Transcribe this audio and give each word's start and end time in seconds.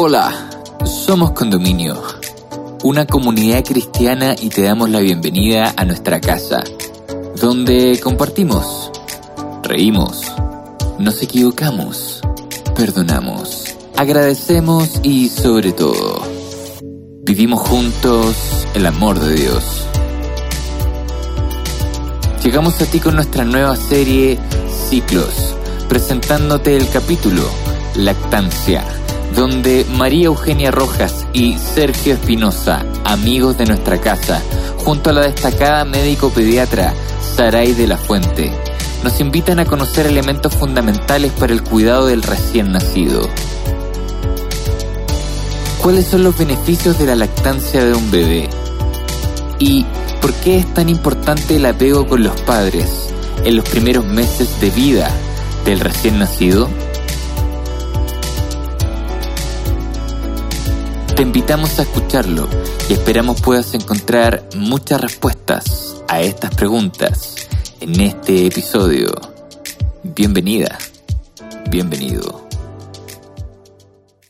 Hola, 0.00 0.48
somos 0.84 1.32
Condominio, 1.32 2.00
una 2.84 3.04
comunidad 3.04 3.64
cristiana 3.64 4.36
y 4.40 4.48
te 4.48 4.62
damos 4.62 4.90
la 4.90 5.00
bienvenida 5.00 5.74
a 5.76 5.84
nuestra 5.84 6.20
casa, 6.20 6.62
donde 7.40 7.98
compartimos, 8.00 8.92
reímos, 9.64 10.22
nos 11.00 11.20
equivocamos, 11.20 12.20
perdonamos, 12.76 13.74
agradecemos 13.96 15.00
y 15.02 15.30
sobre 15.30 15.72
todo, 15.72 16.22
vivimos 17.24 17.66
juntos 17.66 18.36
el 18.74 18.86
amor 18.86 19.18
de 19.18 19.34
Dios. 19.34 19.64
Llegamos 22.44 22.80
a 22.80 22.86
ti 22.86 23.00
con 23.00 23.16
nuestra 23.16 23.44
nueva 23.44 23.74
serie 23.74 24.38
Ciclos, 24.88 25.56
presentándote 25.88 26.76
el 26.76 26.88
capítulo 26.88 27.42
Lactancia 27.96 28.97
donde 29.38 29.86
María 29.96 30.26
Eugenia 30.26 30.72
Rojas 30.72 31.24
y 31.32 31.56
Sergio 31.58 32.14
Espinosa, 32.14 32.84
amigos 33.04 33.56
de 33.56 33.66
nuestra 33.66 34.00
casa, 34.00 34.42
junto 34.78 35.10
a 35.10 35.12
la 35.12 35.20
destacada 35.20 35.84
médico 35.84 36.30
pediatra 36.30 36.92
Saray 37.36 37.72
de 37.72 37.86
la 37.86 37.96
Fuente, 37.96 38.50
nos 39.04 39.20
invitan 39.20 39.60
a 39.60 39.64
conocer 39.64 40.06
elementos 40.08 40.56
fundamentales 40.56 41.30
para 41.30 41.52
el 41.52 41.62
cuidado 41.62 42.06
del 42.06 42.24
recién 42.24 42.72
nacido. 42.72 43.28
¿Cuáles 45.80 46.06
son 46.06 46.24
los 46.24 46.36
beneficios 46.36 46.98
de 46.98 47.06
la 47.06 47.14
lactancia 47.14 47.84
de 47.84 47.94
un 47.94 48.10
bebé? 48.10 48.50
¿Y 49.60 49.86
por 50.20 50.32
qué 50.34 50.58
es 50.58 50.74
tan 50.74 50.88
importante 50.88 51.54
el 51.54 51.66
apego 51.66 52.08
con 52.08 52.24
los 52.24 52.40
padres 52.40 53.14
en 53.44 53.54
los 53.54 53.68
primeros 53.68 54.04
meses 54.04 54.60
de 54.60 54.70
vida 54.70 55.08
del 55.64 55.78
recién 55.78 56.18
nacido? 56.18 56.68
Te 61.18 61.22
invitamos 61.22 61.80
a 61.80 61.82
escucharlo 61.82 62.48
y 62.88 62.92
esperamos 62.92 63.42
puedas 63.42 63.74
encontrar 63.74 64.48
muchas 64.54 65.00
respuestas 65.00 66.00
a 66.06 66.20
estas 66.20 66.54
preguntas 66.54 67.48
en 67.80 68.00
este 68.00 68.46
episodio. 68.46 69.10
Bienvenida, 70.04 70.78
bienvenido. 71.72 72.46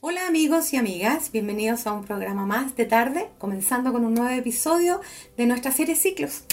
Hola 0.00 0.26
amigos 0.28 0.72
y 0.72 0.78
amigas, 0.78 1.30
bienvenidos 1.30 1.86
a 1.86 1.92
un 1.92 2.04
programa 2.06 2.46
más 2.46 2.74
de 2.74 2.86
tarde, 2.86 3.28
comenzando 3.36 3.92
con 3.92 4.06
un 4.06 4.14
nuevo 4.14 4.34
episodio 4.34 5.02
de 5.36 5.44
nuestra 5.44 5.72
serie 5.72 5.94
Ciclos. 5.94 6.44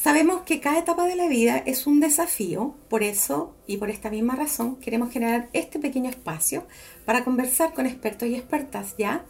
Sabemos 0.00 0.42
que 0.42 0.60
cada 0.60 0.78
etapa 0.78 1.06
de 1.06 1.16
la 1.16 1.26
vida 1.26 1.58
es 1.58 1.88
un 1.88 1.98
desafío, 1.98 2.76
por 2.88 3.02
eso 3.02 3.56
y 3.66 3.78
por 3.78 3.90
esta 3.90 4.10
misma 4.10 4.36
razón 4.36 4.76
queremos 4.76 5.10
generar 5.10 5.48
este 5.52 5.80
pequeño 5.80 6.08
espacio 6.08 6.66
para 7.04 7.24
conversar 7.24 7.74
con 7.74 7.84
expertos 7.84 8.28
y 8.28 8.36
expertas 8.36 8.94
ya 8.96 9.24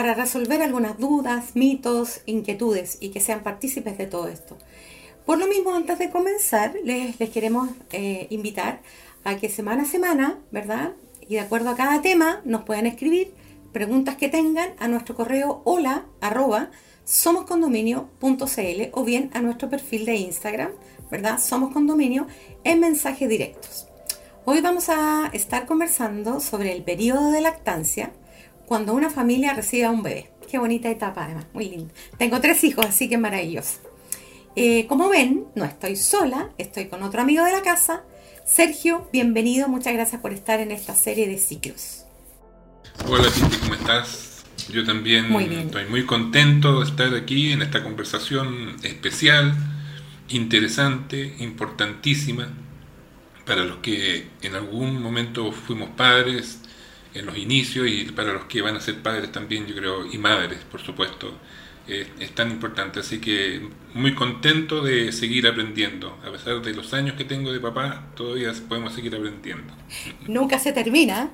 para 0.00 0.14
resolver 0.14 0.62
algunas 0.62 0.96
dudas, 0.96 1.50
mitos, 1.52 2.22
inquietudes 2.24 2.96
y 3.02 3.10
que 3.10 3.20
sean 3.20 3.42
partícipes 3.42 3.98
de 3.98 4.06
todo 4.06 4.28
esto. 4.28 4.56
Por 5.26 5.36
lo 5.36 5.46
mismo, 5.46 5.74
antes 5.74 5.98
de 5.98 6.08
comenzar, 6.08 6.74
les, 6.82 7.16
queremos 7.28 7.68
eh, 7.92 8.26
invitar 8.30 8.80
a 9.24 9.36
que 9.36 9.50
semana 9.50 9.82
a 9.82 9.84
semana, 9.84 10.38
¿verdad? 10.52 10.94
Y 11.28 11.34
de 11.34 11.40
acuerdo 11.40 11.68
a 11.68 11.76
cada 11.76 12.00
tema, 12.00 12.40
nos 12.46 12.62
puedan 12.62 12.86
escribir 12.86 13.34
preguntas 13.74 14.16
que 14.16 14.30
tengan 14.30 14.70
a 14.78 14.88
nuestro 14.88 15.14
correo 15.14 15.60
hola 15.66 16.06
arroba 16.22 16.70
somoscondominio.cl 17.04 18.82
o 18.92 19.04
bien 19.04 19.30
a 19.34 19.42
nuestro 19.42 19.68
perfil 19.68 20.06
de 20.06 20.16
Instagram, 20.16 20.70
¿verdad? 21.10 21.38
Somos 21.38 21.74
Condominio 21.74 22.26
en 22.64 22.80
mensajes 22.80 23.28
directos. 23.28 23.86
Hoy 24.46 24.62
vamos 24.62 24.88
a 24.88 25.28
estar 25.34 25.66
conversando 25.66 26.40
sobre 26.40 26.72
el 26.72 26.84
periodo 26.84 27.32
de 27.32 27.42
lactancia 27.42 28.12
cuando 28.70 28.94
una 28.94 29.10
familia 29.10 29.52
recibe 29.52 29.86
a 29.86 29.90
un 29.90 30.04
bebé. 30.04 30.30
Qué 30.48 30.56
bonita 30.56 30.88
etapa 30.88 31.24
además, 31.24 31.44
muy 31.52 31.68
linda. 31.68 31.92
Tengo 32.18 32.40
tres 32.40 32.62
hijos, 32.62 32.86
así 32.86 33.08
que 33.08 33.18
maravilloso. 33.18 33.80
Eh, 34.54 34.86
como 34.86 35.08
ven, 35.08 35.46
no 35.56 35.64
estoy 35.64 35.96
sola, 35.96 36.50
estoy 36.56 36.86
con 36.86 37.02
otro 37.02 37.20
amigo 37.20 37.44
de 37.44 37.50
la 37.50 37.62
casa. 37.62 38.04
Sergio, 38.46 39.08
bienvenido, 39.12 39.66
muchas 39.66 39.92
gracias 39.94 40.22
por 40.22 40.32
estar 40.32 40.60
en 40.60 40.70
esta 40.70 40.94
serie 40.94 41.26
de 41.26 41.38
ciclos. 41.38 42.04
Hola 43.08 43.28
Titi, 43.28 43.56
¿cómo 43.56 43.74
estás? 43.74 44.44
Yo 44.72 44.84
también 44.84 45.34
estoy 45.34 45.86
muy 45.86 46.06
contento 46.06 46.78
de 46.78 46.86
estar 46.88 47.12
aquí 47.16 47.50
en 47.50 47.62
esta 47.62 47.82
conversación 47.82 48.76
especial, 48.84 49.52
interesante, 50.28 51.34
importantísima, 51.40 52.52
para 53.46 53.64
los 53.64 53.78
que 53.78 54.28
en 54.42 54.54
algún 54.54 55.02
momento 55.02 55.50
fuimos 55.50 55.90
padres, 55.96 56.60
en 57.14 57.26
los 57.26 57.36
inicios 57.36 57.88
y 57.88 58.04
para 58.04 58.32
los 58.32 58.44
que 58.44 58.62
van 58.62 58.76
a 58.76 58.80
ser 58.80 59.02
padres 59.02 59.32
también, 59.32 59.66
yo 59.66 59.74
creo, 59.74 60.06
y 60.10 60.18
madres, 60.18 60.58
por 60.70 60.80
supuesto, 60.80 61.34
eh, 61.88 62.06
es 62.20 62.32
tan 62.34 62.50
importante. 62.50 63.00
Así 63.00 63.20
que 63.20 63.68
muy 63.94 64.14
contento 64.14 64.82
de 64.82 65.10
seguir 65.10 65.48
aprendiendo. 65.48 66.16
A 66.24 66.30
pesar 66.30 66.62
de 66.62 66.72
los 66.72 66.94
años 66.94 67.16
que 67.16 67.24
tengo 67.24 67.52
de 67.52 67.58
papá, 67.58 68.06
todavía 68.14 68.52
podemos 68.68 68.94
seguir 68.94 69.14
aprendiendo. 69.16 69.72
Nunca 70.28 70.58
se 70.58 70.72
termina. 70.72 71.30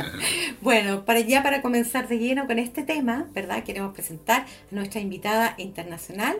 bueno, 0.62 1.04
para 1.04 1.20
ya 1.20 1.42
para 1.42 1.60
comenzar 1.60 2.08
de 2.08 2.18
lleno 2.18 2.46
con 2.46 2.58
este 2.58 2.82
tema, 2.84 3.26
¿verdad? 3.34 3.64
Queremos 3.64 3.92
presentar 3.92 4.42
a 4.42 4.74
nuestra 4.74 5.00
invitada 5.00 5.54
internacional. 5.58 6.38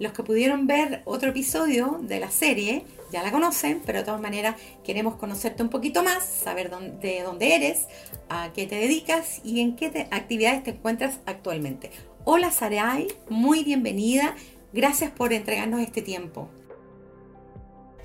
Los 0.00 0.12
que 0.12 0.24
pudieron 0.24 0.66
ver 0.66 1.02
otro 1.04 1.30
episodio 1.30 1.98
de 2.02 2.18
la 2.18 2.30
serie 2.30 2.84
ya 3.12 3.22
la 3.22 3.30
conocen, 3.30 3.80
pero 3.86 4.00
de 4.00 4.04
todas 4.04 4.20
maneras 4.20 4.56
queremos 4.82 5.14
conocerte 5.14 5.62
un 5.62 5.68
poquito 5.68 6.02
más, 6.02 6.24
saber 6.24 6.68
dónde, 6.68 6.96
de 6.98 7.22
dónde 7.22 7.54
eres, 7.54 7.86
a 8.28 8.50
qué 8.52 8.66
te 8.66 8.74
dedicas 8.74 9.40
y 9.44 9.60
en 9.60 9.76
qué 9.76 10.08
actividades 10.10 10.64
te 10.64 10.70
encuentras 10.70 11.20
actualmente. 11.26 11.92
Hola 12.24 12.50
Sarai, 12.50 13.06
muy 13.28 13.62
bienvenida. 13.62 14.34
Gracias 14.72 15.12
por 15.12 15.32
entregarnos 15.32 15.80
este 15.80 16.02
tiempo. 16.02 16.48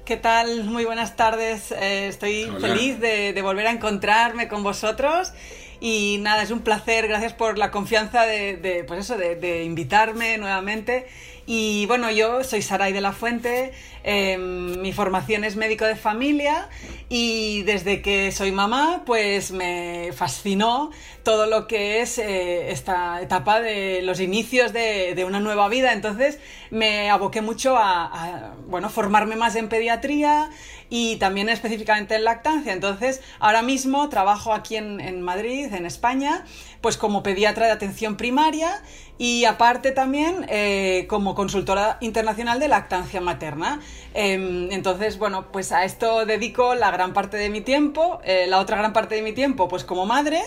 ¿Qué 0.06 0.18
tal? 0.18 0.66
Muy 0.66 0.86
buenas 0.86 1.16
tardes. 1.16 1.72
Eh, 1.72 2.08
estoy 2.08 2.52
feliz 2.62 3.00
de, 3.00 3.40
volver 3.42 3.66
a 3.66 3.72
encontrarme 3.72 4.48
con 4.48 4.62
vosotros. 4.62 5.34
Y 5.80 6.18
nada, 6.22 6.44
es 6.44 6.52
un 6.52 6.60
placer. 6.60 7.08
Gracias 7.08 7.34
por 7.34 7.58
la 7.58 7.72
confianza 7.72 8.24
de, 8.24 8.84
pues 8.88 9.00
eso, 9.00 9.18
de 9.18 9.64
invitarme 9.64 10.38
nuevamente. 10.38 11.08
Y 11.52 11.88
bueno, 11.88 12.12
yo 12.12 12.44
soy 12.44 12.62
Saray 12.62 12.94
de 12.94 13.02
la 13.02 13.12
Fuente, 13.12 13.74
em, 14.04 14.80
mi 14.82 14.94
formación 14.94 15.44
es 15.44 15.56
médico 15.56 15.84
de 15.84 15.96
familia 15.96 16.70
y 17.10 17.64
desde 17.64 18.04
que 18.04 18.32
soy 18.32 18.52
mamá, 18.52 19.02
pues 19.04 19.52
me 19.52 20.12
fascinó 20.14 20.92
todo 21.24 21.48
lo 21.48 21.66
que 21.66 22.02
es 22.02 22.20
eh, 22.20 22.70
esta 22.70 23.20
etapa 23.24 23.62
de 23.62 24.04
los 24.04 24.20
inicios 24.20 24.74
de, 24.74 25.26
una 25.26 25.40
nueva 25.40 25.68
vida. 25.70 25.94
Entonces 25.94 26.38
me 26.70 27.10
aboqué 27.10 27.42
mucho 27.42 27.78
a, 27.78 28.54
bueno, 28.68 28.92
formarme 28.92 29.36
más 29.36 29.56
en 29.56 29.70
pediatría 29.70 30.52
y 30.92 31.16
también 31.16 31.50
específicamente 31.50 32.14
en 32.14 32.26
lactancia. 32.26 32.74
Entonces 32.74 33.24
ahora 33.40 33.64
mismo 33.64 34.08
trabajo 34.10 34.54
aquí 34.54 34.76
en, 34.76 35.00
en 35.00 35.24
Madrid, 35.24 35.74
en 35.74 35.88
España, 35.88 36.46
pues 36.82 36.98
como 36.98 37.24
pediatra 37.24 37.66
de 37.66 37.72
atención 37.72 38.16
primaria 38.16 38.82
y 39.18 39.44
aparte 39.44 39.92
también 39.92 40.46
eh, 40.48 41.06
como 41.10 41.36
consultora 41.36 41.98
internacional 42.00 42.60
de 42.60 42.70
lactancia 42.70 43.20
materna. 43.20 43.82
Em, 44.14 44.72
entonces, 44.72 45.20
bueno, 45.20 45.52
pues 45.52 45.74
a 45.74 45.84
esto 45.84 46.26
dedico 46.26 46.74
la 46.74 46.90
gran 46.90 47.14
parte 47.14 47.36
de 47.36 47.50
mi 47.50 47.60
tiempo, 47.60 48.22
eh, 48.24 48.46
la 48.48 48.60
otra 48.60 48.78
gran 48.78 48.94
parte 48.94 49.16
de 49.16 49.22
mi 49.22 49.34
tiempo 49.34 49.68
pues 49.68 49.84
como 49.84 50.06
madre 50.06 50.42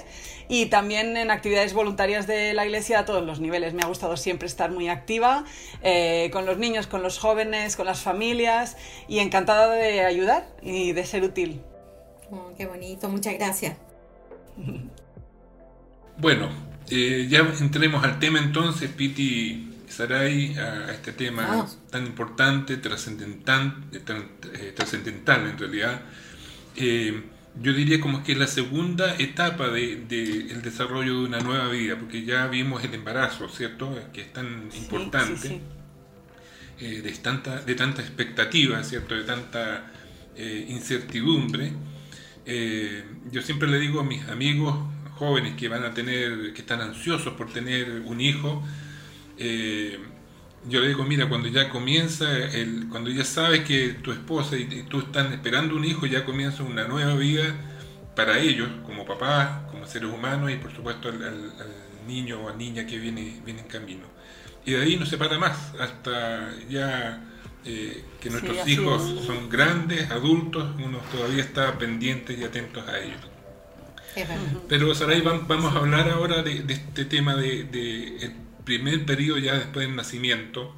y 0.49 0.67
también 0.67 1.19
en 1.19 1.31
actividades 1.31 1.75
voluntarias 1.75 2.27
de 2.27 2.55
la 2.55 2.65
iglesia 2.65 3.01
a 3.01 3.05
todos 3.05 3.23
los 3.23 3.41
niveles. 3.41 3.75
Me 3.75 3.83
ha 3.83 3.87
gustado 3.87 4.17
siempre 4.17 4.49
estar 4.49 4.71
muy 4.71 4.89
activa 4.89 5.45
eh, 5.83 6.31
con 6.33 6.47
los 6.47 6.57
niños, 6.57 6.87
con 6.87 7.03
los 7.03 7.19
jóvenes, 7.19 7.77
con 7.77 7.85
las 7.85 8.01
familias 8.01 8.79
y 9.07 9.19
encantada 9.19 9.71
de 9.75 10.01
ayudar 10.01 10.47
y 10.63 10.93
de 10.93 11.05
ser 11.05 11.25
útil. 11.25 11.61
Oh, 12.31 12.53
qué 12.57 12.65
bonito, 12.65 13.11
muchas 13.11 13.35
gracias. 13.35 13.77
Bueno, 16.19 16.51
eh, 16.91 17.27
ya 17.29 17.41
entremos 17.61 18.05
al 18.05 18.19
tema 18.19 18.39
entonces, 18.39 18.91
Piti 18.91 19.71
Saray, 19.89 20.57
a, 20.57 20.93
este 20.93 21.13
tema 21.13 21.47
ah. 21.51 21.67
tan 21.91 22.07
importante, 22.07 22.77
trascendental, 22.77 23.85
eh, 23.93 24.73
trascendental 24.77 25.49
en 25.49 25.59
realidad. 25.59 26.03
Eh, 26.77 27.23
yo 27.61 27.73
diría 27.73 28.01
como 28.01 28.25
que 28.25 28.33
es 28.33 28.39
la 28.39 28.47
segunda 28.47 29.15
etapa 29.17 29.69
del 29.69 30.09
de, 30.09 30.61
desarrollo 30.63 31.21
de 31.21 31.27
una 31.27 31.41
nueva 31.41 31.69
vida, 31.69 31.97
porque 31.99 32.25
ya 32.25 32.47
vimos 32.47 32.83
el 32.85 32.95
embarazo, 32.95 33.49
¿cierto? 33.49 33.99
Que 34.13 34.23
es 34.23 34.33
tan 34.33 34.71
importante, 34.75 35.61
de, 36.79 37.13
tanta, 37.23 37.61
de 37.61 37.75
tanta 37.75 38.01
expectativa, 38.01 38.83
¿cierto? 38.83 39.15
De 39.15 39.25
tanta 39.25 39.91
incertidumbre. 40.37 41.73
yo 43.31 43.43
siempre 43.43 43.69
le 43.69 43.79
digo 43.79 44.01
a 44.01 44.05
mis 44.05 44.27
amigos, 44.29 44.77
jóvenes 45.23 45.55
que 45.55 45.69
van 45.69 45.85
a 45.85 45.95
tener, 45.95 46.53
que 46.53 46.63
están 46.63 46.81
ansiosos 46.81 47.35
por 47.35 47.53
tener 47.53 48.03
un 48.05 48.21
hijo, 48.21 48.61
eh, 49.39 50.01
yo 50.69 50.81
le 50.81 50.89
digo, 50.89 51.05
mira, 51.05 51.29
cuando 51.29 51.49
ya 51.49 51.69
comienza, 51.69 52.27
el, 52.37 52.89
cuando 52.89 53.09
ya 53.09 53.25
sabes 53.25 53.61
que 53.61 53.91
tu 54.03 54.11
esposa 54.11 54.57
y, 54.57 54.83
tú 54.91 54.99
están 54.99 55.33
esperando 55.33 55.77
un 55.77 55.85
hijo, 55.85 56.07
ya 56.07 56.25
comienza 56.25 56.65
una 56.65 56.89
nueva 56.89 57.15
vida 57.15 57.55
para 58.17 58.41
ellos, 58.41 58.69
como 58.85 59.07
papás, 59.07 59.71
como 59.71 59.87
seres 59.87 60.11
humanos 60.13 60.51
y 60.51 60.57
por 60.57 60.75
supuesto 60.75 61.09
al, 61.09 61.53
niño 62.09 62.41
o 62.43 62.53
niña 62.53 62.85
que 62.85 62.99
viene, 62.99 63.41
viene 63.45 63.61
en 63.61 63.69
camino. 63.69 64.07
Y 64.67 64.73
de 64.73 64.83
ahí 64.83 64.97
no 64.97 65.07
se 65.07 65.19
para 65.19 65.39
más, 65.39 65.73
hasta 65.79 66.51
ya 66.69 67.23
eh, 67.65 68.05
que 68.21 68.29
nuestros 68.29 68.67
hijos 68.67 69.25
son 69.25 69.49
grandes, 69.49 70.11
adultos, 70.11 70.69
uno 70.85 70.99
todavía 71.13 71.45
está 71.45 71.79
pendiente 71.79 72.35
y 72.35 72.43
atentos 72.43 72.89
a 72.89 72.99
ellos. 72.99 73.32
Pero 74.69 74.95
Saray, 74.95 75.23
vamos 75.23 75.75
a 75.75 75.79
hablar 75.79 76.11
ahora 76.11 76.43
de, 76.43 76.65
este 76.69 77.05
tema 77.05 77.35
de, 77.37 77.61
el 78.21 78.33
primer 78.65 79.05
periodo 79.05 79.39
ya 79.39 79.55
después 79.55 79.87
del 79.87 79.97
nacimiento, 79.97 80.75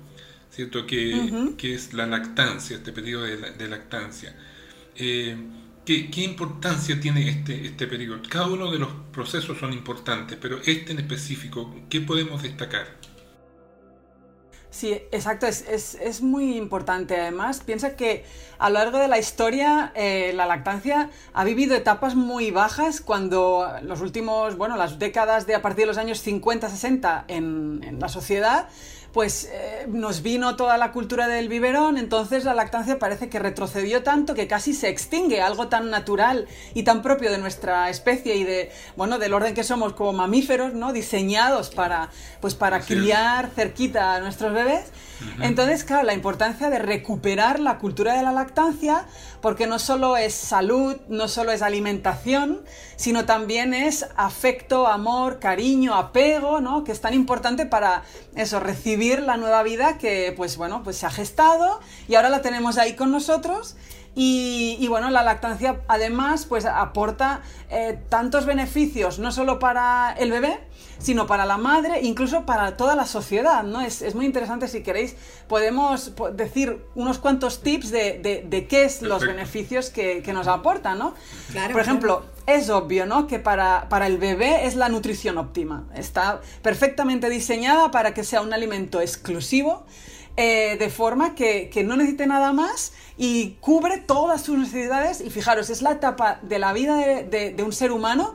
¿cierto? 0.51 0.87
Que, 0.87 1.53
que 1.59 1.75
es 1.75 1.93
la 1.95 2.07
lactancia, 2.07 2.77
este 2.77 2.93
periodo 2.93 3.25
de, 3.25 3.69
lactancia. 3.69 4.37
Eh, 4.97 5.37
¿qué, 5.85 6.11
¿qué, 6.11 6.23
importancia 6.23 7.01
tiene 7.01 7.29
este, 7.29 7.67
este 7.67 7.87
periodo? 7.87 8.21
Cada 8.29 8.47
uno 8.47 8.71
de 8.71 8.79
los 8.79 8.91
procesos 9.13 9.59
son 9.59 9.73
importantes, 9.73 10.39
pero 10.41 10.61
este 10.65 10.93
en 10.93 11.01
específico, 11.01 11.75
¿qué 11.91 12.01
podemos 12.01 12.43
destacar? 12.43 13.04
Sí, 14.75 14.93
exacto, 15.13 15.47
es, 15.47 15.65
es, 15.69 15.95
es, 15.95 16.21
muy 16.21 16.57
importante. 16.57 17.21
Además, 17.21 17.61
piensa 17.61 17.95
que 17.95 18.25
a 18.59 18.71
lo 18.71 18.81
largo 18.81 18.99
de 18.99 19.07
la 19.07 19.21
historia 19.21 19.93
eh, 19.95 20.33
la 20.35 20.47
lactancia 20.47 21.11
ha 21.33 21.45
vivido 21.45 21.77
etapas 21.77 22.17
muy 22.17 22.51
bajas 22.51 23.01
cuando 23.01 23.69
los 23.83 24.01
últimos, 24.01 24.57
bueno, 24.57 24.77
las 24.77 24.99
décadas 24.99 25.47
de 25.47 25.55
a 25.55 25.63
partir 25.63 25.83
de 25.83 25.87
los 25.87 25.97
años 25.97 26.27
50-60 26.27 27.23
en, 27.29 27.85
en 27.85 28.01
la 28.01 28.09
sociedad 28.09 28.67
pues 29.15 29.49
eh, 29.53 29.87
nos 29.89 30.23
vino 30.23 30.57
toda 30.57 30.77
la 30.77 30.91
cultura 30.91 31.29
del 31.29 31.49
biberón, 31.49 31.99
entonces 31.99 32.45
la 32.45 32.53
lactancia 32.53 32.99
parece 32.99 33.29
que 33.29 33.39
retrocedió 33.39 34.03
tanto 34.03 34.35
que 34.35 34.49
casi 34.49 34.75
se 34.75 34.89
extingue, 34.89 35.41
algo 35.41 35.69
tan 35.69 35.89
natural 35.89 36.49
y 36.75 36.83
tan 36.83 37.01
propio 37.01 37.31
de 37.31 37.39
nuestra 37.39 37.89
especie 37.91 38.35
y 38.35 38.43
de, 38.43 38.73
bueno, 38.97 39.21
del 39.21 39.33
orden 39.33 39.55
que 39.55 39.63
somos 39.63 39.93
como 39.93 40.13
mamíferos, 40.13 40.75
¿no? 40.75 40.93
Diseñados 40.93 41.71
para, 41.71 42.11
pues 42.41 42.57
para 42.57 42.81
criar 42.81 43.51
cerquita 43.55 44.17
a 44.17 44.21
nuestros 44.21 44.53
bebés. 44.53 44.91
Entonces, 45.41 45.85
claro, 45.85 46.05
la 46.05 46.15
importancia 46.15 46.71
de 46.71 46.79
recuperar 46.79 47.61
la 47.61 47.79
cultura 47.79 48.17
de 48.17 48.23
la 48.23 48.33
lactancia, 48.33 49.07
porque 49.41 49.67
no 49.67 49.79
solo 49.79 50.17
es 50.17 50.35
salud, 50.35 50.97
no 51.09 51.29
solo 51.29 51.53
es 51.53 51.63
alimentación, 51.63 52.63
sino 52.97 53.25
también 53.25 53.75
es 53.75 54.07
afecto, 54.17 54.87
amor, 54.87 55.39
cariño, 55.39 55.95
apego, 55.95 56.61
¿no? 56.61 56.85
Que 56.85 56.93
es 56.93 57.01
tan 57.01 57.15
importante 57.15 57.67
para 57.67 58.03
eso, 58.35 58.61
recibir 58.61 59.23
la 59.23 59.37
nueva 59.37 59.63
vida 59.63 59.99
que, 59.99 60.33
pues 60.37 60.57
bueno, 60.57 60.83
pues 60.83 60.97
se 60.97 61.07
ha 61.07 61.11
gestado 61.11 61.81
y 62.09 62.15
ahora 62.15 62.29
la 62.29 62.43
tenemos 62.43 62.79
ahí 62.79 62.95
con 62.95 63.11
nosotros. 63.11 63.77
Y, 64.17 64.87
bueno, 64.89 65.11
la 65.11 65.23
lactancia 65.23 65.81
además 65.89 66.47
pues 66.47 66.67
aporta 66.67 67.43
eh, 67.69 67.99
tantos 68.09 68.47
beneficios, 68.47 69.19
no 69.19 69.33
solo 69.33 69.59
para 69.59 70.13
el 70.13 70.31
bebé, 70.31 70.61
sino 70.99 71.27
para 71.27 71.45
la 71.45 71.57
madre, 71.57 72.01
incluso 72.03 72.47
para 72.47 72.77
toda 72.77 72.95
la 72.95 73.07
sociedad, 73.07 73.65
¿no? 73.65 73.81
Es, 73.81 74.15
muy 74.15 74.27
interesante, 74.27 74.69
si 74.69 74.83
queréis, 74.83 75.17
podemos 75.49 76.13
decir 76.35 76.85
unos 76.95 77.19
cuantos 77.19 77.63
tips 77.63 77.91
de, 77.91 78.45
de, 78.49 78.67
qué 78.69 78.85
es 78.85 79.03
los 79.03 79.27
beneficios 79.27 79.91
que, 79.91 80.23
que, 80.23 80.33
nos 80.33 80.47
aporta, 80.47 80.95
¿no? 80.95 81.15
Por 81.73 81.81
ejemplo, 81.81 82.25
es 82.47 82.71
obvio, 82.71 83.07
¿no? 83.07 83.27
Que 83.27 83.39
para, 83.39 83.89
para, 83.89 84.07
el 84.07 84.19
bebé 84.19 84.67
es 84.67 84.77
la 84.77 84.89
nutrición 84.89 85.39
óptima. 85.39 85.85
Está 85.95 86.41
perfectamente 86.63 87.29
diseñada 87.29 87.91
para 87.91 88.15
que 88.15 88.23
sea 88.23 88.41
un 88.43 88.53
alimento 88.53 89.01
exclusivo, 89.01 89.85
eh, 90.37 90.77
de 90.79 90.91
forma 90.91 91.35
que, 91.35 91.71
que, 91.71 91.85
no 91.85 91.97
necesite 91.97 92.27
nada 92.27 92.53
más 92.53 92.93
y 93.17 93.51
cubre 93.61 93.99
todas 93.99 94.43
sus 94.43 94.59
necesidades. 94.59 95.21
Y 95.21 95.31
fijaros, 95.31 95.71
es 95.71 95.83
la 95.83 95.93
etapa 95.93 96.41
de 96.43 96.59
la 96.59 96.73
vida 96.73 96.97
de, 96.97 97.53
de 97.53 97.63
un 97.63 97.73
ser 97.73 97.93
humano 97.93 98.35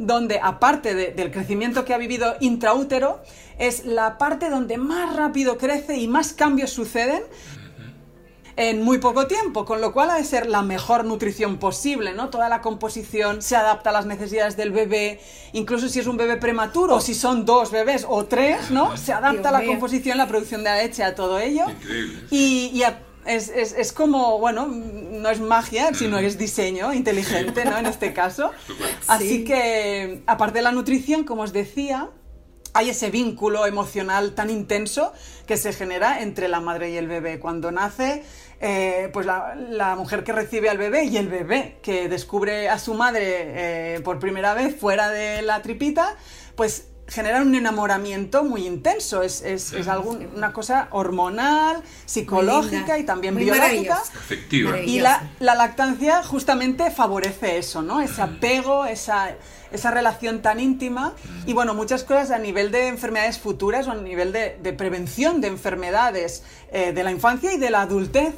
donde 0.00 0.40
aparte 0.42 0.94
del 0.94 1.30
crecimiento 1.30 1.84
que 1.84 1.92
ha 1.92 1.98
vivido 1.98 2.34
intraútero, 2.40 3.20
es 3.58 3.84
la 3.84 4.16
parte 4.16 4.48
donde 4.48 4.78
más 4.78 5.14
rápido 5.14 5.58
crece 5.58 5.98
y 5.98 6.08
más 6.08 6.32
cambios 6.32 6.70
suceden 6.70 7.22
en 8.56 8.82
muy 8.82 8.98
poco 8.98 9.26
tiempo, 9.26 9.64
con 9.64 9.80
lo 9.80 9.92
cual 9.92 10.10
ha 10.10 10.14
de 10.16 10.24
ser 10.24 10.46
la 10.46 10.62
mejor 10.62 11.04
nutrición 11.04 11.58
posible, 11.58 12.12
¿no? 12.14 12.30
Toda 12.30 12.48
la 12.48 12.60
composición 12.60 13.42
se 13.42 13.56
adapta 13.56 13.90
a 13.90 13.92
las 13.92 14.06
necesidades 14.06 14.56
del 14.56 14.72
bebé, 14.72 15.20
incluso 15.52 15.88
si 15.88 16.00
es 16.00 16.06
un 16.06 16.16
bebé 16.16 16.36
prematuro, 16.36 16.96
o 16.96 17.00
si 17.00 17.14
son 17.14 17.44
dos 17.44 17.70
bebés 17.70 18.06
o 18.08 18.24
tres, 18.26 18.70
¿no? 18.70 18.96
Se 18.96 19.12
adapta 19.12 19.50
la 19.50 19.64
composición, 19.64 20.18
la 20.18 20.26
producción 20.26 20.64
de 20.64 20.70
la 20.70 20.76
leche, 20.76 21.02
a 21.02 21.14
todo 21.14 21.38
ello. 21.38 21.64
Y, 22.30 22.70
y 22.74 22.82
a 22.82 23.00
es, 23.26 23.48
es, 23.50 23.72
es, 23.72 23.92
como, 23.92 24.38
bueno, 24.38 24.66
no 24.66 25.28
es 25.28 25.40
magia, 25.40 25.92
sino 25.94 26.18
es 26.18 26.38
diseño 26.38 26.92
inteligente, 26.92 27.64
¿no? 27.64 27.78
En 27.78 27.86
este 27.86 28.12
caso. 28.12 28.50
Así 29.06 29.44
que, 29.44 30.22
aparte 30.26 30.58
de 30.58 30.62
la 30.62 30.72
nutrición, 30.72 31.24
como 31.24 31.42
os 31.42 31.52
decía, 31.52 32.08
hay 32.72 32.90
ese 32.90 33.10
vínculo 33.10 33.66
emocional 33.66 34.34
tan 34.34 34.50
intenso 34.50 35.12
que 35.46 35.56
se 35.56 35.72
genera 35.72 36.22
entre 36.22 36.48
la 36.48 36.60
madre 36.60 36.90
y 36.90 36.96
el 36.96 37.08
bebé. 37.08 37.38
Cuando 37.38 37.70
nace, 37.70 38.22
eh, 38.60 39.10
pues 39.12 39.26
la, 39.26 39.54
la, 39.54 39.96
mujer 39.96 40.22
que 40.24 40.32
recibe 40.32 40.68
al 40.68 40.78
bebé 40.78 41.04
y 41.04 41.16
el 41.16 41.28
bebé 41.28 41.78
que 41.82 42.08
descubre 42.08 42.68
a 42.68 42.78
su 42.78 42.94
madre 42.94 43.24
eh, 43.96 44.00
por 44.00 44.18
primera 44.18 44.54
vez 44.54 44.78
fuera 44.78 45.10
de 45.10 45.42
la 45.42 45.62
tripita, 45.62 46.16
pues 46.56 46.86
generar 47.10 47.42
un 47.42 47.54
enamoramiento 47.54 48.44
muy 48.44 48.66
intenso. 48.66 49.22
Es, 49.22 49.42
es, 49.42 49.72
es 49.72 49.86
una 50.34 50.52
cosa 50.52 50.88
hormonal, 50.92 51.82
psicológica 52.06 52.98
y 52.98 53.04
también 53.04 53.34
biológica. 53.34 54.02
Y 54.86 55.00
la, 55.00 55.28
la, 55.40 55.54
lactancia 55.54 56.22
justamente 56.22 56.90
favorece 56.90 57.58
eso, 57.58 57.82
¿no? 57.82 58.00
Ese 58.00 58.22
apego, 58.22 58.86
esa, 58.86 59.34
esa 59.72 59.90
relación 59.90 60.42
tan 60.42 60.60
íntima. 60.60 61.14
Y 61.46 61.52
bueno, 61.52 61.74
muchas 61.74 62.04
cosas 62.04 62.30
a 62.30 62.38
nivel 62.38 62.70
de 62.70 62.88
enfermedades 62.88 63.38
futuras 63.38 63.88
o 63.88 63.92
a 63.92 63.94
nivel 63.94 64.32
de, 64.32 64.58
de 64.62 64.72
prevención 64.72 65.40
de 65.40 65.48
enfermedades 65.48 66.42
eh, 66.72 66.92
de 66.92 67.02
la 67.02 67.10
infancia 67.10 67.52
y 67.52 67.58
de 67.58 67.70
la 67.70 67.82
adultez 67.82 68.34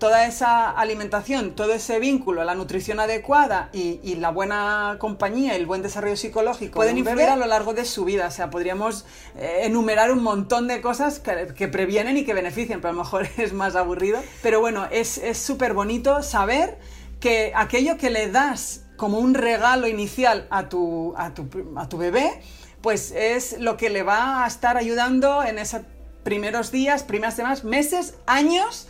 toda 0.00 0.26
esa 0.26 0.70
alimentación, 0.70 1.54
todo 1.54 1.72
ese 1.74 2.00
vínculo, 2.00 2.42
la 2.42 2.56
nutrición 2.56 2.98
adecuada 2.98 3.68
y, 3.72 4.00
la 4.16 4.30
buena 4.30 4.96
compañía 4.98 5.54
el 5.54 5.66
buen 5.66 5.82
desarrollo 5.82 6.16
psicológico 6.16 6.74
pueden 6.74 6.98
influir 6.98 7.28
a 7.28 7.36
lo 7.36 7.46
largo 7.46 7.74
de 7.74 7.84
su 7.84 8.04
vida. 8.04 8.26
O 8.26 8.30
sea, 8.30 8.50
podríamos 8.50 9.04
eh, 9.36 9.60
enumerar 9.62 10.10
un 10.10 10.22
montón 10.22 10.66
de 10.66 10.80
cosas 10.80 11.20
que, 11.20 11.68
previenen 11.68 12.16
y 12.16 12.24
que 12.24 12.34
benefician, 12.34 12.80
pero 12.80 12.90
a 12.90 12.92
lo 12.94 13.02
mejor 13.02 13.28
es 13.36 13.52
más 13.52 13.76
aburrido. 13.76 14.20
Pero 14.42 14.60
bueno, 14.60 14.88
es 14.90 15.20
súper 15.34 15.74
bonito 15.74 16.22
saber 16.22 16.78
que 17.20 17.52
aquello 17.54 17.98
que 17.98 18.10
le 18.10 18.30
das 18.30 18.86
como 19.00 19.18
un 19.18 19.32
regalo 19.32 19.88
inicial 19.88 20.46
a 20.50 20.68
tu, 20.68 21.14
a 21.16 21.32
tu, 21.32 21.48
a 21.74 21.88
tu 21.88 21.96
bebé, 21.96 22.42
pues 22.82 23.12
es 23.12 23.58
lo 23.58 23.78
que 23.78 23.88
le 23.88 24.02
va 24.02 24.44
a 24.44 24.46
estar 24.46 24.76
ayudando 24.76 25.42
en 25.42 25.58
esos 25.58 25.80
primeros 26.22 26.70
días, 26.70 27.02
primeras 27.02 27.34
semanas, 27.34 27.64
meses, 27.64 28.16
años 28.26 28.88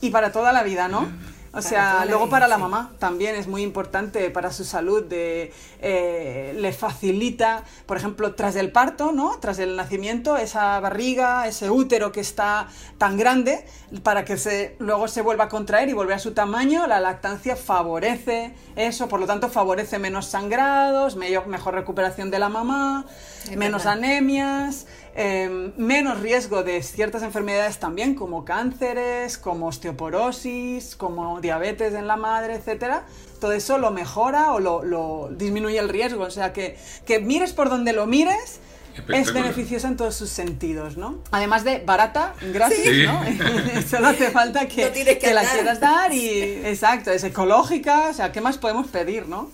y 0.00 0.08
para 0.08 0.32
toda 0.32 0.54
la 0.54 0.62
vida, 0.62 0.88
¿no? 0.88 1.06
O 1.54 1.60
sea, 1.60 2.06
luego 2.06 2.30
para 2.30 2.48
la 2.48 2.56
mamá 2.56 2.92
también 2.98 3.36
es 3.36 3.46
muy 3.46 3.62
importante 3.62 4.30
para 4.30 4.50
su 4.52 4.64
salud, 4.64 5.04
de, 5.04 5.52
eh, 5.80 6.54
le 6.56 6.72
facilita, 6.72 7.64
por 7.84 7.98
ejemplo, 7.98 8.34
tras 8.34 8.56
el 8.56 8.72
parto, 8.72 9.12
¿no? 9.12 9.38
Tras 9.38 9.58
el 9.58 9.76
nacimiento, 9.76 10.38
esa 10.38 10.80
barriga, 10.80 11.46
ese 11.46 11.68
útero 11.68 12.10
que 12.10 12.20
está 12.20 12.68
tan 12.96 13.18
grande, 13.18 13.66
para 14.02 14.24
que 14.24 14.38
se, 14.38 14.76
luego 14.78 15.08
se 15.08 15.20
vuelva 15.20 15.44
a 15.44 15.48
contraer 15.50 15.90
y 15.90 15.92
volver 15.92 16.16
a 16.16 16.18
su 16.18 16.32
tamaño, 16.32 16.86
la 16.86 17.00
lactancia 17.00 17.54
favorece 17.54 18.54
eso, 18.74 19.08
por 19.08 19.20
lo 19.20 19.26
tanto 19.26 19.50
favorece 19.50 19.98
menos 19.98 20.26
sangrados, 20.26 21.16
mejor 21.16 21.74
recuperación 21.74 22.30
de 22.30 22.38
la 22.38 22.48
mamá, 22.48 23.04
menos 23.54 23.84
anemias, 23.84 24.86
Em, 25.14 25.72
menos 25.76 26.20
riesgo 26.20 26.62
de 26.62 26.82
ciertas 26.82 27.22
enfermedades 27.22 27.78
también, 27.78 28.14
como 28.14 28.46
cánceres, 28.46 29.36
como 29.36 29.66
osteoporosis, 29.66 30.96
como 30.96 31.40
diabetes 31.40 31.92
en 31.92 32.06
la 32.06 32.16
madre, 32.16 32.54
etcétera. 32.54 33.04
Todo 33.38 33.52
eso 33.52 33.76
lo 33.76 33.90
mejora 33.90 34.52
o 34.52 34.60
lo, 34.60 35.28
disminuye 35.32 35.78
el 35.78 35.90
riesgo. 35.90 36.24
O 36.24 36.30
sea, 36.30 36.54
que, 36.54 36.78
que 37.04 37.18
mires 37.18 37.52
por 37.52 37.68
donde 37.68 37.92
lo 37.92 38.06
mires, 38.06 38.60
es 39.08 39.32
beneficiosa 39.34 39.88
en 39.88 39.96
todos 39.96 40.14
sus 40.14 40.30
sentidos, 40.30 40.96
¿no? 40.96 41.18
Además 41.30 41.64
de 41.64 41.78
barata, 41.84 42.34
gratis, 42.52 43.06
¿no? 43.06 43.22
Solo 43.90 44.08
hace 44.08 44.30
falta 44.30 44.66
que, 44.66 44.90
que 45.18 45.34
la 45.34 45.44
quieras 45.44 45.80
dar 45.80 46.12
y, 46.12 46.28
exacto, 46.64 47.10
es 47.10 47.24
ecológica, 47.24 48.08
o 48.10 48.12
sea, 48.14 48.32
¿qué 48.32 48.40
más 48.40 48.58
podemos 48.58 48.86
pedir, 48.88 49.28
no? 49.28 49.50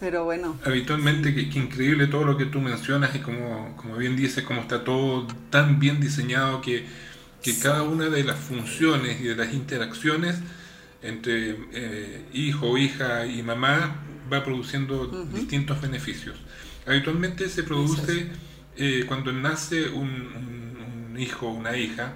Pero 0.00 0.24
bueno. 0.24 0.58
Habitualmente, 0.64 1.34
qué 1.34 1.58
increíble 1.58 2.06
todo 2.06 2.24
lo 2.24 2.36
que 2.36 2.46
tú 2.46 2.60
mencionas 2.60 3.14
y 3.14 3.20
como, 3.20 3.76
como 3.76 3.96
bien 3.96 4.16
dices, 4.16 4.44
cómo 4.44 4.60
está 4.60 4.84
todo 4.84 5.26
tan 5.50 5.78
bien 5.78 6.00
diseñado 6.00 6.60
que, 6.60 6.84
que 7.42 7.58
cada 7.58 7.82
una 7.82 8.08
de 8.08 8.24
las 8.24 8.38
funciones 8.38 9.20
y 9.20 9.24
de 9.24 9.36
las 9.36 9.52
interacciones 9.54 10.36
entre 11.02 11.56
eh, 11.72 12.24
hijo, 12.32 12.78
hija 12.78 13.26
y 13.26 13.42
mamá 13.42 13.96
va 14.32 14.42
produciendo 14.42 15.06
distintos 15.32 15.80
beneficios. 15.80 16.36
Habitualmente 16.86 17.48
se 17.48 17.62
produce 17.62 18.28
eh, 18.76 19.04
cuando 19.06 19.32
nace 19.32 19.88
un, 19.90 20.10
un, 20.10 21.16
hijo 21.18 21.46
o 21.46 21.52
una 21.52 21.76
hija, 21.76 22.14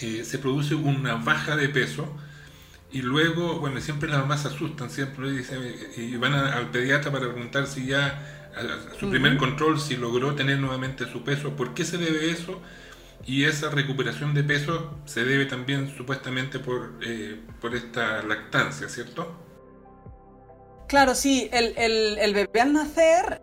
eh, 0.00 0.24
se 0.24 0.38
produce 0.38 0.74
una 0.74 1.16
baja 1.16 1.56
de 1.56 1.68
peso 1.68 2.16
y 2.94 3.02
luego, 3.02 3.58
bueno, 3.58 3.80
siempre 3.80 4.08
las 4.08 4.20
mamás 4.20 4.42
se 4.42 4.48
asustan, 4.48 4.88
siempre 4.88 5.28
dicen, 5.32 5.60
y 5.96 6.16
van 6.16 6.32
al 6.32 6.70
pediatra 6.70 7.10
para 7.10 7.26
preguntar 7.26 7.66
si 7.66 7.86
ya 7.86 8.52
a, 8.56 8.98
su 9.00 9.10
primer 9.10 9.36
control, 9.36 9.80
si 9.80 9.96
logró 9.96 10.36
tener 10.36 10.60
nuevamente 10.60 11.10
su 11.10 11.24
peso, 11.24 11.56
¿por 11.56 11.74
qué 11.74 11.84
se 11.84 11.98
debe 11.98 12.30
eso? 12.30 12.62
Y 13.26 13.46
esa 13.46 13.68
recuperación 13.70 14.32
de 14.32 14.44
peso 14.44 14.96
se 15.06 15.24
debe 15.24 15.46
también 15.46 15.92
supuestamente 15.96 16.60
por, 16.60 16.92
eh, 17.04 17.40
por 17.60 17.74
esta 17.74 18.22
lactancia, 18.22 18.88
¿cierto? 18.88 19.40
Claro, 20.86 21.16
sí, 21.16 21.48
el, 21.52 21.74
el, 21.76 22.16
el 22.18 22.32
bebé 22.32 22.60
al 22.60 22.74
nacer 22.74 23.42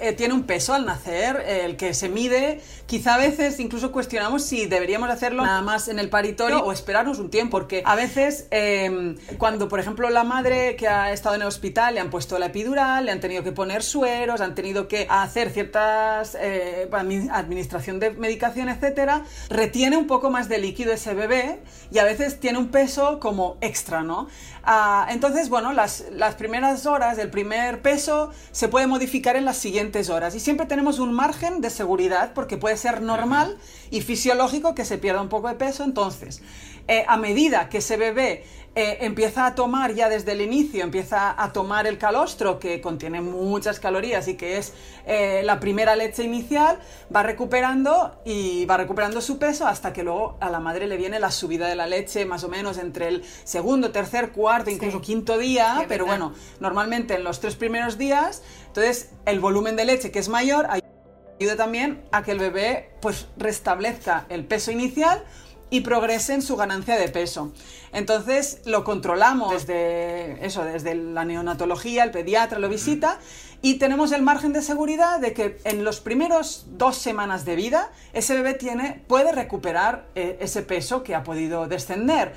eh, 0.00 0.12
tiene 0.12 0.34
un 0.34 0.44
peso 0.44 0.74
al 0.74 0.86
nacer, 0.86 1.44
el 1.46 1.76
que 1.76 1.94
se 1.94 2.08
mide. 2.08 2.60
Quizá 2.86 3.14
a 3.14 3.18
veces 3.18 3.60
incluso 3.60 3.92
cuestionamos 3.92 4.44
si 4.44 4.66
deberíamos 4.66 5.10
hacerlo 5.10 5.44
nada 5.44 5.62
más 5.62 5.88
en 5.88 5.98
el 5.98 6.08
paritorio 6.08 6.64
o 6.64 6.72
esperarnos 6.72 7.18
un 7.18 7.30
tiempo, 7.30 7.50
porque 7.50 7.82
a 7.84 7.94
veces 7.94 8.46
em, 8.50 9.16
cuando, 9.38 9.68
por 9.68 9.80
ejemplo, 9.80 10.08
la 10.08 10.24
madre 10.24 10.76
que 10.76 10.88
ha 10.88 11.12
estado 11.12 11.34
en 11.34 11.42
el 11.42 11.48
hospital 11.48 11.94
le 11.94 12.00
han 12.00 12.10
puesto 12.10 12.38
la 12.38 12.46
epidural, 12.46 13.04
le 13.04 13.12
han 13.12 13.20
tenido 13.20 13.42
que 13.42 13.52
poner 13.52 13.82
sueros, 13.82 14.40
han 14.40 14.54
tenido 14.54 14.88
que 14.88 15.06
hacer 15.10 15.50
ciertas 15.50 16.36
eh, 16.40 16.88
administración 17.32 18.00
de 18.00 18.10
medicación, 18.12 18.68
etcétera, 18.68 19.24
retiene 19.48 19.96
un 19.96 20.06
poco 20.06 20.30
más 20.30 20.48
de 20.48 20.58
líquido 20.58 20.92
ese 20.92 21.14
bebé 21.14 21.60
y 21.90 21.98
a 21.98 22.04
veces 22.04 22.40
tiene 22.40 22.58
un 22.58 22.68
peso 22.68 23.20
como 23.20 23.58
extra, 23.60 24.02
¿no? 24.02 24.28
Ah, 24.62 25.06
entonces, 25.10 25.48
bueno, 25.48 25.72
las, 25.72 26.04
las 26.12 26.34
primeras 26.34 26.86
horas, 26.86 27.18
el 27.18 27.30
primer 27.30 27.82
peso 27.82 28.30
se 28.52 28.68
puede 28.68 28.86
modificar 28.86 29.36
en 29.36 29.44
las 29.44 29.56
siguientes 29.56 29.89
horas. 30.10 30.34
Y 30.34 30.40
siempre 30.40 30.66
tenemos 30.66 30.98
un 30.98 31.12
margen 31.12 31.60
de 31.60 31.70
seguridad 31.70 32.32
porque 32.34 32.56
puede 32.56 32.76
ser 32.76 33.02
normal 33.02 33.58
y 33.90 34.00
fisiológico 34.00 34.74
que 34.74 34.84
se 34.84 34.98
pierda 34.98 35.20
un 35.20 35.28
poco 35.28 35.48
de 35.48 35.54
peso. 35.54 35.84
Entonces, 35.84 36.42
eh, 36.88 37.04
a 37.06 37.16
medida 37.16 37.68
que 37.68 37.78
ese 37.78 37.96
bebé 37.96 38.44
eh, 38.76 38.98
empieza 39.00 39.46
a 39.46 39.56
tomar 39.56 39.94
ya 39.94 40.08
desde 40.08 40.30
el 40.30 40.40
inicio, 40.40 40.84
empieza 40.84 41.34
a 41.36 41.52
tomar 41.52 41.88
el 41.88 41.98
calostro 41.98 42.60
que 42.60 42.80
contiene 42.80 43.20
muchas 43.20 43.80
calorías 43.80 44.28
y 44.28 44.34
que 44.34 44.58
es 44.58 44.74
eh, 45.06 45.42
la 45.44 45.58
primera 45.58 45.96
leche 45.96 46.22
inicial, 46.22 46.78
va 47.14 47.24
recuperando 47.24 48.20
y 48.24 48.66
va 48.66 48.76
recuperando 48.76 49.20
su 49.20 49.40
peso 49.40 49.66
hasta 49.66 49.92
que 49.92 50.04
luego 50.04 50.36
a 50.38 50.50
la 50.50 50.60
madre 50.60 50.86
le 50.86 50.96
viene 50.96 51.18
la 51.18 51.32
subida 51.32 51.66
de 51.66 51.74
la 51.74 51.88
leche 51.88 52.24
más 52.26 52.44
o 52.44 52.48
menos 52.48 52.78
entre 52.78 53.08
el 53.08 53.24
segundo, 53.42 53.90
tercer, 53.90 54.30
cuarto, 54.30 54.70
incluso 54.70 55.00
quinto 55.00 55.36
día, 55.36 55.84
pero 55.88 56.06
bueno, 56.06 56.32
normalmente 56.60 57.14
en 57.14 57.24
los 57.24 57.40
tres 57.40 57.56
primeros 57.56 57.98
días, 57.98 58.40
entonces 58.70 59.10
el 59.26 59.40
volumen 59.40 59.74
de 59.74 59.84
leche 59.84 60.12
que 60.12 60.20
es 60.20 60.28
mayor 60.28 60.68
ayuda 60.70 61.56
también 61.56 62.04
a 62.12 62.22
que 62.22 62.30
el 62.30 62.38
bebé 62.38 62.90
pues 63.00 63.26
restablezca 63.36 64.26
el 64.28 64.44
peso 64.44 64.70
inicial 64.70 65.24
y 65.70 65.80
progrese 65.80 66.34
en 66.34 66.42
su 66.42 66.56
ganancia 66.56 66.96
de 66.96 67.08
peso. 67.08 67.52
Entonces 67.92 68.60
lo 68.66 68.84
controlamos 68.84 69.50
desde 69.50 70.46
eso, 70.46 70.64
desde 70.64 70.94
la 70.94 71.24
neonatología, 71.24 72.04
el 72.04 72.12
pediatra 72.12 72.60
lo 72.60 72.68
visita 72.68 73.18
y 73.60 73.74
tenemos 73.74 74.12
el 74.12 74.22
margen 74.22 74.52
de 74.52 74.62
seguridad 74.62 75.18
de 75.18 75.32
que 75.32 75.58
en 75.64 75.82
los 75.82 76.00
primeros 76.00 76.66
dos 76.70 76.96
semanas 76.96 77.44
de 77.44 77.56
vida 77.56 77.90
ese 78.12 78.34
bebé 78.34 78.54
tiene, 78.54 79.02
puede 79.08 79.32
recuperar 79.32 80.06
eh, 80.14 80.38
ese 80.40 80.62
peso 80.62 81.02
que 81.02 81.16
ha 81.16 81.24
podido 81.24 81.66
descender. 81.66 82.34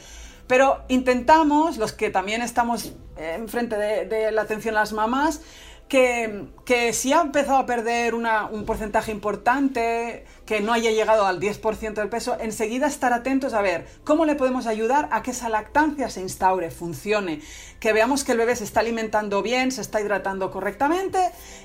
Pero 0.47 0.83
intentamos, 0.87 1.77
los 1.77 1.93
que 1.93 2.09
también 2.09 2.41
estamos 2.41 2.93
enfrente 3.15 3.77
de, 3.77 4.05
de 4.05 4.31
la 4.31 4.41
atención 4.41 4.75
a 4.75 4.81
las 4.81 4.91
mamás, 4.91 5.41
que, 5.87 6.91
si 6.93 7.13
ha 7.13 7.21
empezado 7.21 7.57
a 7.57 7.65
perder 7.65 8.15
un 8.15 8.65
porcentaje 8.65 9.11
importante, 9.11 10.25
que 10.45 10.59
no 10.59 10.73
haya 10.73 10.91
llegado 10.91 11.25
al 11.25 11.39
10% 11.39 11.93
del 11.93 12.09
peso, 12.09 12.35
enseguida 12.39 12.87
estar 12.87 13.13
atentos 13.13 13.53
a 13.53 13.61
ver 13.61 13.85
cómo 14.03 14.25
le 14.25 14.35
podemos 14.35 14.65
ayudar 14.65 15.07
a 15.11 15.21
que 15.21 15.31
esa 15.31 15.49
lactancia 15.49 16.09
se 16.09 16.21
instaure, 16.21 16.71
funcione, 16.71 17.41
que 17.79 17.93
veamos 17.93 18.23
que 18.23 18.31
el 18.31 18.39
bebé 18.39 18.55
se 18.55 18.63
está 18.63 18.79
alimentando 18.79 19.43
bien, 19.43 19.71
se 19.71 19.81
está 19.81 20.01
hidratando 20.01 20.51
correctamente, 20.51 21.19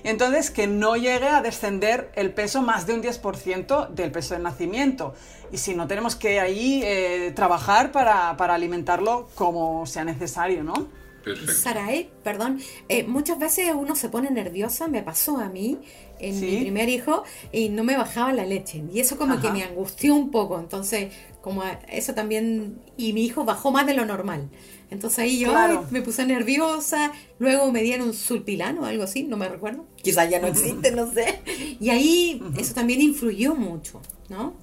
entonces 0.04 0.50
que 0.50 0.66
no 0.66 0.96
llegue 0.96 1.28
a 1.28 1.40
descender 1.40 2.12
el 2.14 2.32
peso 2.32 2.60
más 2.60 2.86
de 2.86 2.94
un 2.94 3.02
10% 3.02 3.88
del 3.88 4.10
peso 4.10 4.34
del 4.34 4.42
nacimiento. 4.42 5.14
Y 5.50 5.56
si 5.56 5.74
no, 5.74 5.86
tenemos 5.86 6.14
que 6.16 6.40
ahí 6.40 6.82
eh, 6.84 7.32
trabajar 7.34 7.92
para, 7.92 8.36
para 8.36 8.54
alimentarlo 8.54 9.28
como 9.34 9.86
sea 9.86 10.04
necesario, 10.04 10.62
¿no? 10.62 11.07
Sarae, 11.36 12.10
perdón, 12.22 12.60
eh, 12.88 13.04
muchas 13.04 13.38
veces 13.38 13.72
uno 13.74 13.96
se 13.96 14.08
pone 14.08 14.30
nerviosa, 14.30 14.88
me 14.88 15.02
pasó 15.02 15.38
a 15.38 15.48
mí 15.48 15.78
en 16.20 16.40
mi 16.40 16.56
primer 16.58 16.88
hijo 16.88 17.22
y 17.52 17.68
no 17.68 17.84
me 17.84 17.96
bajaba 17.96 18.32
la 18.32 18.44
leche. 18.44 18.82
Y 18.92 19.00
eso 19.00 19.16
como 19.16 19.40
que 19.40 19.50
me 19.50 19.62
angustió 19.62 20.14
un 20.14 20.30
poco, 20.30 20.58
entonces 20.58 21.12
como 21.40 21.62
eso 21.88 22.14
también 22.14 22.80
y 22.96 23.12
mi 23.12 23.24
hijo 23.24 23.44
bajó 23.44 23.70
más 23.70 23.86
de 23.86 23.94
lo 23.94 24.04
normal. 24.04 24.48
Entonces 24.90 25.18
ahí 25.20 25.38
yo 25.38 25.52
me 25.90 26.02
puse 26.02 26.24
nerviosa, 26.24 27.12
luego 27.38 27.70
me 27.70 27.82
dieron 27.82 28.14
sulpilano 28.14 28.82
o 28.82 28.84
algo 28.86 29.04
así, 29.04 29.24
no 29.24 29.36
me 29.36 29.48
recuerdo. 29.48 29.86
Quizás 30.02 30.30
ya 30.30 30.40
no 30.40 30.46
existe, 30.46 30.92
no 30.92 31.12
sé. 31.12 31.40
Y 31.78 31.90
ahí 31.90 32.42
eso 32.58 32.74
también 32.74 33.00
influyó 33.02 33.54
mucho, 33.54 34.00
¿no? 34.28 34.54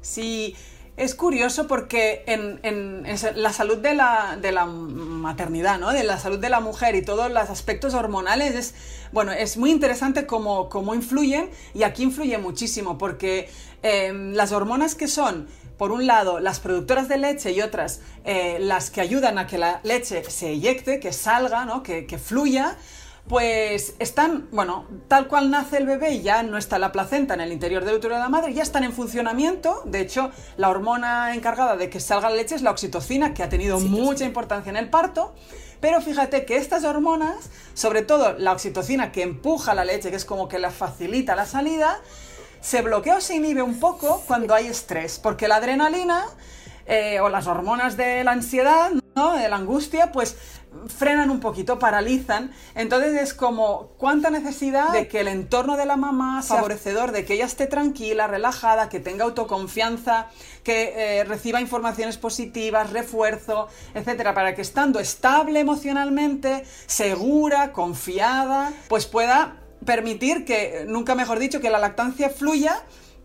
Sí, 0.00 0.54
es 1.02 1.14
curioso 1.16 1.66
porque 1.66 2.22
en, 2.26 3.04
la 3.34 3.52
salud 3.52 3.78
de 3.78 3.94
la, 3.94 4.66
maternidad, 4.66 5.78
¿no? 5.78 5.92
de 5.92 6.04
la 6.04 6.18
salud 6.18 6.38
de 6.38 6.48
la 6.48 6.60
mujer 6.60 6.94
y 6.94 7.02
todos 7.02 7.30
los 7.30 7.50
aspectos 7.50 7.94
hormonales 7.94 8.54
es, 8.54 8.74
bueno, 9.12 9.32
es 9.32 9.56
muy 9.56 9.70
interesante 9.70 10.26
cómo, 10.26 10.68
cómo 10.68 10.94
influyen 10.94 11.50
y 11.74 11.82
aquí 11.82 12.04
influye 12.04 12.38
muchísimo 12.38 12.98
porque 12.98 13.50
em, 13.82 14.32
las 14.32 14.52
hormonas 14.52 14.94
que 14.94 15.08
son 15.08 15.48
por 15.76 15.90
un 15.90 16.06
lado, 16.06 16.38
las 16.38 16.60
productoras 16.60 17.08
de 17.08 17.18
leche 17.18 17.50
y 17.50 17.60
otras 17.60 18.00
eh, 18.24 18.58
las 18.60 18.90
que 18.90 19.00
ayudan 19.00 19.38
a 19.38 19.48
que 19.48 19.58
la 19.58 19.80
leche 19.82 20.22
se 20.30 20.50
eyecte, 20.50 21.00
que 21.00 21.12
salga, 21.12 21.66
que 21.82 22.18
fluya, 22.18 22.76
pues 23.28 23.94
están, 23.98 24.48
bueno, 24.50 24.86
tal 25.08 25.28
cual 25.28 25.50
nace 25.50 25.78
el 25.78 25.86
bebé 25.86 26.12
y 26.12 26.22
ya 26.22 26.42
no 26.42 26.58
está 26.58 26.78
la 26.78 26.92
placenta 26.92 27.34
en 27.34 27.40
el 27.40 27.52
interior 27.52 27.84
del 27.84 27.96
útero 27.96 28.14
de 28.14 28.20
la 28.20 28.28
madre, 28.28 28.52
ya 28.52 28.62
están 28.62 28.84
en 28.84 28.92
funcionamiento. 28.92 29.82
De 29.86 30.00
hecho, 30.00 30.30
la 30.56 30.68
hormona 30.68 31.34
encargada 31.34 31.76
de 31.76 31.88
que 31.88 32.00
salga 32.00 32.30
la 32.30 32.36
leche 32.36 32.54
es 32.54 32.62
la 32.62 32.72
oxitocina, 32.72 33.32
que 33.32 33.42
ha 33.42 33.48
tenido 33.48 33.78
mucha 33.80 34.24
importancia 34.24 34.70
en 34.70 34.76
el 34.76 34.90
parto. 34.90 35.34
Pero 35.80 36.00
fíjate 36.00 36.44
que 36.44 36.56
estas 36.56 36.84
hormonas, 36.84 37.50
sobre 37.74 38.02
todo 38.02 38.34
la 38.38 38.52
oxitocina 38.52 39.12
que 39.12 39.22
empuja 39.22 39.74
la 39.74 39.84
leche, 39.84 40.10
que 40.10 40.16
es 40.16 40.24
como 40.24 40.48
que 40.48 40.58
la 40.58 40.70
facilita 40.70 41.34
la 41.34 41.46
salida, 41.46 42.00
se 42.60 42.82
bloquea 42.82 43.16
o 43.16 43.20
se 43.20 43.36
inhibe 43.36 43.62
un 43.62 43.80
poco 43.80 44.22
cuando 44.26 44.54
hay 44.54 44.66
estrés, 44.66 45.18
porque 45.18 45.48
la 45.48 45.56
adrenalina 45.56 46.24
eh, 46.86 47.20
o 47.20 47.28
las 47.28 47.46
hormonas 47.46 47.96
de 47.96 48.22
la 48.24 48.32
ansiedad, 48.32 48.90
¿no? 49.14 49.34
de 49.34 49.48
la 49.48 49.56
angustia, 49.56 50.12
pues 50.12 50.36
frenan 50.88 51.30
un 51.30 51.40
poquito, 51.40 51.78
paralizan. 51.78 52.52
Entonces 52.74 53.20
es 53.20 53.34
como 53.34 53.92
cuánta 53.98 54.30
necesidad 54.30 54.92
de 54.92 55.08
que 55.08 55.20
el 55.20 55.28
entorno 55.28 55.76
de 55.76 55.86
la 55.86 55.96
mamá 55.96 56.42
favorecedor, 56.42 57.12
de 57.12 57.24
que 57.24 57.34
ella 57.34 57.46
esté 57.46 57.66
tranquila, 57.66 58.26
relajada, 58.26 58.88
que 58.88 59.00
tenga 59.00 59.24
autoconfianza, 59.24 60.28
que 60.62 60.92
eh, 61.20 61.24
reciba 61.24 61.60
informaciones 61.60 62.18
positivas, 62.18 62.90
refuerzo, 62.90 63.68
etcétera, 63.94 64.34
para 64.34 64.54
que 64.54 64.62
estando 64.62 65.00
estable 65.00 65.60
emocionalmente, 65.60 66.64
segura, 66.86 67.72
confiada, 67.72 68.72
pues 68.88 69.06
pueda 69.06 69.56
permitir 69.84 70.44
que, 70.44 70.84
nunca 70.86 71.14
mejor 71.14 71.38
dicho, 71.38 71.60
que 71.60 71.70
la 71.70 71.78
lactancia 71.78 72.30
fluya 72.30 72.82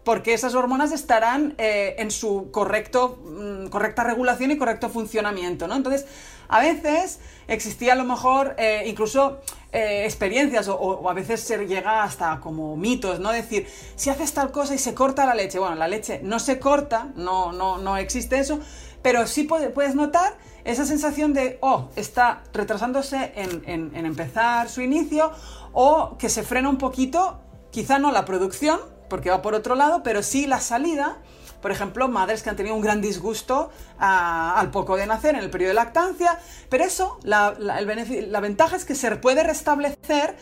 porque 0.08 0.34
esas 0.34 0.56
hormonas 0.56 0.94
estarán 0.94 1.54
eh, 1.58 1.96
en 2.00 2.12
su 2.12 2.50
correcto, 2.52 3.22
mm, 3.26 3.68
correcta 3.68 4.06
regulación 4.06 4.52
y 4.52 4.58
correcto 4.58 4.88
funcionamiento, 4.88 5.68
¿no? 5.68 5.76
Entonces, 5.76 6.06
a 6.48 6.62
veces 6.62 7.20
existía 7.48 7.94
a 7.94 7.96
lo 7.96 8.04
mejor 8.04 8.56
eh, 8.58 8.84
incluso 8.88 9.40
eh, 9.72 10.04
experiencias 10.06 10.68
o, 10.68 11.10
a 11.10 11.14
veces 11.14 11.42
se 11.42 11.58
llega 11.66 12.04
hasta 12.04 12.40
como 12.40 12.76
mitos, 12.78 13.20
¿no? 13.20 13.32
Decir, 13.32 13.68
si 13.96 14.10
haces 14.10 14.34
tal 14.34 14.52
cosa 14.52 14.76
y 14.76 14.78
se 14.78 14.94
corta 14.94 15.26
la 15.26 15.36
leche, 15.36 15.60
bueno, 15.60 15.76
la 15.76 15.88
leche 15.88 16.20
no 16.24 16.40
se 16.40 16.60
corta, 16.60 17.10
no, 17.16 17.52
no, 17.52 17.78
no 17.78 17.98
existe 17.98 18.40
eso, 18.40 18.60
pero 19.02 19.28
sí 19.28 19.44
puedes 19.44 19.96
notar 19.96 20.38
esa 20.64 20.86
sensación 20.86 21.34
de, 21.34 21.58
oh, 21.62 21.90
está 21.96 22.44
retrasándose 22.54 23.32
en, 23.36 23.64
en 23.66 24.06
empezar 24.06 24.70
su 24.70 24.82
inicio 24.82 25.32
o 25.72 26.18
que 26.18 26.30
se 26.30 26.44
frena 26.44 26.70
un 26.70 26.78
poquito, 26.78 27.40
quizá 27.72 28.00
no 28.00 28.12
la 28.12 28.26
producción, 28.26 28.80
porque 29.10 29.30
va 29.30 29.42
por 29.42 29.54
otro 29.54 29.76
lado, 29.76 30.04
pero 30.04 30.24
sí 30.24 30.48
la 30.48 30.60
salida. 30.60 31.18
Por 31.62 31.72
ejemplo, 31.72 32.08
madres 32.08 32.44
que 32.44 32.50
han 32.50 32.56
tenido 32.56 32.76
un 32.76 32.82
gran 32.82 33.02
disgusto 33.02 33.72
ah, 34.00 34.56
al 34.58 34.72
poco 34.72 34.96
de 34.96 35.08
nacer 35.08 35.36
en 35.36 35.42
el 35.42 35.50
periodo 35.50 35.70
de 35.70 35.76
lactancia, 35.76 36.40
pero 36.70 36.84
eso, 36.84 37.20
la, 37.24 37.56
la 37.58 38.40
ventaja 38.40 38.76
es 38.76 38.86
que 38.86 38.96
se 38.96 39.16
puede 39.16 39.44
restablecer 39.44 40.36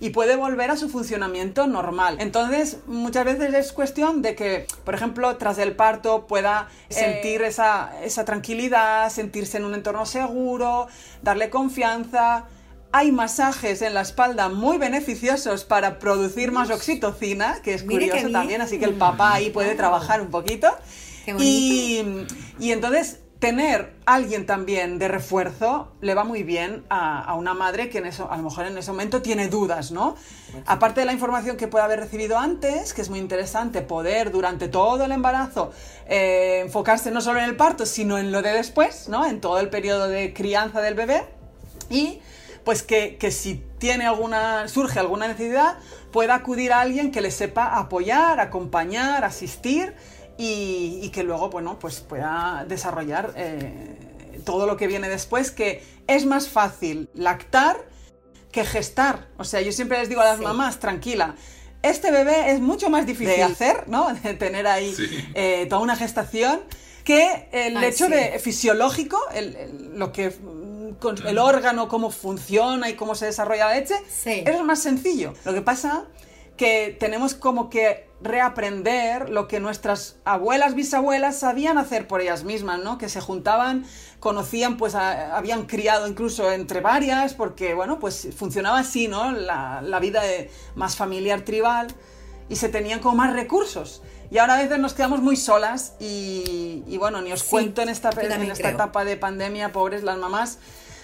y 0.00 0.10
puede 0.10 0.36
volver 0.36 0.70
a 0.70 0.76
su 0.76 0.88
funcionamiento 0.88 1.66
normal. 1.66 2.16
Entonces, 2.20 2.78
muchas 2.86 3.26
veces 3.26 3.52
es 3.52 3.72
cuestión 3.72 4.22
de 4.22 4.34
que, 4.34 4.66
por 4.84 4.94
ejemplo, 4.94 5.36
tras 5.36 5.58
el 5.58 5.76
parto 5.76 6.26
pueda 6.26 6.68
sentir 6.88 7.42
eh. 7.42 7.48
esa, 7.48 7.92
esa 8.02 8.24
tranquilidad, 8.24 9.10
sentirse 9.10 9.58
en 9.58 9.66
un 9.66 9.74
entorno 9.74 10.06
seguro, 10.06 10.88
darle 11.22 11.50
confianza, 11.50 12.46
hay 12.92 13.12
masajes 13.12 13.82
en 13.82 13.94
la 13.94 14.00
espalda 14.00 14.48
muy 14.48 14.78
beneficiosos 14.78 15.64
para 15.64 15.98
producir 15.98 16.52
más 16.52 16.70
oxitocina, 16.70 17.60
que 17.62 17.74
es 17.74 17.84
curioso 17.84 18.30
también, 18.30 18.60
así 18.60 18.78
que 18.78 18.84
el 18.84 18.94
papá 18.94 19.34
ahí 19.34 19.50
puede 19.50 19.74
trabajar 19.74 20.20
un 20.20 20.30
poquito. 20.30 20.68
Y, 21.38 22.02
y 22.58 22.72
entonces 22.72 23.20
tener 23.40 23.94
alguien 24.04 24.44
también 24.44 24.98
de 24.98 25.08
refuerzo 25.08 25.92
le 26.02 26.14
va 26.14 26.24
muy 26.24 26.42
bien 26.42 26.84
a, 26.90 27.34
una 27.34 27.54
madre 27.54 27.88
que 27.88 27.98
en 27.98 28.06
eso, 28.06 28.30
a 28.30 28.36
lo 28.36 28.42
mejor 28.42 28.66
en 28.66 28.76
ese 28.76 28.90
momento 28.90 29.22
tiene 29.22 29.48
dudas, 29.48 29.92
¿no? 29.92 30.14
Aparte 30.66 31.00
de 31.00 31.06
la 31.06 31.14
información 31.14 31.56
que 31.56 31.66
puede 31.66 31.84
haber 31.84 32.00
recibido 32.00 32.38
antes, 32.38 32.92
que 32.92 33.00
es 33.00 33.08
muy 33.08 33.18
interesante 33.18 33.80
poder 33.80 34.30
durante 34.30 34.68
todo 34.68 35.04
el 35.04 35.12
embarazo 35.12 35.72
eh, 36.06 36.60
enfocarse 36.64 37.10
no 37.10 37.22
solo 37.22 37.38
en 37.38 37.46
el 37.46 37.56
parto, 37.56 37.86
sino 37.86 38.18
en 38.18 38.30
lo 38.30 38.42
de 38.42 38.52
después, 38.52 39.08
¿no? 39.08 39.26
En 39.26 39.40
todo 39.40 39.58
el 39.58 39.70
periodo 39.70 40.06
de 40.06 40.34
crianza 40.34 40.82
del 40.82 40.94
bebé 40.94 41.24
y 41.88 42.20
pues 42.64 42.82
que, 42.82 43.16
que 43.16 43.30
si 43.30 43.62
tiene 43.78 44.06
alguna, 44.06 44.68
surge 44.68 44.98
alguna 44.98 45.28
necesidad, 45.28 45.78
pueda 46.12 46.34
acudir 46.34 46.72
a 46.72 46.80
alguien 46.80 47.10
que 47.10 47.20
le 47.20 47.30
sepa 47.30 47.78
apoyar, 47.78 48.40
acompañar, 48.40 49.24
asistir 49.24 49.94
y, 50.36 51.10
que 51.10 51.22
luego, 51.22 51.50
bueno, 51.50 51.78
pues 51.78 52.00
pueda 52.00 52.64
desarrollar 52.66 53.34
eh, 53.36 54.40
todo 54.44 54.66
lo 54.66 54.76
que 54.76 54.86
viene 54.86 55.08
después, 55.08 55.50
que 55.50 55.84
es 56.06 56.24
más 56.24 56.48
fácil 56.48 57.10
lactar 57.14 57.76
que 58.50 58.64
gestar. 58.64 59.28
O 59.36 59.44
sea, 59.44 59.60
yo 59.60 59.70
siempre 59.70 59.98
les 59.98 60.08
digo 60.08 60.22
a 60.22 60.24
las 60.24 60.40
mamás, 60.40 60.78
tranquila, 60.78 61.34
este 61.82 62.10
bebé 62.10 62.52
es 62.52 62.60
mucho 62.60 62.90
más 62.90 63.06
difícil 63.06 63.36
de 63.36 63.42
hacer, 63.42 63.88
¿no? 63.88 64.12
De 64.22 64.34
tener 64.34 64.66
ahí 64.66 64.94
eh, 65.34 65.66
toda 65.68 65.82
una 65.82 65.96
gestación 65.96 66.60
que 67.04 67.48
el 67.52 67.82
hecho 67.82 68.08
de 68.08 68.38
fisiológico, 68.38 69.18
lo 69.94 70.12
que 70.12 70.34
el 71.26 71.38
órgano, 71.38 71.88
cómo 71.88 72.10
funciona 72.10 72.90
y 72.90 72.94
cómo 72.94 73.14
se 73.14 73.26
desarrolla 73.26 73.66
la 73.66 73.74
leche, 73.74 73.94
es 74.26 74.62
más 74.62 74.80
sencillo. 74.80 75.34
Lo 75.44 75.54
que 75.54 75.62
pasa 75.62 76.06
que 76.60 76.94
tenemos 77.00 77.32
como 77.32 77.70
que 77.70 78.10
reaprender 78.20 79.30
lo 79.30 79.48
que 79.48 79.60
nuestras 79.60 80.18
abuelas, 80.26 80.74
bisabuelas 80.74 81.38
sabían 81.38 81.78
hacer 81.78 82.06
por 82.06 82.20
ellas 82.20 82.44
mismas, 82.44 82.80
¿no? 82.80 82.98
Que 82.98 83.08
se 83.08 83.22
juntaban, 83.22 83.86
conocían, 84.18 84.76
pues 84.76 84.94
habían 84.94 85.64
criado 85.64 86.06
incluso 86.06 86.52
entre 86.52 86.82
varias, 86.82 87.32
porque, 87.32 87.72
bueno, 87.72 87.98
pues 87.98 88.28
funcionaba 88.36 88.80
así, 88.80 89.08
¿no? 89.08 89.32
La, 89.32 89.98
vida 90.02 90.22
más 90.74 90.96
familiar 90.96 91.46
tribal 91.46 91.86
y 92.50 92.56
se 92.56 92.68
tenían 92.68 93.00
como 93.00 93.14
más 93.16 93.32
recursos. 93.32 94.02
Y 94.30 94.38
ahora 94.38 94.54
a 94.54 94.62
veces 94.62 94.78
nos 94.78 94.94
quedamos 94.94 95.20
muy 95.20 95.36
solas 95.36 95.94
y, 95.98 96.96
bueno, 96.98 97.20
ni 97.20 97.32
os 97.32 97.42
cuento 97.42 97.82
en 97.82 97.88
esta, 97.88 98.10
en 98.10 98.42
esta 98.50 98.70
etapa 98.70 99.04
de 99.04 99.16
pandemia, 99.16 99.72
pobres 99.72 100.04
las 100.04 100.18
mamás, 100.18 100.58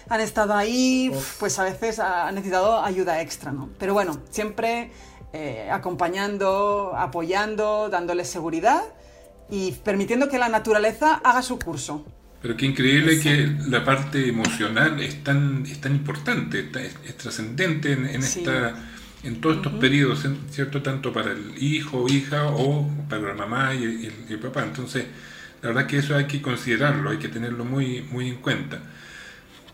han 0.09 0.21
estado 0.21 0.55
ahí, 0.55 1.11
pues 1.41 1.59
a 1.59 1.65
veces 1.65 1.99
han 1.99 2.35
necesitado 2.37 2.83
ayuda 2.83 3.21
extra, 3.21 3.51
¿no? 3.51 3.69
Pero 3.79 3.93
bueno, 3.95 4.21
siempre 4.31 4.93
eh, 5.33 5.69
acompañando, 5.73 6.95
apoyando, 6.97 7.89
dándoles 7.89 8.29
seguridad 8.29 8.83
y 9.51 9.73
permitiendo 9.73 10.29
que 10.29 10.39
la 10.39 10.49
naturaleza 10.49 11.17
haga 11.17 11.43
su 11.43 11.59
curso. 11.59 12.05
Pero 12.41 12.57
qué 12.57 12.67
increíble 12.67 13.19
que 13.21 13.53
la 13.69 13.85
parte 13.85 14.29
emocional 14.29 15.03
es 15.03 15.25
tan, 15.25 15.67
es 15.67 15.81
tan 15.81 15.97
importante, 15.97 16.71
es, 17.05 17.17
trascendente 17.17 17.93
en, 17.93 18.07
esta, 18.07 18.75
en 19.27 19.41
todos 19.41 19.57
estos 19.57 19.73
periodos, 19.75 20.25
¿cierto? 20.51 20.83
Tanto 20.83 21.13
para 21.13 21.33
el 21.33 21.55
hijo, 21.61 22.07
hija 22.09 22.47
o 22.47 22.89
para 23.09 23.23
la 23.23 23.35
mamá 23.35 23.75
y 23.75 24.11
el, 24.29 24.39
papá. 24.39 24.63
Entonces, 24.63 25.05
la 25.63 25.69
verdad 25.69 25.87
que 25.87 25.99
eso 25.99 26.17
hay 26.17 26.27
que 26.27 26.41
considerarlo, 26.41 27.11
hay 27.11 27.19
que 27.19 27.29
tenerlo 27.29 27.65
muy, 27.65 28.03
muy 28.11 28.29
en 28.29 28.37
cuenta. 28.37 28.81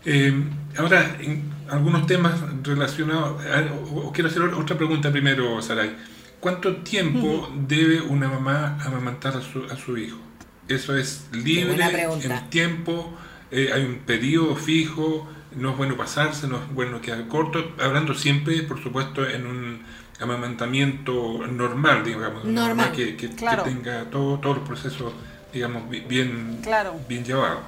Eh, 0.05 0.33
ahora, 0.77 1.17
en 1.19 1.43
algunos 1.69 2.07
temas 2.07 2.33
relacionados, 2.63 3.41
o, 3.93 4.11
quiero 4.11 4.29
hacer 4.29 4.41
otra 4.41 4.77
pregunta 4.77 5.11
primero, 5.11 5.61
Saray. 5.61 5.95
¿Cuánto 6.39 6.77
tiempo 6.77 7.49
debe 7.67 8.01
una 8.01 8.27
mamá 8.27 8.77
amamantar 8.83 9.37
a 9.37 9.41
su, 9.41 9.63
a 9.63 9.77
su 9.77 9.97
hijo? 9.97 10.19
¿Eso 10.67 10.97
es 10.97 11.27
libre 11.31 11.77
en 12.21 12.49
tiempo? 12.49 13.17
Eh, 13.49 13.69
¿Hay 13.73 13.83
un 13.85 13.99
periodo 13.99 14.55
fijo? 14.55 15.29
¿No 15.55 15.71
es 15.71 15.77
bueno 15.77 15.97
pasarse? 15.97 16.47
¿No 16.47 16.57
es 16.57 16.73
bueno 16.73 17.01
quedar 17.01 17.27
corto? 17.27 17.73
Hablando 17.79 18.13
siempre, 18.13 18.61
por 18.63 18.81
supuesto, 18.81 19.27
en 19.27 19.45
un 19.45 19.83
amamantamiento 20.19 21.45
normal, 21.47 22.03
digamos, 22.03 22.45
normal, 22.45 22.91
que, 22.91 23.15
que, 23.17 23.27
tenga 23.29 24.05
todo, 24.09 24.39
todos 24.39 24.57
los 24.57 24.67
procesos, 24.67 25.13
digamos, 25.51 25.89
bien, 25.89 26.61
bien 27.07 27.25
llevados 27.25 27.63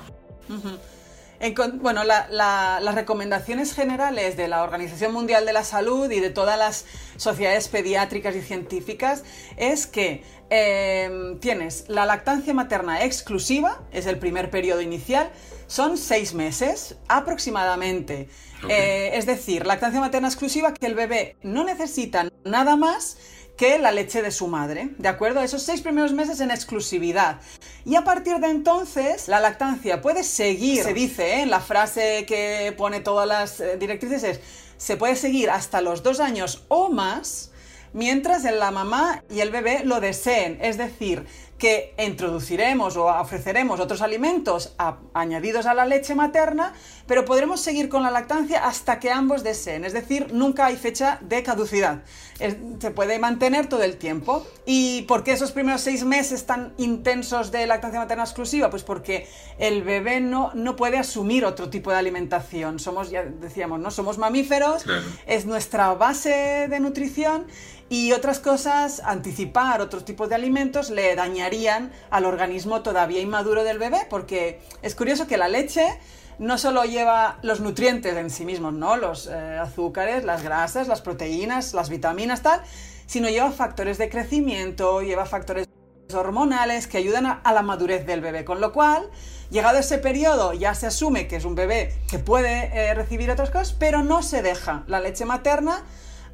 bueno, 1.79 2.03
las 2.03 2.95
recomendaciones 2.95 3.73
generales 3.73 4.37
de 4.37 4.47
la 4.47 4.63
Organización 4.63 5.13
Mundial 5.13 5.45
de 5.45 5.53
la 5.53 5.63
Salud 5.63 6.09
y 6.11 6.19
de 6.19 6.29
todas 6.29 6.57
las 6.57 6.85
sociedades 7.17 7.67
pediátricas 7.67 8.35
y 8.35 8.41
científicas 8.41 9.23
es 9.57 9.87
que 9.87 10.23
em, 10.49 11.39
tienes 11.39 11.85
la 11.87 12.05
lactancia 12.05 12.53
materna 12.53 13.03
exclusiva, 13.03 13.81
es 13.91 14.05
el 14.05 14.17
primer 14.17 14.49
periodo 14.49 14.81
inicial, 14.81 15.29
son 15.67 15.97
seis 15.97 16.33
meses 16.33 16.95
aproximadamente. 17.07 18.29
Eh, 18.69 19.11
es 19.13 19.25
decir, 19.25 19.65
lactancia 19.65 19.99
materna 19.99 20.27
exclusiva 20.27 20.73
que 20.73 20.85
el 20.87 20.95
bebé 20.95 21.35
no 21.43 21.63
necesita 21.63 22.29
nada 22.43 22.75
más 22.75 23.17
que 23.57 23.79
la 23.79 23.91
leche 23.91 24.21
de 24.21 24.31
su 24.31 24.47
madre, 24.47 24.89
¿de 24.97 25.07
acuerdo? 25.07 25.41
Esos 25.41 25.63
seis 25.63 25.81
primeros 25.81 26.13
meses 26.13 26.39
en 26.41 26.51
exclusividad. 26.51 27.39
Y 27.85 27.95
a 27.95 28.03
partir 28.03 28.37
de 28.39 28.49
entonces, 28.49 29.27
la 29.27 29.39
lactancia 29.39 30.01
puede 30.01 30.23
seguir, 30.23 30.83
se 30.83 30.93
dice, 30.93 31.35
¿eh? 31.35 31.41
en 31.41 31.49
la 31.49 31.61
frase 31.61 32.25
que 32.27 32.73
pone 32.77 32.99
todas 32.99 33.27
las 33.27 33.59
eh, 33.59 33.77
directrices 33.77 34.23
es, 34.23 34.39
se 34.77 34.97
puede 34.97 35.15
seguir 35.15 35.49
hasta 35.49 35.81
los 35.81 36.03
dos 36.03 36.19
años 36.19 36.65
o 36.67 36.89
más, 36.89 37.51
mientras 37.93 38.43
la 38.43 38.71
mamá 38.71 39.23
y 39.29 39.39
el 39.39 39.51
bebé 39.51 39.83
lo 39.85 40.01
deseen. 40.01 40.57
Es 40.61 40.77
decir, 40.77 41.25
que 41.57 41.93
introduciremos 41.97 42.97
o 42.97 43.05
ofreceremos 43.05 43.79
otros 43.79 44.01
alimentos 44.01 44.75
añadidos 45.13 45.65
a 45.65 45.73
la 45.73 45.85
leche 45.85 46.13
materna, 46.13 46.73
pero 47.07 47.23
podremos 47.23 47.61
seguir 47.61 47.87
con 47.87 48.03
la 48.03 48.11
lactancia 48.11 48.65
hasta 48.65 48.99
que 48.99 49.09
ambos 49.09 49.43
deseen. 49.43 49.85
Es 49.85 49.93
decir, 49.93 50.33
nunca 50.33 50.65
hay 50.65 50.75
fecha 50.75 51.17
de 51.21 51.43
caducidad. 51.43 52.03
se 52.37 52.91
puede 52.91 53.19
mantener 53.19 53.67
todo 53.67 53.83
el 53.83 53.95
tiempo. 53.97 54.45
¿Y 54.65 55.03
por 55.03 55.23
qué 55.23 55.31
esos 55.31 55.51
primeros 55.53 55.81
seis 55.81 56.03
meses 56.03 56.45
tan 56.45 56.73
intensos 56.77 57.51
de 57.51 57.65
lactancia 57.67 57.99
materna 57.99 58.23
exclusiva? 58.23 58.69
Pues 58.69 58.83
porque 58.83 59.27
el 59.57 59.83
bebé 59.83 60.19
no, 60.19 60.51
no 60.55 60.75
puede 60.75 60.97
asumir 60.97 61.45
otro 61.45 61.69
tipo 61.69 61.91
de 61.91 61.97
alimentación. 61.97 62.79
Somos, 62.79 63.11
ya 63.11 63.23
decíamos, 63.23 63.79
¿no? 63.79 63.91
Somos 63.91 64.17
mamíferos, 64.17 64.85
es 65.25 65.45
nuestra 65.45 65.93
base 65.93 66.67
de 66.69 66.79
nutrición 66.81 67.45
y 67.87 68.13
otras 68.13 68.39
cosas, 68.39 69.01
anticipar 69.05 69.79
otros 69.81 70.05
tipos 70.05 70.27
de 70.27 70.35
alimentos 70.35 70.89
le 70.89 71.15
dañarían 71.15 71.91
al 72.09 72.25
organismo 72.25 72.81
todavía 72.81 73.21
inmaduro 73.21 73.63
del 73.63 73.77
bebé, 73.77 74.07
porque 74.09 74.59
es 74.81 74.95
curioso 74.95 75.27
que 75.27 75.37
la 75.37 75.47
leche 75.47 75.99
no 76.39 76.57
solo 76.57 76.83
lleva 76.83 77.37
los 77.43 77.59
nutrientes 77.59 78.17
en 78.17 78.29
sí 78.29 78.43
mismos, 78.43 78.73
¿no? 78.73 78.97
Los 78.97 79.27
eh, 79.27 79.57
azúcares, 79.57 80.25
las 80.25 80.43
grasas, 80.43 80.87
las 80.87 81.01
proteínas, 81.01 81.73
las 81.73 81.89
vitaminas, 81.89 82.41
tal, 82.41 82.61
sino 83.05 83.29
lleva 83.29 83.51
factores 83.51 83.97
de 83.97 84.09
crecimiento, 84.09 85.01
lleva 85.01 85.25
factores 85.25 85.67
hormonales 86.13 86.87
que 86.87 86.97
ayudan 86.97 87.25
a, 87.25 87.53
la 87.53 87.61
madurez 87.61 88.05
del 88.05 88.21
bebé, 88.21 88.45
con 88.45 88.61
lo 88.61 88.73
cual, 88.73 89.09
llegado 89.51 89.77
ese 89.77 89.99
periodo, 89.99 90.53
ya 90.53 90.73
se 90.73 90.87
asume 90.87 91.27
que 91.27 91.35
es 91.35 91.45
un 91.45 91.55
bebé 91.55 91.93
que 92.09 92.19
puede 92.19 92.71
eh, 92.73 92.93
recibir 92.95 93.29
otras 93.29 93.51
cosas, 93.51 93.75
pero 93.77 94.03
no 94.03 94.23
se 94.23 94.41
deja 94.41 94.83
la 94.87 94.99
leche 94.99 95.25
materna 95.25 95.83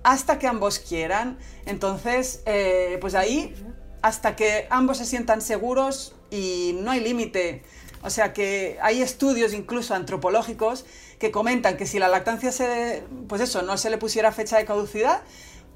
hasta 0.04 0.40
que 0.40 0.48
ambos 0.48 0.80
quieran. 0.80 1.38
Entonces, 1.66 2.42
eh, 2.46 2.98
pues 3.02 3.16
ahí, 3.16 3.56
hasta 4.02 4.36
que 4.36 4.68
ambos 4.70 4.98
se 4.98 5.06
sientan 5.06 5.42
seguros 5.42 6.16
y 6.30 6.78
no 6.82 6.92
hay 6.92 7.00
límite. 7.02 7.64
O 8.04 8.10
sea 8.10 8.34
que 8.34 8.80
hay 8.82 9.02
estudios 9.02 9.54
incluso 9.54 9.94
antropológicos 9.94 10.86
que 11.20 11.30
comentan 11.30 11.78
que 11.78 11.86
si 11.86 12.00
la 12.00 12.08
lactancia 12.08 12.52
se, 12.52 13.04
pues 13.28 13.42
eso, 13.42 13.62
no 13.62 13.78
se 13.78 13.92
le 13.92 13.98
pusiera 14.00 14.32
fecha 14.32 14.58
de 14.58 14.66
caducidad, 14.66 15.22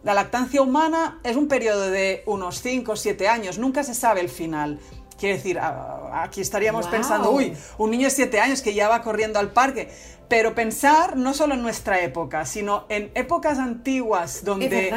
la 0.04 0.14
lactancia 0.14 0.62
humana 0.62 1.20
es 1.24 1.36
un 1.36 1.48
periodo 1.48 1.90
de 1.90 2.24
unos 2.26 2.62
5 2.62 2.92
o 2.92 2.96
7 2.96 3.28
años, 3.28 3.58
nunca 3.58 3.84
se 3.84 3.94
sabe 3.94 4.22
el 4.22 4.30
final. 4.30 4.80
Quiere 5.20 5.38
decir, 5.38 5.60
aquí 5.60 6.42
estaríamos 6.42 6.88
pensando, 6.88 7.32
uy, 7.32 7.56
un 7.78 7.90
niño 7.90 8.06
de 8.06 8.12
7 8.12 8.40
años 8.40 8.62
que 8.62 8.74
ya 8.74 8.90
va 8.90 9.02
corriendo 9.02 9.40
al 9.40 9.52
parque. 9.52 9.90
Pero 10.28 10.56
pensar 10.56 11.18
no 11.18 11.34
solo 11.34 11.54
en 11.54 11.62
nuestra 11.62 12.02
época, 12.02 12.46
sino 12.46 12.86
en 12.90 13.12
épocas 13.16 13.60
antiguas 13.60 14.44
donde 14.44 14.94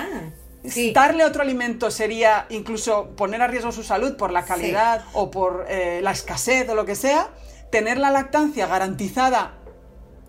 darle 0.95 1.25
otro 1.25 1.43
alimento 1.43 1.91
sería 1.91 2.47
incluso 2.51 3.11
poner 3.17 3.43
a 3.43 3.47
riesgo 3.47 3.73
su 3.73 3.83
salud 3.83 4.17
por 4.17 4.33
la 4.33 4.45
calidad 4.45 5.05
o 5.13 5.31
por 5.31 5.67
eh, 5.69 6.01
la 6.03 6.13
escasez 6.13 6.69
o 6.69 6.75
lo 6.75 6.85
que 6.85 6.95
sea. 6.95 7.29
Tener 7.71 7.99
la 7.99 8.11
lactancia 8.11 8.67
garantizada 8.67 9.59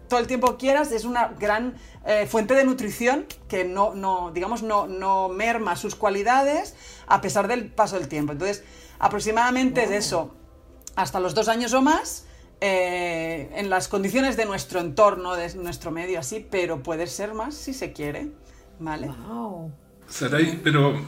todo 0.10 0.20
el 0.20 0.28
tiempo 0.28 0.52
que 0.52 0.58
quieras 0.58 0.92
es 0.92 1.06
una 1.06 1.30
gran 1.40 1.76
eh, 2.06 2.26
fuente 2.28 2.56
de 2.56 2.66
nutrición 2.66 3.28
que 3.48 3.64
no, 3.64 3.94
no 3.94 4.32
digamos, 4.32 4.64
no, 4.64 4.88
no 4.88 5.30
merma 5.30 5.76
sus 5.76 5.96
cualidades 5.96 6.76
a 7.08 7.22
pesar 7.22 7.48
del 7.48 7.72
paso 7.72 7.98
del 7.98 8.10
tiempo. 8.10 8.34
Entonces, 8.34 8.64
aproximadamente 8.98 9.84
es 9.84 9.92
eso, 9.92 10.36
hasta 10.96 11.20
los 11.20 11.36
dos 11.36 11.48
años 11.48 11.74
o 11.74 11.82
más, 11.82 12.26
eh, 12.62 13.50
en 13.56 13.70
las 13.70 13.88
condiciones 13.88 14.36
de 14.38 14.46
nuestro 14.46 14.80
entorno, 14.80 15.36
de 15.36 15.54
nuestro 15.56 15.92
medio, 15.92 16.20
así, 16.20 16.46
pero 16.50 16.84
puede 16.84 17.08
ser 17.08 17.34
más 17.34 17.56
si 17.56 17.74
se 17.74 17.94
quiere, 17.94 18.28
¿vale? 18.80 19.08
Wow. 19.08 19.72
Saray, 20.10 20.60
pero, 20.64 21.00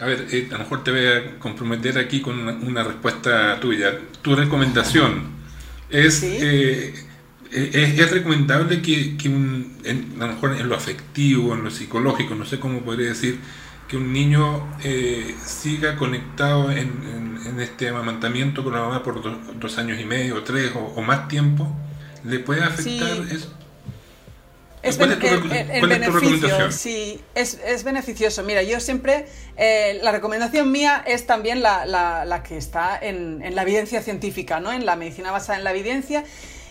a 0.00 0.06
ver, 0.06 0.26
eh, 0.30 0.48
a 0.50 0.54
lo 0.54 0.58
mejor 0.60 0.84
te 0.84 0.90
voy 0.90 1.06
a 1.06 1.38
comprometer 1.38 1.98
aquí 1.98 2.20
con 2.20 2.48
una, 2.48 2.84
respuesta 2.84 3.58
tuya. 3.60 3.98
Tu 4.22 4.34
recomendación 4.34 5.34
Es, 5.90 6.22
eh, 6.22 6.94
eh, 7.52 7.96
es, 7.98 8.10
recomendable 8.10 8.80
que, 8.80 9.16
que 9.16 9.28
un, 9.28 9.76
a 10.20 10.26
lo 10.26 10.32
mejor 10.32 10.56
en 10.56 10.68
lo 10.68 10.74
afectivo, 10.74 11.54
en 11.54 11.64
lo 11.64 11.70
psicológico, 11.70 12.34
no 12.34 12.44
sé 12.44 12.58
cómo 12.58 12.80
podría 12.80 13.08
decir, 13.08 13.38
que 13.88 13.96
un 13.96 14.12
niño 14.12 14.76
eh, 14.82 15.34
siga 15.44 15.96
conectado 15.96 16.70
en, 16.70 17.40
en, 17.46 17.60
este 17.60 17.88
amamantamiento 17.88 18.64
con 18.64 18.72
la 18.72 18.80
mamá 18.80 19.02
por 19.02 19.22
dos, 19.60 19.78
años 19.78 20.00
y 20.00 20.04
medio, 20.04 20.36
o 20.36 20.42
tres 20.42 20.72
o, 20.74 21.00
más 21.02 21.28
tiempo, 21.28 21.68
¿le 22.24 22.40
puede 22.40 22.62
afectar 22.62 23.10
eso? 23.30 23.52
Es, 24.82 24.96
¿Cuál, 24.98 25.12
es 25.12 25.18
tu, 25.18 25.86
beneficio, 25.86 26.70
Sí, 26.72 27.20
es, 27.34 27.58
es, 27.64 27.84
beneficioso. 27.84 28.42
Mira, 28.42 28.62
yo 28.62 28.80
siempre, 28.80 29.26
eh, 29.56 29.98
la 30.02 30.12
recomendación 30.12 30.70
mía 30.70 31.02
es 31.06 31.26
también 31.26 31.62
la, 31.62 31.86
la, 31.86 32.26
la 32.26 32.42
que 32.42 32.58
está 32.58 32.98
en, 33.00 33.40
en, 33.42 33.54
la 33.54 33.62
evidencia 33.62 34.02
científica, 34.02 34.60
¿no? 34.60 34.72
en 34.72 34.84
la 34.84 34.96
medicina 34.96 35.30
basada 35.30 35.56
en 35.56 35.64
la 35.64 35.70
evidencia. 35.70 36.24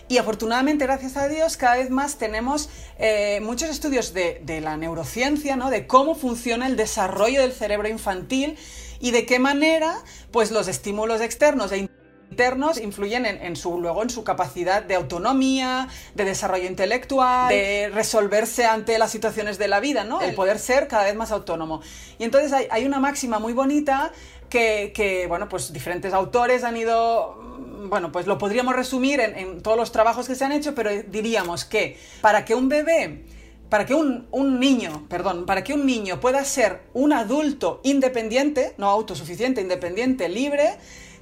Y 0.08 0.18
afortunadamente, 0.18 0.86
gracias 0.86 1.16
a 1.18 1.28
Dios, 1.28 1.58
cada 1.58 1.78
vez 1.78 1.90
más 1.90 2.18
tenemos 2.18 2.70
eh, 3.00 3.40
muchos 3.42 3.70
estudios 3.70 4.14
de, 4.14 4.42
de, 4.44 4.60
la 4.62 4.76
neurociencia, 4.78 5.56
¿no? 5.56 5.70
de 5.70 5.88
cómo 5.88 6.14
funciona 6.14 6.68
el 6.68 6.76
desarrollo 6.76 7.42
del 7.42 7.54
cerebro 7.54 7.88
infantil 7.88 8.58
y 9.00 9.12
de 9.12 9.26
qué 9.26 9.40
manera 9.40 9.98
pues, 10.32 10.52
los 10.52 10.68
estímulos 10.68 11.22
externos 11.22 11.72
e 11.72 11.90
internos 12.34 12.80
influyen 12.80 13.26
en, 13.28 13.56
su, 13.56 13.80
luego 13.80 14.02
en 14.02 14.10
su 14.10 14.24
capacidad 14.24 14.82
de 14.82 14.96
autonomía, 14.96 15.88
de 16.16 16.26
desarrollo 16.26 16.66
intelectual, 16.66 17.50
de 17.50 17.92
resolverse 17.94 18.66
ante 18.66 18.98
las 18.98 19.12
situaciones 19.12 19.60
de 19.60 19.68
la 19.68 19.80
vida, 19.80 20.04
¿no? 20.04 20.20
El 20.20 20.34
poder 20.34 20.58
ser 20.58 20.88
cada 20.88 21.04
vez 21.04 21.16
más 21.16 21.32
autónomo. 21.32 21.82
Y 22.18 22.24
entonces 22.24 22.52
hay, 22.52 22.68
hay 22.72 22.86
una 22.86 23.00
máxima 23.00 23.38
muy 23.38 23.54
bonita 23.54 24.12
que, 24.54 25.26
bueno, 25.28 25.50
pues 25.50 25.74
diferentes 25.74 26.14
autores 26.14 26.64
han 26.64 26.78
ido 26.78 27.36
mm, 27.42 27.90
bueno, 27.90 28.12
pues 28.12 28.28
lo 28.28 28.38
podríamos 28.38 28.76
resumir 28.76 29.20
en, 29.20 29.38
en, 29.38 29.62
todos 29.62 29.78
los 29.78 29.92
trabajos 29.92 30.28
que 30.28 30.36
se 30.36 30.46
han 30.46 30.52
hecho, 30.52 30.76
pero 30.76 30.92
diríamos 31.08 31.66
que 31.66 31.98
para 32.22 32.46
que 32.46 32.54
un 32.56 32.70
bebé, 32.70 33.26
para 33.70 33.86
que 33.86 33.96
un, 33.96 34.28
un, 34.32 34.60
niño, 34.60 35.08
perdón, 35.10 35.46
para 35.46 35.64
que 35.64 35.74
un 35.74 35.86
niño 35.86 36.20
pueda 36.20 36.46
ser 36.46 36.82
un 36.94 37.14
adulto 37.14 37.82
independiente, 37.84 38.74
no 38.78 38.90
autosuficiente, 38.90 39.62
independiente, 39.62 40.30
libre, 40.30 40.78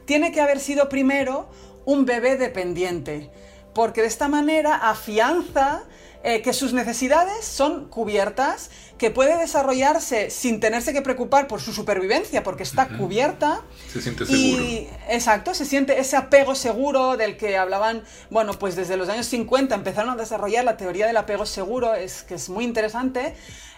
tiene 0.06 0.32
que 0.32 0.42
haber 0.42 0.60
sido 0.60 0.90
primero 0.90 1.48
un 1.86 2.06
bebé 2.06 2.38
dependiente, 2.38 3.32
porque 3.74 4.02
de 4.02 4.08
esta 4.08 4.28
manera 4.28 4.76
afianza 4.76 5.84
eh, 6.24 6.42
que 6.42 6.54
sus 6.54 6.74
necesidades 6.74 7.46
son 7.46 7.90
cubiertas, 7.90 8.70
que 8.98 9.10
puede 9.10 9.38
desarrollarse 9.38 10.30
sin 10.30 10.60
tenerse 10.60 10.94
que 10.94 11.02
preocupar 11.02 11.48
por 11.48 11.62
su 11.62 11.74
supervivencia, 11.74 12.44
porque 12.44 12.64
está 12.64 12.88
cubierta. 12.90 13.62
Se 13.92 14.02
siente 14.02 14.26
seguro. 14.26 14.64
exacto, 15.10 15.54
se 15.56 15.66
siente 15.66 16.00
ese 16.00 16.16
apego 16.18 16.54
seguro 16.54 17.18
del 17.18 17.38
que 17.38 17.58
hablaban, 17.58 18.04
bueno, 18.30 18.54
pues 18.54 18.76
desde 18.76 18.98
los 18.98 19.10
años 19.10 19.26
50 19.28 19.74
empezaron 19.74 20.12
a 20.12 20.16
desarrollar 20.16 20.64
la 20.64 20.78
teoría 20.78 21.08
del 21.08 21.18
apego 21.18 21.46
seguro, 21.46 21.96
es, 21.96 22.24
que 22.24 22.36
es 22.36 22.50
muy 22.50 22.66
interesante. 22.66 23.34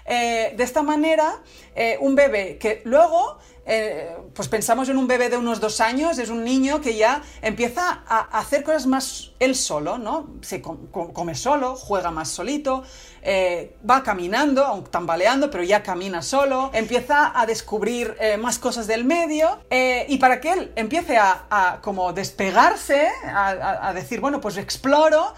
Eh, 0.06 0.54
de 0.58 0.64
esta 0.64 0.84
manera, 0.84 1.42
eh, 1.76 1.98
un 2.02 2.16
bebé 2.16 2.58
que 2.58 2.82
luego 2.84 3.40
eh, 3.66 4.18
pues 4.34 4.50
pensamos 4.50 4.90
en 4.90 4.98
un 4.98 5.08
bebé 5.08 5.30
de 5.30 5.38
unos 5.38 5.62
dos 5.62 5.80
años, 5.80 6.18
es 6.18 6.30
un 6.30 6.44
niño 6.44 6.82
que 6.82 6.96
ya 6.96 7.22
empieza 7.42 8.04
a 8.08 8.40
hacer 8.40 8.64
cosas 8.64 8.86
más 8.88 9.32
él 9.40 9.56
solo, 9.56 9.98
¿no? 9.98 10.28
Se 10.42 10.62
come 10.62 11.36
solo, 11.36 11.76
juega 11.76 12.12
más 12.12 12.30
solito, 12.30 12.84
eh, 13.22 13.78
va 13.90 14.04
caminando, 14.04 14.66
aunque 14.66 14.90
tambaleando, 14.90 15.50
pero 15.50 15.64
ya 15.64 15.82
camina 15.82 16.22
solo, 16.22 16.72
empieza 16.74 17.40
a 17.40 17.46
descubrir 17.46 18.18
eh, 18.20 18.36
más 18.36 18.60
cosas 18.60 18.86
del 18.86 19.06
medio 19.06 19.60
y 20.08 20.18
para 20.18 20.42
que 20.42 20.52
él 20.52 20.72
empiece 20.76 21.18
a, 21.18 21.80
como 21.82 22.12
despegarse, 22.12 23.10
a 23.26 23.92
decir, 23.94 24.20
bueno, 24.20 24.42
pues 24.42 24.58
exploro, 24.58 25.34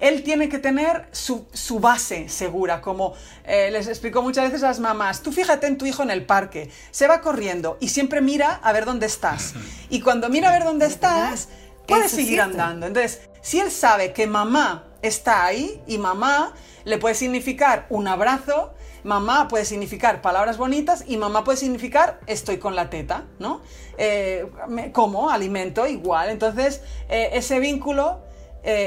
él 0.00 0.22
tiene 0.22 0.48
que 0.48 0.58
tener 0.58 1.08
su, 1.12 1.46
base 1.80 2.28
segura, 2.28 2.80
como 2.80 3.14
eh, 3.44 3.70
les 3.70 3.88
explico 3.88 4.22
muchas 4.22 4.44
veces 4.44 4.62
a 4.62 4.68
las 4.68 4.80
mamás, 4.80 5.22
tú 5.22 5.32
fíjate 5.32 5.66
en 5.66 5.78
tu 5.78 5.86
hijo 5.86 6.02
en 6.02 6.10
el 6.10 6.24
parque, 6.24 6.70
se 6.90 7.08
va 7.08 7.20
corriendo 7.20 7.76
y 7.80 7.88
siempre 7.88 8.20
mira 8.20 8.60
a 8.62 8.72
ver 8.72 8.84
dónde 8.84 9.06
estás. 9.06 9.54
Y 9.90 10.00
cuando 10.00 10.28
mira 10.28 10.50
a 10.50 10.52
ver 10.52 10.64
dónde 10.64 10.86
estás, 10.86 11.48
puede 11.86 12.08
seguir 12.08 12.40
andando. 12.40 12.86
Entonces, 12.86 13.20
si 13.40 13.60
él 13.60 13.70
sabe 13.70 14.12
que 14.12 14.26
mamá 14.26 14.84
está 15.02 15.44
ahí 15.44 15.80
y 15.86 15.98
mamá 15.98 16.54
le 16.84 16.98
puede 16.98 17.14
significar 17.14 17.86
un 17.90 18.08
abrazo, 18.08 18.74
mamá 19.04 19.48
puede 19.48 19.64
significar 19.64 20.20
palabras 20.20 20.58
bonitas 20.58 21.04
y 21.06 21.16
mamá 21.16 21.44
puede 21.44 21.58
significar 21.58 22.20
estoy 22.26 22.58
con 22.58 22.76
la 22.76 22.90
teta, 22.90 23.24
¿no? 23.38 23.62
Eh, 23.96 24.46
como 24.92 25.30
alimento 25.30 25.86
igual. 25.86 26.30
Entonces, 26.30 26.82
eh, 27.08 27.30
ese 27.32 27.58
vínculo 27.58 28.27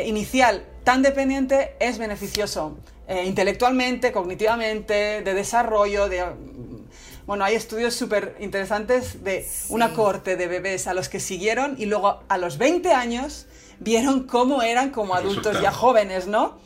inicial 0.05 0.65
tan 0.84 1.01
dependiente 1.01 1.75
es 1.79 1.97
beneficioso 1.97 2.77
eh, 3.07 3.25
intelectualmente, 3.25 4.13
cognitivamente, 4.13 5.21
de 5.21 5.34
desarrollo, 5.34 6.07
de... 6.07 6.23
Bueno, 7.25 7.43
hay 7.43 7.55
estudios 7.55 7.93
súper 7.93 8.38
interesantes 8.39 9.23
de 9.23 9.45
una 9.69 9.93
corte 9.93 10.38
de 10.38 10.47
bebés 10.47 10.88
a 10.88 10.93
los 10.93 11.10
que 11.10 11.19
siguieron 11.19 11.75
y 11.77 11.88
luego 11.88 12.23
a 12.29 12.38
los 12.38 12.57
20 12.57 12.93
años 12.93 13.47
vieron 13.79 14.23
cómo 14.23 14.62
eran 14.62 14.91
como 14.91 15.13
adultos 15.13 15.62
ya 15.62 15.71
jóvenes, 15.71 16.27
¿no? 16.27 16.57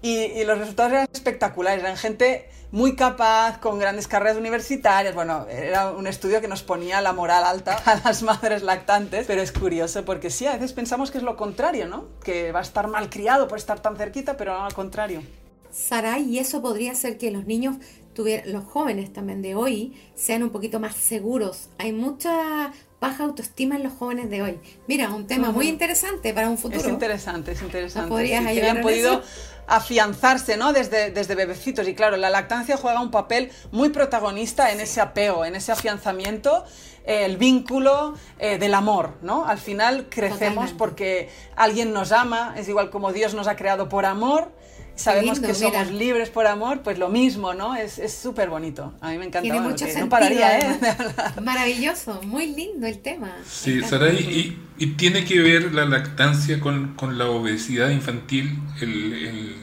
Y, 0.00 0.18
y, 0.18 0.44
los 0.44 0.58
resultados 0.58 0.92
eran 0.92 1.08
espectaculares, 1.12 1.82
eran 1.82 1.96
gente 1.96 2.48
muy 2.70 2.96
capaz, 2.96 3.58
con 3.58 3.78
grandes 3.78 4.08
carreras 4.08 4.36
universitarias. 4.36 5.14
Bueno, 5.14 5.46
era 5.48 5.90
un 5.90 6.06
estudio 6.06 6.40
que 6.40 6.48
nos 6.48 6.62
ponía 6.62 7.00
la 7.00 7.12
moral 7.12 7.44
alta 7.44 7.76
a 7.84 8.00
las 8.04 8.22
madres 8.22 8.62
lactantes, 8.62 9.26
pero 9.26 9.42
es 9.42 9.52
curioso 9.52 10.04
porque 10.04 10.30
sí, 10.30 10.46
a 10.46 10.52
veces 10.52 10.72
pensamos 10.72 11.10
que 11.10 11.18
es 11.18 11.24
lo 11.24 11.36
contrario, 11.36 11.86
¿no? 11.86 12.06
Que 12.22 12.52
va 12.52 12.60
a 12.60 12.62
estar 12.62 12.88
mal 12.88 13.10
criado 13.10 13.48
por 13.48 13.58
estar 13.58 13.80
tan 13.80 13.96
cerquita, 13.96 14.36
pero 14.36 14.54
no 14.54 14.64
al 14.64 14.74
contrario. 14.74 15.22
Sara, 15.70 16.18
y 16.18 16.38
eso 16.38 16.62
podría 16.62 16.94
ser 16.94 17.18
que 17.18 17.30
los 17.30 17.46
niños, 17.46 17.76
tuvieran, 18.14 18.52
los 18.52 18.64
jóvenes 18.64 19.12
también 19.12 19.42
de 19.42 19.54
hoy, 19.54 19.94
sean 20.14 20.42
un 20.42 20.50
poquito 20.50 20.80
más 20.80 20.96
seguros. 20.96 21.68
Hay 21.78 21.92
mucha 21.92 22.72
baja 23.00 23.24
autoestima 23.24 23.76
en 23.76 23.84
los 23.84 23.92
jóvenes 23.92 24.28
de 24.30 24.42
hoy. 24.42 24.58
Mira, 24.86 25.10
un 25.14 25.26
tema 25.26 25.52
muy 25.52 25.68
interesante 25.68 26.34
para 26.34 26.48
un 26.48 26.58
futuro. 26.58 26.80
Es 26.80 26.88
interesante, 26.88 27.52
es 27.52 27.62
interesante. 27.62 28.08
¿Podrías 28.08 28.44
sí, 28.44 28.60
que 28.60 28.74
podido 28.82 29.22
afianzarse, 29.68 30.56
¿no? 30.56 30.72
Desde, 30.72 31.10
desde 31.10 31.34
bebecitos. 31.34 31.86
Y 31.86 31.94
claro, 31.94 32.16
la 32.16 32.30
lactancia 32.30 32.76
juega 32.76 33.00
un 33.00 33.10
papel 33.10 33.52
muy 33.70 33.90
protagonista 33.90 34.72
en 34.72 34.80
ese 34.80 35.00
apego, 35.00 35.44
en 35.44 35.54
ese 35.54 35.72
afianzamiento, 35.72 36.64
eh, 37.04 37.24
el 37.24 37.36
vínculo 37.36 38.14
eh, 38.38 38.58
del 38.58 38.74
amor, 38.74 39.14
¿no? 39.22 39.46
Al 39.46 39.58
final 39.58 40.08
crecemos 40.10 40.72
porque 40.72 41.30
alguien 41.56 41.92
nos 41.92 42.12
ama, 42.12 42.54
es 42.56 42.68
igual 42.68 42.90
como 42.90 43.12
Dios 43.12 43.34
nos 43.34 43.46
ha 43.46 43.56
creado 43.56 43.88
por 43.88 44.04
amor 44.04 44.50
sabemos 44.98 45.40
que 45.40 45.54
somos 45.54 45.90
libres 45.90 46.28
por 46.28 46.46
amor, 46.46 46.82
pues 46.82 46.98
lo 46.98 47.08
mismo, 47.08 47.54
¿no? 47.54 47.74
Es 47.74 48.12
súper 48.12 48.50
bonito. 48.50 48.92
A 49.00 49.10
mí 49.10 49.18
me 49.18 49.26
encanta. 49.26 49.42
Tiene 49.42 49.60
mucho 49.60 49.78
sentido. 49.78 50.04
No 50.04 50.10
pararía, 50.10 50.58
¿eh? 50.58 50.78
Maravilloso, 51.42 52.20
muy 52.24 52.54
lindo 52.54 52.86
el 52.86 52.98
tema. 52.98 53.36
Sí, 53.48 53.82
Saray, 53.82 54.16
y, 54.18 54.84
y, 54.84 54.86
tiene 54.94 55.24
que 55.24 55.40
ver 55.40 55.72
la 55.72 55.84
lactancia 55.84 56.60
con, 56.60 56.94
con 56.94 57.18
la 57.18 57.28
obesidad 57.28 57.90
infantil, 57.90 58.58
el, 58.80 59.12
el, 59.14 59.56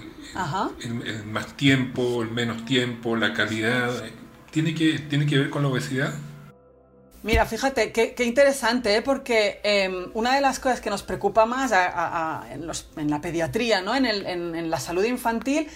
el, 1.05 1.25
más 1.25 1.55
tiempo, 1.57 2.23
el 2.23 2.31
menos 2.31 2.65
tiempo, 2.65 3.15
la 3.15 3.33
calidad. 3.33 3.91
¿Tiene 4.51 4.73
que, 4.73 4.99
¿Tiene 4.99 5.25
que 5.25 5.37
ver 5.37 5.49
con 5.49 5.63
la 5.63 5.69
obesidad? 5.69 6.13
Mira, 7.25 7.47
fíjate, 7.47 7.91
qué, 7.91 8.23
interesante, 8.23 8.95
¿eh? 8.97 9.01
porque 9.01 9.59
em, 9.63 10.11
una 10.13 10.35
de 10.35 10.41
las 10.41 10.59
cosas 10.59 10.79
que 10.79 10.91
nos 10.91 11.01
preocupa 11.01 11.47
más 11.47 11.71
en, 11.71 13.09
la 13.09 13.19
pediatría, 13.19 13.81
¿no? 13.81 13.95
en, 13.95 14.69
la 14.69 14.79
salud 14.79 15.03
infantil, 15.03 15.67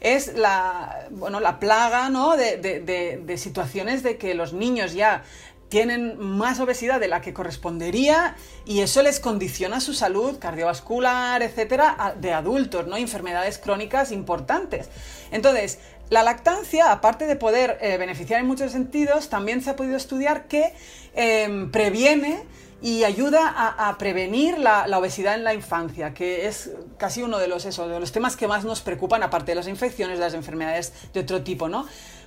es 0.00 0.36
la, 0.36 1.08
bueno, 1.10 1.40
la 1.40 1.58
plaga 1.60 2.10
¿no? 2.10 2.36
de, 2.36 2.58
de, 2.58 3.38
situaciones 3.38 4.02
de 4.02 4.18
que 4.18 4.34
los 4.34 4.52
niños 4.52 4.92
ya 4.92 5.22
tienen 5.70 6.18
más 6.18 6.60
obesidad 6.60 7.00
de 7.00 7.08
la 7.08 7.22
que 7.22 7.32
correspondería 7.32 8.36
y 8.66 8.80
eso 8.80 9.02
les 9.02 9.18
condiciona 9.18 9.80
su 9.80 9.94
salud 9.94 10.38
cardiovascular, 10.38 11.42
etcétera, 11.42 12.16
de 12.20 12.34
adultos, 12.34 12.86
¿no? 12.86 12.96
Enfermedades 12.96 13.58
crónicas 13.58 14.12
importantes. 14.12 14.88
Entonces, 15.30 15.78
la 16.10 16.22
lactancia, 16.22 16.90
aparte 16.90 17.26
de 17.26 17.36
poder 17.36 17.78
eh, 17.80 17.98
beneficiar 17.98 18.40
en 18.40 18.46
muchos 18.46 18.72
sentidos, 18.72 19.28
también 19.28 19.62
se 19.62 19.70
ha 19.70 19.76
podido 19.76 19.96
estudiar 19.96 20.46
que 20.46 20.72
em, 21.14 21.70
previene 21.70 22.44
y 22.80 23.04
ayuda 23.04 23.52
a, 23.76 23.98
prevenir 23.98 24.56
la, 24.58 24.86
obesidad 24.96 25.34
en 25.34 25.42
la 25.42 25.52
infancia, 25.52 26.14
que 26.14 26.46
es 26.46 26.70
casi 26.96 27.22
uno 27.22 27.38
de 27.38 27.48
los, 27.48 27.64
de 27.64 28.00
los 28.00 28.12
temas 28.12 28.36
que 28.36 28.46
más 28.46 28.64
nos 28.64 28.82
preocupan, 28.82 29.22
aparte 29.22 29.50
de 29.50 29.56
las 29.56 29.66
infecciones, 29.66 30.18
de 30.18 30.24
las 30.24 30.34
enfermedades 30.34 30.92
de 31.12 31.20
otro 31.20 31.42
tipo, 31.42 31.68
¿no? 31.68 31.86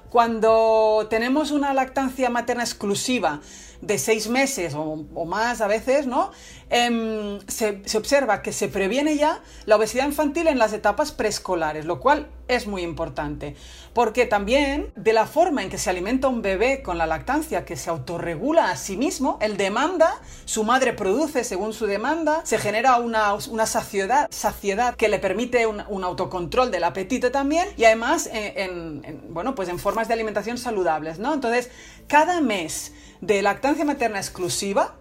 Cuando 0.09 1.07
tenemos 1.09 1.51
una 1.51 1.73
lactancia 1.73 2.29
materna 2.29 2.63
exclusiva, 2.63 3.39
de 3.81 3.97
seis 3.97 4.29
meses 4.29 4.73
o, 4.75 5.25
más 5.25 5.61
a 5.61 5.67
veces, 5.67 6.05
¿no? 6.05 6.31
Em, 6.69 7.39
se, 7.47 7.81
observa 7.97 8.41
que 8.41 8.53
se 8.53 8.67
previene 8.67 9.17
ya 9.17 9.41
la 9.65 9.75
obesidad 9.75 10.05
infantil 10.05 10.47
en 10.47 10.59
las 10.59 10.71
etapas 10.73 11.11
preescolares, 11.11 11.85
lo 11.85 11.99
cual 11.99 12.29
es 12.55 12.67
muy 12.67 12.81
importante. 12.83 13.55
Porque 13.93 14.25
también 14.25 14.91
de 14.95 15.13
la 15.13 15.25
forma 15.25 15.63
en 15.63 15.69
que 15.69 15.77
se 15.77 15.89
alimenta 15.89 16.27
un 16.27 16.41
bebé 16.41 16.81
con 16.81 16.97
la 16.97 17.05
lactancia, 17.05 17.65
que 17.65 17.75
se 17.75 17.89
autorregula 17.89 18.71
a 18.71 18.77
sí 18.77 18.97
mismo, 18.97 19.37
él 19.41 19.57
demanda, 19.57 20.19
su 20.45 20.63
madre 20.63 20.93
produce 20.93 21.43
según 21.43 21.73
su 21.73 21.85
demanda, 21.85 22.41
se 22.43 22.57
genera 22.57 22.97
una, 22.97 23.33
una 23.33 23.65
saciedad, 23.65 24.27
saciedad 24.31 24.95
que 24.95 25.09
le 25.09 25.19
permite 25.19 25.65
un, 25.67 25.83
un, 25.89 26.03
autocontrol 26.03 26.71
del 26.71 26.83
apetito 26.83 27.31
también 27.31 27.67
y 27.77 27.85
además 27.85 28.29
en, 28.31 29.01
en, 29.05 29.33
bueno, 29.33 29.55
pues 29.55 29.69
en 29.69 29.79
formas 29.79 30.07
de 30.07 30.13
alimentación 30.13 30.57
saludables, 30.57 31.19
¿no? 31.19 31.33
Entonces, 31.33 31.69
cada 32.07 32.41
mes 32.41 32.93
de 33.21 33.41
lactancia 33.41 33.85
materna 33.85 34.17
exclusiva, 34.17 34.95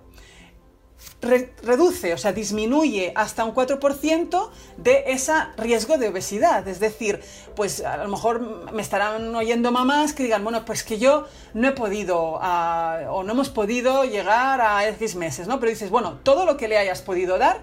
reduce, 1.22 2.14
o 2.14 2.18
sea, 2.18 2.32
disminuye 2.32 3.12
hasta 3.14 3.44
un 3.44 3.54
4% 3.54 4.50
de 4.78 5.04
ese 5.08 5.32
riesgo 5.56 5.98
de 5.98 6.08
obesidad. 6.08 6.66
Es 6.66 6.80
decir, 6.80 7.20
pues 7.56 7.84
a 7.84 7.98
lo 7.98 8.08
mejor 8.08 8.72
me 8.72 8.82
estarán 8.82 9.34
oyendo 9.34 9.70
mamás 9.70 10.12
que 10.12 10.22
digan, 10.22 10.42
bueno, 10.42 10.64
pues 10.64 10.82
que 10.82 10.98
yo 10.98 11.26
no 11.52 11.68
he 11.68 11.72
podido 11.72 12.38
ah, 12.40 13.00
o 13.10 13.22
no 13.22 13.32
hemos 13.32 13.50
podido 13.50 14.04
llegar 14.04 14.60
a 14.60 14.88
X 14.88 15.14
meses, 15.14 15.46
¿no? 15.46 15.60
Pero 15.60 15.70
dices, 15.70 15.90
bueno, 15.90 16.18
todo 16.22 16.46
lo 16.46 16.56
que 16.56 16.68
le 16.68 16.78
hayas 16.78 17.02
podido 17.02 17.38
dar 17.38 17.60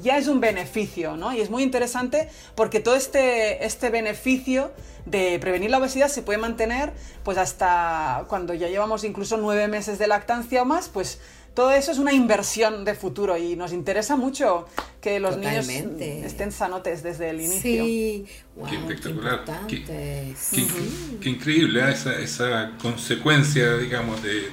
ya 0.00 0.16
es 0.16 0.28
un 0.28 0.40
beneficio, 0.40 1.16
¿no? 1.16 1.32
Y 1.32 1.40
es 1.40 1.50
muy 1.50 1.62
interesante 1.62 2.28
porque 2.54 2.80
todo 2.80 2.94
este, 2.94 3.64
este 3.64 3.90
beneficio 3.90 4.70
de 5.06 5.38
prevenir 5.38 5.70
la 5.70 5.78
obesidad 5.78 6.08
se 6.08 6.22
puede 6.22 6.38
mantener 6.38 6.92
pues 7.24 7.38
hasta 7.38 8.26
cuando 8.28 8.54
ya 8.54 8.68
llevamos 8.68 9.04
incluso 9.04 9.36
nueve 9.38 9.66
meses 9.66 9.98
de 9.98 10.06
lactancia 10.06 10.62
o 10.62 10.64
más, 10.64 10.88
pues 10.88 11.20
todo 11.58 11.72
eso 11.72 11.90
es 11.90 11.98
una 11.98 12.12
inversión 12.12 12.84
de 12.84 12.94
futuro 12.94 13.36
y 13.36 13.56
nos 13.56 13.72
interesa 13.72 14.14
mucho 14.14 14.68
que 15.00 15.18
los 15.18 15.38
niños 15.38 15.68
estén 15.68 16.52
sanotes 16.52 17.02
desde 17.02 17.30
el 17.30 17.40
inicio. 17.40 17.84
Sí, 17.84 18.26
qué 18.70 18.76
espectacular. 18.76 19.42
Qué, 19.66 21.28
increíble 21.28 21.80
¿eh? 21.80 21.90
esa, 21.90 22.16
esa, 22.20 22.70
consecuencia, 22.80 23.76
digamos, 23.76 24.22
de, 24.22 24.52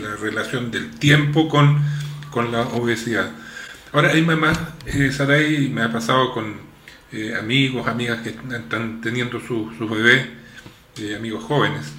la 0.00 0.16
relación 0.16 0.70
del 0.70 0.98
tiempo 0.98 1.50
con, 1.50 1.84
con, 2.30 2.50
la 2.50 2.62
obesidad. 2.62 3.30
Ahora, 3.92 4.12
hay 4.12 4.22
mamás, 4.22 4.58
eh, 4.86 5.12
Saray, 5.12 5.68
me 5.68 5.82
ha 5.82 5.92
pasado 5.92 6.32
con 6.32 6.54
eh, 7.12 7.34
amigos, 7.38 7.86
amigas 7.86 8.22
que 8.22 8.30
están 8.30 9.02
teniendo 9.02 9.38
sus 9.38 9.76
su 9.76 9.86
bebés, 9.86 10.28
eh, 10.98 11.14
amigos 11.14 11.44
jóvenes, 11.44 11.92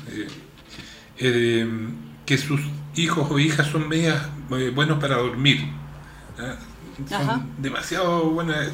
que 1.15 2.38
sus 2.39 2.62
hijos 2.99 3.29
o 3.29 3.39
hijas 3.39 3.67
son 3.67 3.88
medias 3.88 4.21
eh, 4.51 4.71
buenos 4.73 4.99
para 4.99 5.17
dormir. 5.17 5.69
Son 7.07 7.53
demasiado 7.57 8.29
buenas, 8.31 8.69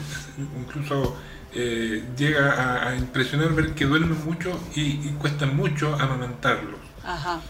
incluso 0.59 1.15
eh, 1.53 2.03
llega 2.17 2.89
a, 2.89 2.95
impresionar 2.97 3.53
ver 3.53 3.73
que 3.73 3.85
duermen 3.85 4.17
mucho 4.25 4.59
y, 4.75 4.93
cuesta 5.19 5.45
mucho 5.45 5.95
amamantarlos. 5.95 6.79
Ajá. 7.03 7.41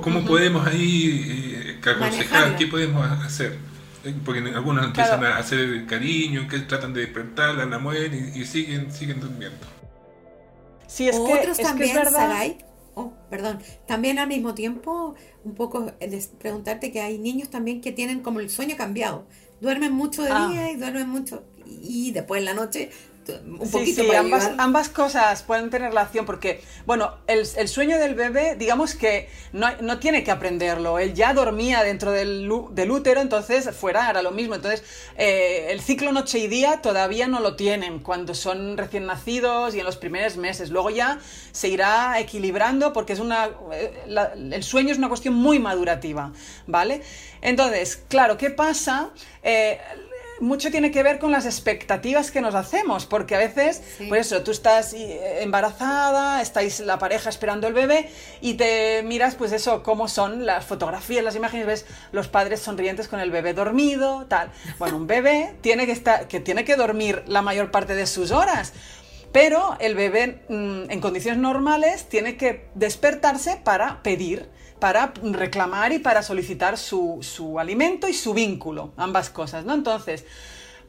¿Cómo, 0.00 0.24
podemos 0.24 0.66
ahí 0.66 1.76
eh, 1.84 1.90
aconsejar? 1.90 2.56
¿Qué 2.56 2.66
podemos 2.66 3.04
hacer? 3.22 3.58
Porque 4.24 4.40
algunos 4.54 4.86
empiezan 4.86 5.22
a 5.22 5.36
hacer 5.36 5.84
cariño, 5.86 6.48
que 6.48 6.60
tratan 6.60 6.94
de 6.94 7.02
despertarla, 7.02 7.66
la 7.66 7.78
mueven 7.78 8.32
y, 8.34 8.44
siguen, 8.46 8.90
siguen 8.90 9.20
durmiendo. 9.20 9.66
Sí, 10.86 11.08
es 11.08 11.16
que, 11.16 11.34
Otros 11.34 11.58
también, 11.58 11.98
es 11.98 12.10
Saray, 12.10 12.58
oh, 12.94 13.12
perdón, 13.30 13.58
también 13.86 14.18
al 14.18 14.28
mismo 14.28 14.54
tiempo 14.54 15.14
un 15.44 15.54
poco 15.54 15.92
preguntarte 16.38 16.92
que 16.92 17.00
hay 17.00 17.18
niños 17.18 17.50
también 17.50 17.80
que 17.80 17.92
tienen 17.92 18.20
como 18.20 18.40
el 18.40 18.50
sueño 18.50 18.76
cambiado. 18.76 19.26
Duermen 19.60 19.92
mucho 19.92 20.22
de 20.22 20.30
ah. 20.32 20.48
día 20.48 20.70
y 20.72 20.76
duermen 20.76 21.08
mucho 21.08 21.44
y 21.66 22.10
después 22.12 22.40
en 22.40 22.44
la 22.44 22.54
noche 22.54 22.90
sí, 23.64 23.94
sí, 23.94 24.08
ambas, 24.58 24.88
cosas 24.88 25.42
pueden 25.42 25.70
tener 25.70 25.90
relación 25.90 26.26
porque, 26.26 26.62
bueno, 26.86 27.14
el, 27.26 27.46
sueño 27.68 27.98
del 27.98 28.14
bebé, 28.14 28.56
digamos 28.56 28.94
que 28.94 29.28
no, 29.52 29.68
no, 29.80 29.98
tiene 29.98 30.24
que 30.24 30.30
aprenderlo. 30.30 30.98
Él 30.98 31.14
ya 31.14 31.34
dormía 31.34 31.82
dentro 31.82 32.12
del, 32.12 32.50
del 32.70 32.90
útero, 32.90 33.20
entonces 33.20 33.70
fuera 33.74 34.10
era 34.10 34.22
lo 34.22 34.30
mismo. 34.30 34.54
Entonces, 34.54 34.84
eh, 35.16 35.68
el 35.70 35.80
ciclo 35.80 36.12
noche 36.12 36.38
y 36.38 36.48
día 36.48 36.80
todavía 36.82 37.26
no 37.26 37.40
lo 37.40 37.56
tienen 37.56 38.00
cuando 38.00 38.34
son 38.34 38.76
recién 38.76 39.06
nacidos 39.06 39.74
y 39.74 39.80
en 39.80 39.86
los 39.86 39.96
primeros 39.96 40.36
meses. 40.36 40.70
Luego 40.70 40.90
ya 40.90 41.18
se 41.52 41.68
irá 41.68 42.18
equilibrando 42.18 42.92
porque 42.92 43.12
es 43.12 43.20
una, 43.20 43.50
eh, 43.72 44.04
el 44.52 44.62
sueño 44.62 44.92
es 44.92 44.98
una 44.98 45.08
cuestión 45.08 45.34
muy 45.34 45.58
madurativa, 45.58 46.32
¿vale? 46.66 47.02
Entonces, 47.40 48.02
claro, 48.08 48.36
¿qué 48.36 48.50
pasa? 48.50 49.10
Eh, 49.42 49.78
mucho 50.40 50.70
tiene 50.70 50.90
que 50.90 51.02
ver 51.02 51.18
con 51.18 51.30
las 51.30 51.46
expectativas 51.46 52.30
que 52.30 52.40
nos 52.40 52.54
hacemos, 52.54 53.06
porque 53.06 53.34
a 53.34 53.38
veces, 53.38 53.82
pues 54.08 54.26
eso, 54.26 54.42
tú 54.42 54.50
estás 54.50 54.92
eh, 54.92 55.42
embarazada, 55.42 56.42
estáis 56.42 56.80
la 56.80 56.98
pareja 56.98 57.30
esperando 57.30 57.66
el 57.66 57.74
bebé 57.74 58.10
y 58.40 58.54
te 58.54 59.02
miras, 59.04 59.34
pues 59.34 59.52
eso, 59.52 59.82
cómo 59.82 60.08
son 60.08 60.46
las 60.46 60.64
fotografías, 60.64 61.24
las 61.24 61.36
imágenes, 61.36 61.66
ves 61.66 61.86
los 62.12 62.28
padres 62.28 62.60
sonrientes 62.60 63.08
con 63.08 63.20
el 63.20 63.30
bebé 63.30 63.54
dormido, 63.54 64.26
tal. 64.26 64.50
Bueno, 64.78 64.96
un 64.96 65.06
bebé 65.06 65.54
tiene 65.60 65.86
que 65.86 65.92
estar, 65.92 66.28
que 66.28 66.40
tiene 66.40 66.64
que 66.64 66.76
dormir 66.76 67.22
la 67.26 67.42
mayor 67.42 67.70
parte 67.70 67.94
de 67.94 68.06
sus 68.06 68.30
horas. 68.30 68.72
Pero 69.34 69.76
el 69.80 69.96
bebé 69.96 70.44
mm, 70.48 70.90
en 70.92 71.00
condiciones 71.00 71.40
normales 71.40 72.08
tiene 72.08 72.36
que 72.36 72.68
despertarse 72.76 73.60
para 73.64 74.00
pedir 74.04 74.48
para 74.78 75.14
reclamar 75.22 75.92
y 75.92 75.98
para 75.98 76.22
solicitar 76.22 76.76
su, 76.76 77.20
alimento 77.58 78.06
y 78.06 78.12
su 78.12 78.34
vínculo, 78.34 78.92
ambas 78.98 79.30
cosas, 79.30 79.64
¿no? 79.64 79.72
Entonces, 79.72 80.26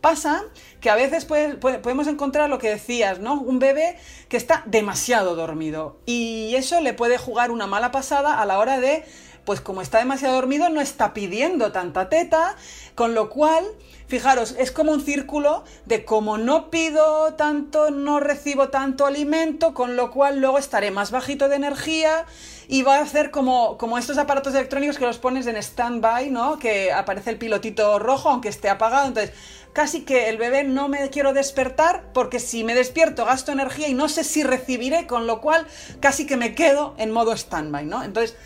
pasa 0.01 0.43
que 0.81 0.89
a 0.89 0.95
veces 0.95 1.23
podemos 1.25 2.07
encontrar 2.07 2.49
lo 2.49 2.59
que 2.59 2.69
decías, 2.69 3.19
¿no? 3.19 3.39
Un 3.39 3.57
bebé 3.57 3.97
que 4.27 4.35
está 4.35 4.63
demasiado 4.65 5.35
dormido 5.35 6.01
y 6.05 6.53
eso 6.55 6.81
le 6.81 6.93
puede 6.93 7.17
jugar 7.17 7.51
una 7.51 7.67
mala 7.67 7.91
pasada 7.91 8.41
a 8.41 8.45
la 8.45 8.59
hora 8.59 8.81
de, 8.81 9.05
pues 9.45 9.61
como 9.61 9.81
está 9.81 9.99
demasiado 9.99 10.35
dormido, 10.35 10.69
no 10.69 10.81
está 10.81 11.13
pidiendo 11.13 11.71
tanta 11.71 12.09
teta, 12.09 12.55
con 12.95 13.13
lo 13.13 13.29
cual, 13.29 13.63
fijaros, 14.07 14.55
es 14.57 14.71
como 14.71 14.91
un 14.91 15.01
círculo 15.01 15.63
de 15.85 16.03
como 16.03 16.37
no 16.37 16.69
pido 16.69 17.33
tanto, 17.35 17.91
no 17.91 18.19
recibo 18.19 18.69
tanto 18.69 19.05
alimento, 19.05 19.73
con 19.73 19.95
lo 19.95 20.11
cual 20.11 20.39
luego 20.39 20.57
estaré 20.57 20.91
más 20.91 21.11
bajito 21.11 21.47
de 21.47 21.55
energía 21.55 22.25
y 22.67 22.81
va 22.81 22.97
a 22.97 23.01
hacer 23.01 23.31
como, 23.31 23.77
como 23.77 23.97
estos 23.97 24.17
aparatos 24.17 24.55
electrónicos 24.55 24.97
que 24.97 25.05
los 25.05 25.19
pones 25.19 25.45
en 25.47 25.55
stand-by, 25.55 26.31
¿no? 26.31 26.57
Que 26.57 26.91
aparece 26.91 27.29
el 27.29 27.37
pilotito 27.37 27.99
rojo 27.99 28.29
aunque 28.29 28.49
esté 28.49 28.69
apagado. 28.69 29.07
Entonces, 29.07 29.35
casi 29.73 30.01
que 30.01 30.29
el 30.29 30.37
bebé 30.37 30.63
no 30.63 30.87
me 30.87 31.09
quiero 31.09 31.33
despertar 31.33 32.05
porque 32.13 32.39
si 32.39 32.63
me 32.63 32.73
despierto 32.73 33.25
gasto 33.25 33.51
energía 33.51 33.89
y 33.89 33.93
no 33.93 34.07
sé 34.07 34.23
si 34.23 34.41
recibiré, 34.41 35.05
con 35.05 35.27
lo 35.27 35.41
cual 35.41 35.67
casi 35.99 36.25
que 36.25 36.37
me 36.37 36.55
quedo 36.55 36.95
en 36.97 37.11
modo 37.11 37.33
stand-by, 37.33 37.85
¿no? 37.85 38.01
Entonces, 38.01 38.37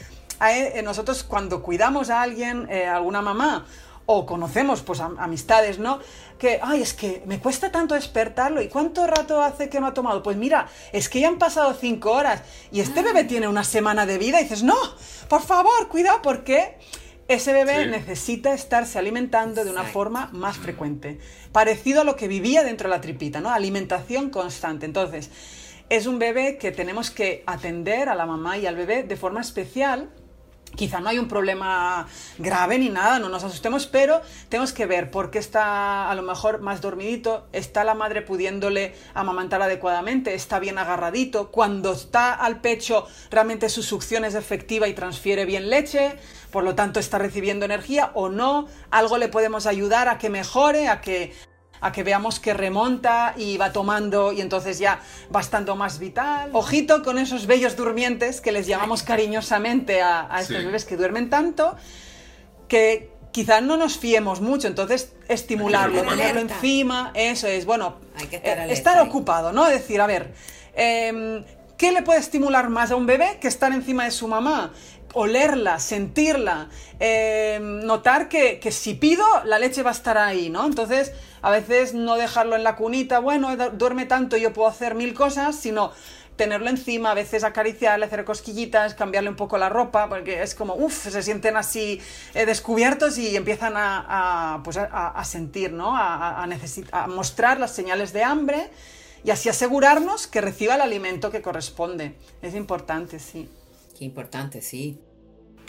eh, 0.42 0.82
nosotros 0.84 1.24
cuando 1.24 1.62
cuidamos 1.62 2.10
a 2.10 2.22
alguien, 2.22 2.68
eh, 2.70 2.86
alguna 2.86 3.22
mamá, 3.22 3.66
o 4.12 4.26
conocemos 4.26 4.82
pues 4.82 5.02
amistades, 5.02 5.78
¿no? 5.78 6.00
Que, 6.40 6.60
ay, 6.64 6.82
es 6.82 6.96
que 6.96 7.22
me 7.28 7.40
cuesta 7.40 7.72
tanto 7.72 7.94
despertarlo. 7.94 8.60
¿Y 8.60 8.68
cuánto 8.68 9.06
rato 9.06 9.40
hace 9.40 9.70
que 9.70 9.80
no 9.80 9.86
ha 9.86 9.94
tomado? 9.94 10.24
Pues 10.24 10.36
mira, 10.36 10.68
es 10.92 11.10
que 11.10 11.20
ya 11.20 11.28
han 11.28 11.38
pasado 11.38 11.76
cinco 11.76 12.12
horas 12.14 12.42
y 12.72 12.80
este 12.80 13.04
bebé 13.04 13.26
tiene 13.26 13.48
una 13.48 13.64
semana 13.64 14.08
de 14.08 14.18
vida 14.18 14.40
y 14.40 14.46
dices, 14.46 14.64
no, 14.64 14.76
por 15.28 15.44
favor, 15.44 15.90
cuidado, 15.90 16.24
porque 16.24 16.80
ese 17.28 17.54
bebé 17.54 17.86
necesita 17.86 18.56
estarse 18.56 18.98
alimentando 18.98 19.64
de 19.64 19.70
una 19.70 19.84
forma 19.84 20.32
más 20.34 20.58
frecuente. 20.58 21.20
Parecido 21.52 22.02
a 22.02 22.04
lo 22.04 22.16
que 22.16 22.28
vivía 22.28 22.64
dentro 22.64 22.90
de 22.90 22.96
la 22.96 23.02
tripita, 23.02 23.42
¿no? 23.42 23.52
Alimentación 23.52 24.32
constante. 24.32 24.88
Entonces, 24.88 25.30
es 25.90 26.08
un 26.08 26.18
bebé 26.18 26.58
que 26.58 26.72
tenemos 26.72 27.12
que 27.12 27.44
atender 27.46 28.10
a 28.10 28.16
la 28.16 28.26
mamá 28.26 28.58
y 28.58 28.66
al 28.66 28.76
bebé 28.76 29.04
de 29.04 29.18
forma 29.18 29.42
especial 29.42 30.10
Quizá 30.76 31.00
no 31.02 31.10
hay 31.10 31.20
un 31.20 31.28
problema 31.28 32.08
grave 32.38 32.80
ni 32.80 32.90
nada, 32.90 33.20
no 33.20 33.28
nos 33.28 33.44
asustemos, 33.44 33.86
pero 33.88 34.22
tenemos 34.48 34.72
que 34.72 34.86
ver 34.86 35.12
por 35.12 35.30
qué 35.30 35.40
está 35.40 36.10
a 36.10 36.16
lo 36.16 36.22
mejor 36.22 36.62
más 36.62 36.80
dormidito, 36.80 37.48
está 37.52 37.84
la 37.84 37.96
madre 37.96 38.22
pudiéndole 38.22 38.96
amamantar 39.14 39.62
adecuadamente, 39.62 40.36
está 40.36 40.60
bien 40.60 40.78
agarradito, 40.78 41.52
cuando 41.52 41.92
está 41.92 42.34
al 42.34 42.62
pecho 42.62 43.08
realmente 43.30 43.68
su 43.70 43.84
succión 43.84 44.24
es 44.24 44.36
efectiva 44.36 44.88
y 44.88 44.94
transfiere 44.94 45.46
bien 45.46 45.70
leche, 45.70 46.16
por 46.52 46.64
lo 46.64 46.76
tanto 46.76 47.00
está 47.00 47.18
recibiendo 47.18 47.66
energía 47.66 48.12
o 48.14 48.30
no, 48.30 48.68
algo 48.92 49.18
le 49.18 49.28
podemos 49.28 49.66
ayudar 49.66 50.08
a 50.08 50.18
que 50.18 50.30
mejore, 50.30 50.88
a 50.88 51.02
que 51.02 51.34
a 51.82 51.92
que 51.92 52.04
veamos 52.04 52.40
que 52.40 52.54
remonta 52.54 53.34
y 53.38 53.58
va 53.58 53.72
tomando 53.72 54.32
y 54.32 54.42
entonces 54.42 54.80
ya 54.80 55.00
va 55.34 55.42
estando 55.42 55.76
más 55.76 56.00
vital. 56.00 56.50
Ojito 56.54 57.04
con 57.04 57.18
esos 57.18 57.48
bellos 57.48 57.76
durmientes 57.76 58.42
que 58.42 58.52
les 58.52 58.68
llamamos 58.68 59.04
cariñosamente 59.04 60.02
a, 60.02 60.30
estos 60.40 60.64
bebés 60.64 60.86
que 60.86 60.98
duermen 60.98 61.30
tanto, 61.30 61.76
que 62.68 63.12
quizás 63.32 63.62
no 63.62 63.78
nos 63.78 63.98
fiemos 63.98 64.42
mucho, 64.42 64.68
entonces 64.68 65.14
estimularlo, 65.28 66.02
tenerlo 66.04 66.42
encima, 66.42 67.12
eso 67.14 67.48
es, 67.48 67.66
bueno, 67.66 67.98
Hay 68.16 68.28
que 68.28 68.42
estar, 68.72 68.98
eh, 68.98 69.02
ocupado, 69.02 69.52
¿no? 69.52 69.68
Es 69.68 69.74
decir, 69.74 70.02
a 70.02 70.08
ver, 70.08 70.34
em, 70.74 71.44
¿qué 71.78 71.92
le 71.92 72.02
puede 72.02 72.20
estimular 72.20 72.70
más 72.70 72.92
a 72.92 72.96
un 72.96 73.06
bebé 73.06 73.38
que 73.40 73.48
estar 73.48 73.72
encima 73.72 74.06
de 74.06 74.12
su 74.12 74.28
mamá? 74.28 74.72
olerla, 75.14 75.80
sentirla, 75.80 76.70
eh, 77.00 77.58
notar 77.62 78.30
que, 78.30 78.60
que, 78.60 78.72
si 78.72 78.94
pido, 78.94 79.26
la 79.44 79.58
leche 79.58 79.82
va 79.82 79.90
a 79.90 79.94
estar 79.94 80.20
ahí, 80.20 80.52
¿no? 80.52 80.68
Entonces, 80.68 81.14
a 81.42 81.52
veces 81.52 81.94
no 81.94 82.16
dejarlo 82.16 82.56
en 82.56 82.64
la 82.64 82.76
cunita, 82.76 83.20
bueno, 83.20 83.56
duerme 83.74 84.06
tanto, 84.06 84.38
yo 84.38 84.54
puedo 84.54 84.68
hacer 84.68 84.96
mil 84.96 85.14
cosas, 85.14 85.56
sino 85.56 85.92
tenerlo 86.40 86.70
encima, 86.70 87.12
a 87.12 87.14
veces 87.16 87.44
acariciarle, 87.44 88.06
hacer 88.06 88.24
cosquillitas, 88.24 88.94
cambiarle 88.94 89.30
un 89.30 89.36
poco 89.36 89.58
la 89.58 89.68
ropa, 89.68 90.08
porque 90.08 90.42
es 90.42 90.56
como, 90.56 90.74
uff, 90.74 91.10
se 91.10 91.22
sienten 91.22 91.58
así 91.58 92.02
eh, 92.34 92.46
descubiertos 92.46 93.18
y 93.18 93.36
empiezan 93.36 93.76
a, 93.76 94.56
a 94.56 94.64
pues 94.64 94.78
a, 94.78 95.24
sentir, 95.26 95.74
¿no? 95.74 95.98
A, 95.98 96.44
a 96.44 97.08
mostrar 97.08 97.60
las 97.60 97.76
señales 97.76 98.14
de 98.14 98.24
hambre 98.24 98.70
y 99.26 99.32
así 99.32 99.50
asegurarnos 99.50 100.28
que 100.28 100.40
reciba 100.40 100.76
el 100.76 100.82
alimento 100.82 101.30
que 101.30 101.42
corresponde. 101.42 102.16
Es 102.42 102.56
importante, 102.56 103.20
sí. 103.20 103.50
Qué 103.98 104.06
importante, 104.06 104.62
sí. 104.62 104.98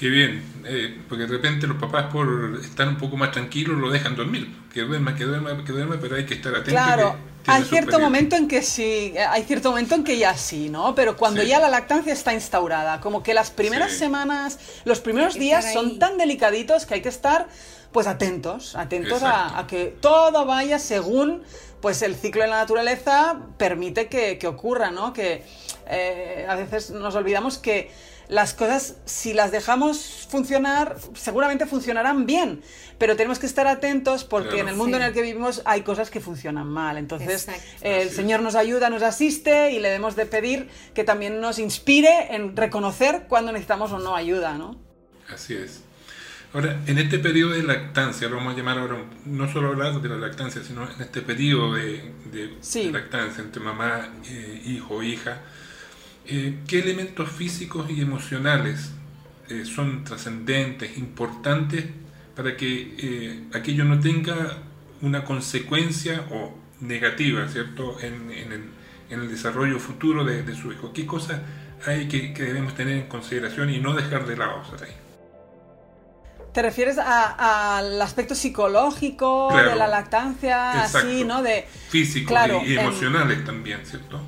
Qué 0.00 0.08
bien, 0.08 0.42
eh, 0.64 0.98
porque 1.10 1.24
de 1.24 1.28
repente 1.28 1.66
los 1.66 1.76
papás 1.76 2.06
por 2.10 2.58
estar 2.64 2.88
un 2.88 2.96
poco 2.96 3.18
más 3.18 3.32
tranquilos 3.32 3.76
lo 3.76 3.90
dejan 3.90 4.16
dormir, 4.16 4.48
que 4.72 4.80
duerma, 4.80 5.14
que 5.14 5.24
duerma, 5.24 5.62
que 5.62 5.72
duerma, 5.72 5.98
pero 6.00 6.16
hay 6.16 6.24
que 6.24 6.32
estar 6.32 6.54
atento. 6.54 6.70
Claro, 6.70 7.16
hay 7.46 7.64
cierto 7.64 8.00
momento 8.00 8.34
en 8.34 8.48
que 8.48 8.62
sí, 8.62 9.12
hay 9.28 9.42
cierto 9.42 9.68
momento 9.68 9.96
en 9.96 10.04
que 10.04 10.16
ya 10.16 10.34
sí, 10.38 10.70
¿no? 10.70 10.94
Pero 10.94 11.18
cuando 11.18 11.42
ya 11.42 11.60
la 11.60 11.68
lactancia 11.68 12.14
está 12.14 12.32
instaurada, 12.32 12.98
como 13.02 13.22
que 13.22 13.34
las 13.34 13.50
primeras 13.50 13.92
semanas, 13.92 14.58
los 14.86 15.00
primeros 15.00 15.34
días 15.34 15.70
son 15.70 15.98
tan 15.98 16.16
delicaditos 16.16 16.86
que 16.86 16.94
hay 16.94 17.02
que 17.02 17.10
estar 17.10 17.48
pues 17.92 18.06
atentos, 18.06 18.76
atentos 18.76 19.22
a, 19.22 19.66
que 19.68 19.94
todo 20.00 20.46
vaya 20.46 20.78
según 20.78 21.42
pues 21.82 22.00
el 22.00 22.16
ciclo 22.16 22.40
de 22.40 22.48
la 22.48 22.60
naturaleza 22.60 23.38
permite 23.58 24.06
que, 24.06 24.38
que 24.38 24.46
ocurra, 24.46 24.90
¿no? 24.90 25.12
Que 25.12 25.44
eh, 25.90 26.46
a 26.48 26.54
veces 26.54 26.90
nos 26.90 27.14
olvidamos 27.14 27.58
que 27.58 27.90
las 28.30 28.54
cosas, 28.54 28.96
si 29.06 29.34
las 29.34 29.50
dejamos 29.50 30.26
funcionar, 30.30 30.96
seguramente 31.14 31.66
funcionarán 31.66 32.26
bien, 32.26 32.62
pero 32.96 33.16
tenemos 33.16 33.40
que 33.40 33.46
estar 33.46 33.66
atentos 33.66 34.24
porque 34.24 34.60
en 34.60 34.68
el 34.68 34.76
mundo 34.76 34.96
en 34.96 35.02
el 35.02 35.12
que 35.12 35.20
vivimos 35.20 35.62
hay 35.64 35.82
cosas 35.82 36.10
que 36.10 36.20
funcionan 36.20 36.68
mal. 36.68 36.96
Entonces, 36.96 37.48
el 37.80 38.08
Señor 38.10 38.42
nos 38.42 38.54
ayuda, 38.54 38.88
nos 38.88 39.02
asiste 39.02 39.72
y 39.72 39.80
le 39.80 39.88
debemos 39.88 40.14
de 40.14 40.26
pedir 40.26 40.68
que 40.94 41.02
también 41.02 41.40
nos 41.40 41.58
inspire 41.58 42.34
en 42.34 42.56
reconocer 42.56 43.26
cuando 43.28 43.50
necesitamos 43.50 43.90
o 43.90 43.98
no 43.98 44.14
ayuda, 44.14 44.56
¿no? 44.56 44.78
Así 45.28 45.54
es. 45.54 45.82
Ahora, 46.52 46.80
en 46.86 46.98
este 46.98 47.18
periodo 47.18 47.52
de 47.52 47.64
lactancia, 47.64 48.28
lo 48.28 48.36
vamos 48.36 48.54
a 48.54 48.56
llamar 48.56 48.78
ahora, 48.78 49.04
no 49.24 49.52
solo 49.52 49.68
hablar 49.68 50.00
de 50.00 50.08
la 50.08 50.16
lactancia, 50.16 50.62
sino 50.62 50.88
en 50.88 51.00
este 51.00 51.22
periodo 51.22 51.74
de, 51.74 52.12
lactancia 52.92 53.42
entre 53.42 53.60
mamá, 53.60 54.08
eh, 54.28 54.62
hijo, 54.66 55.02
hija, 55.02 55.42
eh, 56.26 56.59
¿qué 56.66 56.80
elementos 56.80 57.30
físicos 57.30 57.90
y 57.90 58.00
emocionales 58.00 58.92
eh, 59.48 59.64
son 59.64 60.04
trascendentes, 60.04 60.96
importantes, 60.96 61.87
para 62.37 62.56
que 62.56 62.94
eh, 62.98 63.44
aquello 63.52 63.85
no 63.85 63.98
tenga 63.98 64.59
una 65.02 65.24
consecuencia 65.24 66.24
o 66.30 66.56
negativa, 66.80 67.48
¿cierto?, 67.48 67.98
en, 68.00 68.30
el, 69.11 69.28
desarrollo 69.28 69.80
futuro 69.80 70.24
de, 70.24 70.54
su 70.54 70.70
hijo. 70.72 70.92
¿Qué 70.92 71.04
cosas 71.04 71.40
hay 71.85 72.06
que, 72.06 72.33
debemos 72.33 72.74
tener 72.74 72.96
en 72.96 73.09
consideración 73.09 73.70
y 73.70 73.78
no 73.78 73.92
dejar 73.92 74.24
de 74.24 74.37
lado, 74.37 74.62
ahí? 74.80 74.94
¿Te 76.52 76.62
refieres 76.62 76.96
al 76.98 78.00
aspecto 78.00 78.35
psicológico 78.37 79.52
de 79.52 79.74
la 79.74 79.88
lactancia, 79.88 80.85
así, 80.85 81.24
¿no? 81.24 81.42
De, 81.42 81.66
Físico 81.88 82.35
y, 82.64 82.76
emocionales 82.76 83.44
también, 83.44 83.85
¿cierto? 83.85 84.20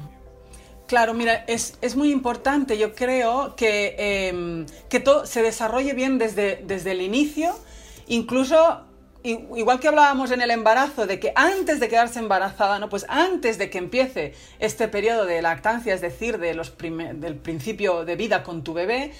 Claro, 0.92 1.14
mira, 1.14 1.46
es, 1.46 1.96
muy 1.96 2.12
importante, 2.12 2.76
yo 2.76 2.94
creo, 2.94 3.56
que, 3.56 3.94
em, 4.28 4.66
que 4.90 5.00
todo 5.00 5.24
se 5.24 5.40
desarrolle 5.40 5.94
bien 5.94 6.18
desde, 6.18 6.62
desde 6.66 6.90
el 6.90 7.00
inicio, 7.00 7.58
incluso 8.08 8.82
igual 9.24 9.80
que 9.80 9.88
hablábamos 9.88 10.32
en 10.32 10.42
el 10.42 10.50
embarazo, 10.50 11.06
de 11.06 11.18
que 11.18 11.32
antes 11.34 11.80
de 11.80 11.88
quedarse 11.88 12.18
embarazada, 12.18 12.78
¿no? 12.78 12.90
Pues 12.90 13.06
antes 13.08 13.56
de 13.56 13.70
que 13.70 13.78
empiece 13.78 14.34
este 14.58 14.86
periodo 14.86 15.24
de 15.24 15.40
lactancia, 15.40 15.94
es 15.94 16.02
decir, 16.02 16.36
de 16.36 16.52
los 16.52 16.76
del 16.76 17.36
principio 17.36 18.04
de 18.04 18.14
vida 18.16 18.42
con 18.42 18.62
tu 18.62 18.74
bebé, 18.74 19.12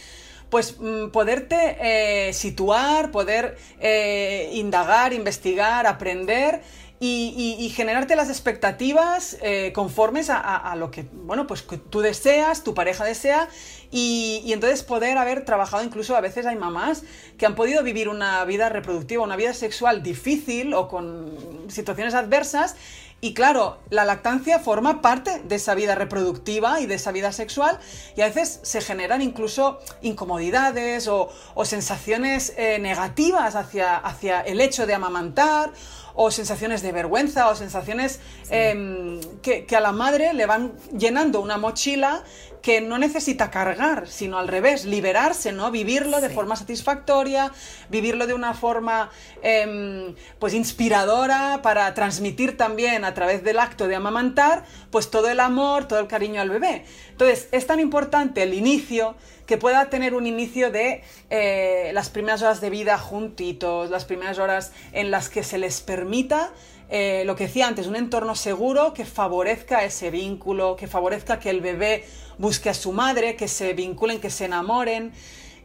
pues 0.52 0.76
mm, 0.78 1.08
poderte 1.08 1.78
eh, 1.80 2.34
situar, 2.34 3.10
poder 3.10 3.56
eh, 3.80 4.50
indagar, 4.52 5.14
investigar, 5.14 5.86
aprender 5.86 6.60
y, 7.00 7.72
generarte 7.74 8.14
las 8.16 8.28
expectativas 8.28 9.38
eh, 9.40 9.72
conformes 9.74 10.28
a, 10.30 10.76
lo 10.76 10.90
que, 10.90 11.06
bueno, 11.10 11.46
pues 11.46 11.64
tú 11.88 12.00
deseas, 12.00 12.62
tu 12.62 12.74
pareja 12.74 13.04
desea, 13.04 13.48
y, 13.90 14.52
entonces 14.52 14.82
poder 14.82 15.16
haber 15.16 15.46
trabajado, 15.46 15.82
incluso 15.82 16.14
a 16.16 16.20
veces 16.20 16.44
hay 16.44 16.56
mamás 16.56 17.02
que 17.38 17.46
han 17.46 17.54
podido 17.54 17.82
vivir 17.82 18.10
una 18.10 18.44
vida 18.44 18.68
reproductiva, 18.68 19.24
una 19.24 19.36
vida 19.36 19.54
sexual 19.54 20.02
difícil 20.02 20.74
o 20.74 20.86
con 20.86 21.64
situaciones 21.68 22.12
adversas, 22.12 22.76
y 23.24 23.34
claro, 23.34 23.78
la 23.88 24.04
lactancia 24.04 24.58
forma 24.58 25.00
parte 25.00 25.42
de 25.44 25.54
esa 25.54 25.76
vida 25.76 25.94
reproductiva 25.94 26.80
y 26.80 26.86
de 26.86 26.96
esa 26.96 27.12
vida 27.12 27.30
sexual 27.30 27.78
y 28.16 28.20
a 28.20 28.26
veces 28.26 28.58
se 28.64 28.80
generan 28.80 29.22
incluso 29.22 29.78
incomodidades 30.02 31.06
o, 31.06 31.30
sensaciones 31.64 32.52
eh, 32.56 32.80
negativas 32.80 33.54
hacia, 33.54 33.96
hacia 33.96 34.40
el 34.40 34.60
hecho 34.60 34.88
de 34.88 34.94
amamantar 34.94 35.70
o 36.14 36.32
sensaciones 36.32 36.82
de 36.82 36.90
vergüenza 36.90 37.48
o 37.48 37.54
sensaciones 37.54 38.18
em, 38.50 39.20
que, 39.40 39.66
a 39.72 39.80
la 39.80 39.92
madre 39.92 40.34
le 40.34 40.46
van 40.46 40.72
llenando 40.90 41.40
una 41.40 41.58
mochila 41.58 42.24
que 42.62 42.80
no 42.80 42.96
necesita 42.96 43.50
cargar, 43.50 44.08
sino 44.08 44.38
al 44.38 44.48
revés, 44.48 44.84
liberarse, 44.84 45.52
¿no? 45.52 45.70
Vivirlo 45.70 46.20
de 46.20 46.30
forma 46.30 46.54
satisfactoria, 46.54 47.52
vivirlo 47.90 48.26
de 48.26 48.34
una 48.34 48.54
forma 48.54 49.10
em, 49.42 50.14
pues 50.38 50.54
inspiradora 50.54 51.60
para 51.62 51.92
transmitir 51.92 52.56
también 52.56 53.04
a 53.04 53.14
través 53.14 53.42
del 53.42 53.58
acto 53.58 53.88
de 53.88 53.96
amamantar, 53.96 54.64
pues 54.90 55.10
todo 55.10 55.28
el 55.28 55.40
amor, 55.40 55.88
todo 55.88 55.98
el 55.98 56.06
cariño 56.06 56.40
al 56.40 56.50
bebé. 56.50 56.84
Entonces, 57.10 57.48
es 57.50 57.66
tan 57.66 57.80
importante 57.80 58.42
el 58.44 58.54
inicio 58.54 59.16
que 59.46 59.58
pueda 59.58 59.90
tener 59.90 60.14
un 60.14 60.26
inicio 60.26 60.70
de 60.70 61.02
eh, 61.30 61.90
las 61.92 62.10
primeras 62.10 62.42
horas 62.42 62.60
de 62.60 62.70
vida 62.70 62.96
juntitos, 62.96 63.90
las 63.90 64.04
primeras 64.04 64.38
horas 64.38 64.72
en 64.92 65.10
las 65.10 65.28
que 65.28 65.42
se 65.42 65.58
les 65.58 65.80
permita 65.80 66.52
eh, 66.94 67.22
lo 67.24 67.36
que 67.36 67.44
decía 67.46 67.66
antes, 67.66 67.86
un 67.86 67.96
entorno 67.96 68.34
seguro 68.34 68.92
que 68.92 69.06
favorezca 69.06 69.82
ese 69.82 70.10
vínculo, 70.10 70.76
que 70.76 70.86
favorezca 70.86 71.38
que 71.38 71.48
el 71.48 71.62
bebé 71.62 72.04
busque 72.36 72.68
a 72.68 72.74
su 72.74 72.92
madre, 72.92 73.34
que 73.34 73.48
se 73.48 73.72
vinculen, 73.72 74.20
que 74.20 74.28
se 74.28 74.44
enamoren. 74.44 75.14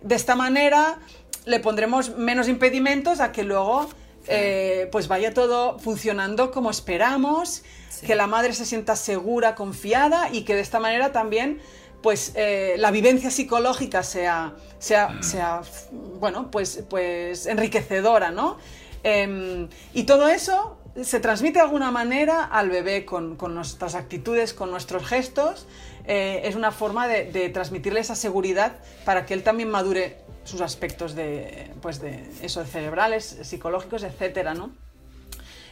De 0.01 0.15
esta 0.15 0.37
manera 0.37 0.99
le 1.43 1.59
pondremos 1.59 2.15
menos 2.15 2.47
impedimentos 2.47 3.19
a 3.19 3.33
que 3.33 3.43
luego 3.43 3.89
eh, 4.29 4.87
pues 4.89 5.09
vaya 5.09 5.33
todo 5.33 5.79
funcionando 5.79 6.49
como 6.49 6.71
esperamos, 6.71 7.63
que 8.05 8.15
la 8.15 8.27
madre 8.27 8.53
se 8.53 8.65
sienta 8.65 8.95
segura, 8.95 9.53
confiada 9.53 10.29
y 10.31 10.43
que 10.43 10.55
de 10.55 10.61
esta 10.61 10.79
manera 10.79 11.11
también 11.11 11.59
pues 12.01 12.31
eh, 12.35 12.75
la 12.77 12.89
vivencia 12.89 13.31
psicológica 13.31 14.01
sea, 14.01 14.55
sea, 14.79 15.21
sea 15.21 15.61
bueno, 15.91 16.49
pues, 16.51 16.85
pues 16.89 17.47
enriquecedora, 17.47 18.31
¿no? 18.31 18.57
Em, 19.03 19.69
y 19.93 20.03
todo 20.03 20.27
eso 20.27 20.76
se 21.03 21.19
transmite 21.19 21.59
de 21.59 21.65
alguna 21.65 21.91
manera 21.91 22.43
al 22.43 22.69
bebé 22.69 23.05
con, 23.05 23.37
nuestras 23.53 23.95
actitudes, 23.95 24.53
con 24.53 24.71
nuestros 24.71 25.05
gestos. 25.05 25.67
Eh, 26.05 26.41
es 26.45 26.55
una 26.55 26.71
forma 26.71 27.07
de, 27.07 27.49
transmitirle 27.49 27.99
esa 27.99 28.15
seguridad 28.15 28.77
para 29.05 29.25
que 29.25 29.33
él 29.33 29.43
también 29.43 29.69
madure 29.69 30.17
sus 30.43 30.61
aspectos 30.61 31.15
de, 31.15 31.71
pues 31.81 31.99
de 31.99 32.23
eso, 32.41 32.63
cerebrales, 32.65 33.37
psicológicos, 33.43 34.03
etcétera, 34.03 34.53
¿no? 34.53 34.71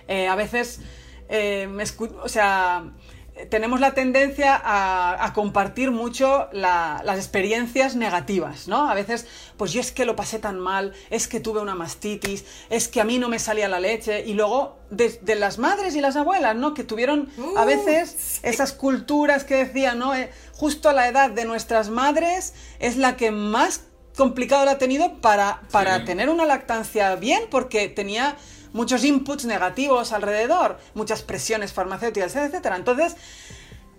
Eh, 0.08 0.28
a 0.28 0.36
veces, 0.36 0.82
me 1.30 1.84
o 2.22 2.30
sea, 2.30 2.84
tenemos 3.50 3.82
la 3.82 3.94
tendencia 3.94 4.60
a, 4.64 5.34
compartir 5.34 5.92
mucho 5.92 6.48
las 6.54 7.18
experiencias 7.18 7.96
negativas, 7.96 8.68
¿no? 8.68 8.90
A 8.90 8.94
veces, 8.94 9.28
pues 9.58 9.74
yo 9.74 9.82
es 9.82 9.92
que 9.92 10.06
lo 10.06 10.16
pasé 10.16 10.40
tan 10.40 10.58
mal, 10.58 10.94
es 11.10 11.28
que 11.28 11.42
tuve 11.42 11.60
una 11.60 11.76
mastitis, 11.76 12.46
es 12.70 12.88
que 12.88 13.02
a 13.02 13.04
mí 13.04 13.20
no 13.20 13.28
me 13.28 13.40
salía 13.40 13.68
la 13.68 13.82
leche, 13.82 14.24
y 14.26 14.34
luego 14.34 14.78
de, 14.90 15.36
las 15.36 15.58
madres 15.58 15.96
y 15.96 16.02
las 16.02 16.16
abuelas, 16.16 16.56
¿no? 16.56 16.74
Que 16.74 16.86
tuvieron 16.86 17.30
a 17.58 17.64
uh, 17.64 17.66
veces 17.66 18.40
esas 18.44 18.72
culturas 18.72 19.44
que 19.44 19.56
decían, 19.56 20.00
¿no? 20.00 20.16
Eh, 20.16 20.32
justo 20.54 20.88
a 20.88 20.94
la 20.94 21.10
edad 21.10 21.30
de 21.30 21.44
nuestras 21.44 21.90
madres 21.90 22.54
es 22.80 22.96
la 22.96 23.18
que 23.18 23.32
más 23.32 23.82
complicado 24.16 24.64
la 24.64 24.72
ha 24.72 24.78
tenido 24.78 25.20
para, 25.20 25.62
para 25.72 26.06
tener 26.06 26.30
una 26.30 26.46
lactancia 26.46 27.16
bien, 27.16 27.44
porque 27.52 27.90
tenía 27.90 28.38
muchos 28.76 29.06
inputs 29.06 29.46
negativos 29.46 30.12
alrededor, 30.12 30.78
muchas 30.94 31.24
presiones 31.24 31.72
farmacéuticas, 31.72 32.36
etc. 32.36 32.74
Entonces, 32.76 33.16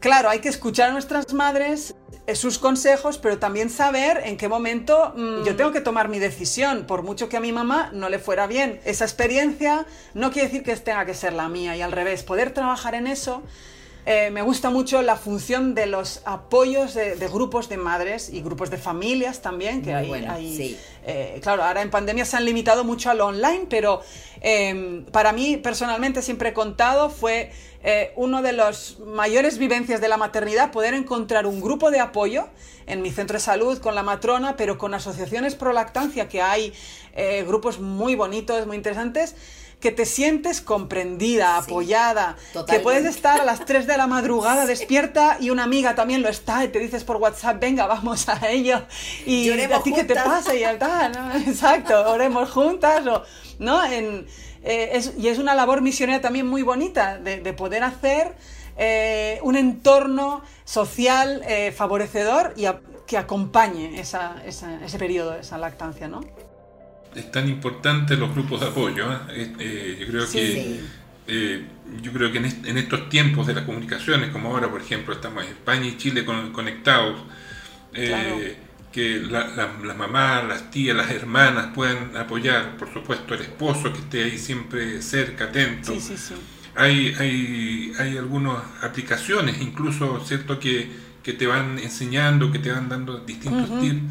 claro, 0.01 0.29
hay 0.29 0.41
que 0.41 0.51
escuchar 0.51 0.91
a 0.91 0.93
nuestras 0.93 1.33
madres 1.33 1.95
eh, 2.27 2.37
sus 2.37 2.59
consejos, 2.59 3.17
pero 3.17 3.39
también 3.39 3.71
saber 3.71 4.21
en 4.25 4.37
qué 4.37 4.49
momento 4.49 5.15
mm, 5.17 5.45
yo 5.45 5.57
tengo 5.57 5.73
que 5.73 5.81
tomar 5.81 6.09
mi 6.09 6.19
decisión, 6.19 6.87
por 6.87 7.03
mucho 7.03 7.31
que 7.31 7.39
a 7.39 7.41
mi 7.41 7.53
mamá 7.53 7.91
no 7.95 8.11
le 8.11 8.19
fuera 8.19 8.47
bien. 8.47 8.81
Esa 8.85 9.07
experiencia 9.07 9.87
no 10.13 10.31
quiere 10.31 10.49
decir 10.49 10.63
que 10.63 10.77
tenga 10.77 11.07
que 11.07 11.15
ser 11.15 11.33
la 11.33 11.49
mía 11.49 11.75
y 11.75 11.81
al 11.81 11.93
revés, 11.93 12.23
poder 12.23 12.53
trabajar 12.53 12.95
en 12.95 13.07
eso 13.07 13.43
eh, 14.09 14.31
me 14.31 14.41
gusta 14.41 14.71
mucho 14.71 15.03
la 15.03 15.17
función 15.17 15.75
de 15.75 15.87
los 15.87 16.23
apoyos 16.25 16.95
de, 16.95 17.17
grupos 17.29 17.69
de 17.69 17.77
madres 17.77 18.31
y 18.33 18.41
grupos 18.41 18.71
de 18.71 18.79
familias 18.79 19.43
también, 19.43 19.83
que 19.83 19.93
hay, 19.93 20.79
eh, 21.05 21.41
claro, 21.43 21.65
ahora 21.65 21.83
en 21.83 21.91
pandemia 21.91 22.25
se 22.25 22.37
han 22.37 22.45
limitado 22.45 22.85
mucho 22.85 23.11
al 23.11 23.21
online, 23.21 23.67
pero 23.69 24.01
em, 24.43 25.05
para 25.07 25.33
mí 25.33 25.57
personalmente 25.57 26.23
siempre 26.23 26.51
he 26.51 26.53
contado, 26.53 27.11
fue 27.11 27.51
eh, 27.83 28.13
uno 28.15 28.43
de 28.43 28.53
los 28.53 29.01
mayores 29.01 29.59
vivencias 29.59 30.01
de 30.01 30.07
la 30.07 30.19
maternidad, 30.19 30.71
poder 30.71 30.95
encontrar 30.95 31.45
un 31.45 31.61
grupo 31.61 31.91
de 31.91 31.99
apoyo 31.99 32.47
en 32.87 33.03
mi 33.03 33.11
centro 33.11 33.35
de 33.35 33.41
salud 33.41 33.79
con 33.79 33.97
la 33.97 34.05
matrona, 34.05 34.57
pero 34.57 34.79
con 34.79 34.95
asociaciones 34.95 35.57
pro 35.57 35.73
lactancia, 35.73 36.29
que 36.29 36.43
hay 36.43 36.73
grupos 37.45 37.81
muy 37.81 38.15
bonitos, 38.15 38.67
muy 38.67 38.77
interesantes 38.77 39.35
que 39.81 39.93
te 39.93 40.07
sientes 40.07 40.61
comprendida, 40.61 41.59
apoyada, 41.59 42.37
que 42.69 42.81
puedes 42.81 43.05
estar 43.05 43.41
a 43.41 43.45
las 43.45 43.65
3 43.65 43.87
de 43.87 43.97
la 43.97 44.07
madrugada 44.07 44.67
despierta 44.67 45.37
y 45.39 45.51
una 45.51 45.65
amiga 45.65 45.95
también 45.95 46.23
lo 46.23 46.29
está 46.29 46.65
y 46.65 46.69
te 46.69 46.79
dices 46.79 47.05
por 47.05 47.17
WhatsApp, 47.17 47.61
venga, 47.61 47.87
vamos 47.87 48.29
a 48.29 48.49
ello. 48.49 48.83
Y 49.27 49.51
a 49.51 49.83
ti 49.83 49.93
qué 49.93 50.05
te 50.05 50.15
pasa 50.15 50.55
y 50.55 50.65
está, 50.65 51.13
Exacto, 51.47 52.11
oremos 52.11 52.51
juntas 52.51 53.07
o, 53.07 53.23
¿no? 53.59 53.85
En, 53.85 54.27
eh, 54.63 55.01
y 55.19 55.29
es 55.29 55.39
una 55.39 55.55
labor 55.55 55.83
misionera 55.83 56.21
también 56.21 56.47
muy 56.47 56.63
bonita 56.63 57.19
de, 57.19 57.53
poder 57.53 57.85
hacer 57.85 58.35
eh, 58.77 59.39
un 59.43 59.57
entorno 59.57 60.43
social 60.65 61.43
eh, 61.47 61.73
favorecedor 61.73 62.55
y 62.57 62.67
que 63.07 63.19
acompañe 63.19 64.01
esa, 64.01 64.43
ese 64.45 64.99
periodo, 64.99 65.37
esa 65.37 65.59
lactancia, 65.59 66.09
¿no? 66.09 66.23
Es 67.17 67.31
tan 67.33 67.49
importante 67.49 68.17
los 68.17 68.33
grupos 68.33 68.61
de 68.61 68.67
apoyo. 68.67 69.11
¿eh? 69.11 69.53
Eh, 69.59 69.97
yo 70.01 70.07
creo 70.07 70.31
que 70.31 70.81
eh, 71.29 71.65
yo 72.03 72.13
creo 72.13 72.31
que 72.31 72.39
en, 72.39 72.79
estos 72.79 73.09
tiempos 73.09 73.47
de 73.47 73.55
las 73.55 73.65
comunicaciones, 73.65 74.31
como 74.31 74.51
ahora 74.51 74.71
por 74.71 74.81
ejemplo 74.81 75.15
estamos 75.15 75.45
en 75.45 75.51
España 75.51 75.87
y 75.87 75.97
Chile 75.97 76.25
conectados, 76.25 77.21
que 77.93 79.21
las 79.29 79.97
mamás, 79.97 80.45
las 80.47 80.71
tías, 80.71 80.97
las 80.97 81.11
hermanas 81.11 81.69
puedan 81.75 82.17
apoyar, 82.17 82.77
por 82.77 82.93
supuesto 82.93 83.35
el 83.35 83.43
esposo 83.43 83.93
que 83.93 83.99
esté 83.99 84.25
ahí 84.25 84.39
siempre 84.39 85.03
cerca, 85.03 85.45
atento. 85.45 85.95
hay, 86.75 87.15
hay, 87.19 87.93
hay 87.99 88.17
algunas 88.17 88.59
aplicaciones, 88.83 89.61
incluso 89.61 90.25
cierto 90.25 90.61
que, 90.61 90.91
que 91.23 91.33
te 91.33 91.47
van 91.47 91.79
enseñando, 91.79 92.53
que 92.53 92.59
te 92.59 92.71
van 92.71 92.89
dando 92.89 93.19
distintos 93.19 93.81
tips 93.81 94.03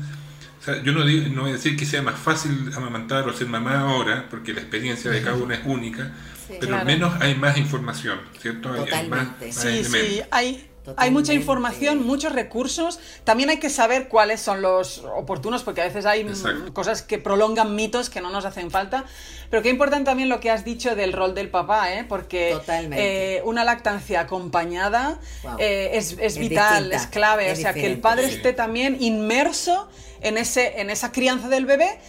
yo 0.84 0.92
no, 0.94 1.06
no 1.06 1.42
voy 1.42 1.52
a 1.52 1.54
decir 1.54 1.78
que 1.78 1.86
sea 1.86 2.02
más 2.02 2.20
fácil 2.20 2.72
amamantar 2.76 3.28
o 3.28 3.34
ser 3.34 3.48
mamá 3.48 3.82
ahora, 3.82 4.28
porque 4.30 4.54
la 4.54 4.62
experiencia 4.62 5.12
de 5.12 5.22
cada 5.22 5.36
uno 5.36 5.54
es 5.54 5.62
única, 5.66 6.12
pero 6.60 6.78
al 6.78 6.86
menos 6.86 7.14
hay 7.22 7.36
más 7.36 7.58
información, 7.58 8.20
¿cierto? 8.40 8.72
Hay, 8.92 9.08
más, 9.10 9.28
sí, 9.52 9.84
sí, 9.84 10.22
hay, 10.32 10.68
hay 10.98 11.12
mucha 11.12 11.34
información, 11.34 12.06
muchos 12.06 12.34
recursos. 12.34 13.00
También 13.24 13.50
hay 13.50 13.58
que 13.58 13.70
saber 13.70 14.08
cuáles 14.08 14.42
son 14.42 14.62
los 14.62 15.00
oportunos, 15.16 15.64
porque 15.64 15.82
a 15.82 15.86
veces 15.86 16.06
hay 16.06 16.26
cosas 16.74 17.02
que 17.02 17.18
prolongan 17.18 17.76
mitos 17.76 18.10
que 18.10 18.22
no 18.22 18.30
nos 18.30 18.46
hacen 18.46 18.72
falta. 18.72 19.06
Pero 19.50 19.62
qué 19.64 19.70
importante 19.70 20.06
también 20.06 20.30
lo 20.30 20.40
que 20.40 20.52
has 20.52 20.66
dicho 20.66 20.96
del 20.96 21.14
rol 21.14 21.34
del 21.34 21.50
papá, 21.50 21.94
¿eh? 21.94 22.06
porque 22.08 22.58
eh, 22.68 23.42
una 23.46 23.64
lactancia 23.64 24.22
acompañada 24.22 25.20
eh, 25.60 25.92
es, 25.94 26.38
vital, 26.38 26.92
es 26.92 27.08
clave. 27.08 27.52
o 27.52 27.56
sea, 27.56 27.74
que 27.74 27.86
el 27.86 28.00
padre 28.00 28.26
esté 28.26 28.54
también 28.54 28.98
inmerso 29.00 29.88
en, 30.22 30.38
ese, 30.38 30.82
en 30.82 30.90
esa 30.90 31.12
crianza 31.12 31.50
del 31.50 31.66
bebé 31.66 32.00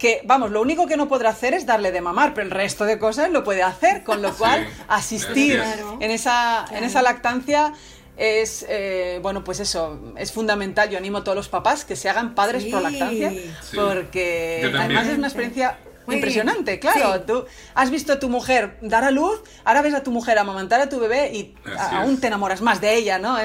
que, 0.00 0.22
vamos, 0.24 0.50
lo 0.50 0.62
único 0.62 0.86
que 0.86 0.96
no 0.96 1.06
podrá 1.08 1.28
hacer 1.28 1.54
es 1.54 1.66
darle 1.66 1.92
de 1.92 2.00
mamar, 2.00 2.32
pero 2.34 2.46
el 2.46 2.50
resto 2.50 2.86
de 2.86 2.98
cosas 2.98 3.30
lo 3.30 3.44
puede 3.44 3.62
hacer, 3.62 4.02
con 4.02 4.22
lo 4.22 4.34
cual 4.34 4.66
asistir 4.88 5.62
en, 6.00 6.10
esa, 6.10 6.64
en 6.72 6.84
esa 6.84 7.02
lactancia 7.02 7.74
es, 8.20 8.66
eh, 8.68 9.18
bueno, 9.22 9.42
pues 9.42 9.60
eso, 9.60 10.12
es 10.18 10.30
fundamental. 10.30 10.90
Yo 10.90 10.98
animo 10.98 11.18
a 11.18 11.24
todos 11.24 11.36
los 11.36 11.48
papás 11.48 11.86
que 11.86 11.96
se 11.96 12.10
hagan 12.10 12.34
padres 12.34 12.66
por 12.66 12.82
lactancia, 12.82 13.32
porque 13.74 14.70
además 14.78 15.08
es 15.08 15.16
una 15.16 15.28
experiencia 15.28 15.78
impresionante, 16.06 16.78
claro. 16.78 17.22
Tú 17.22 17.46
has 17.74 17.90
visto 17.90 18.12
a 18.12 18.20
tu 18.20 18.28
mujer 18.28 18.76
dar 18.82 19.04
a 19.04 19.10
luz, 19.10 19.40
ahora 19.64 19.80
ves 19.80 19.94
a 19.94 20.02
tu 20.02 20.10
mujer 20.10 20.38
amamantar 20.38 20.82
a 20.82 20.90
tu 20.90 21.00
bebé 21.00 21.32
y 21.32 21.54
aún 21.78 22.20
te 22.20 22.26
enamoras 22.26 22.60
más 22.60 22.82
de 22.82 22.94
ella, 22.94 23.18
¿no? 23.18 23.38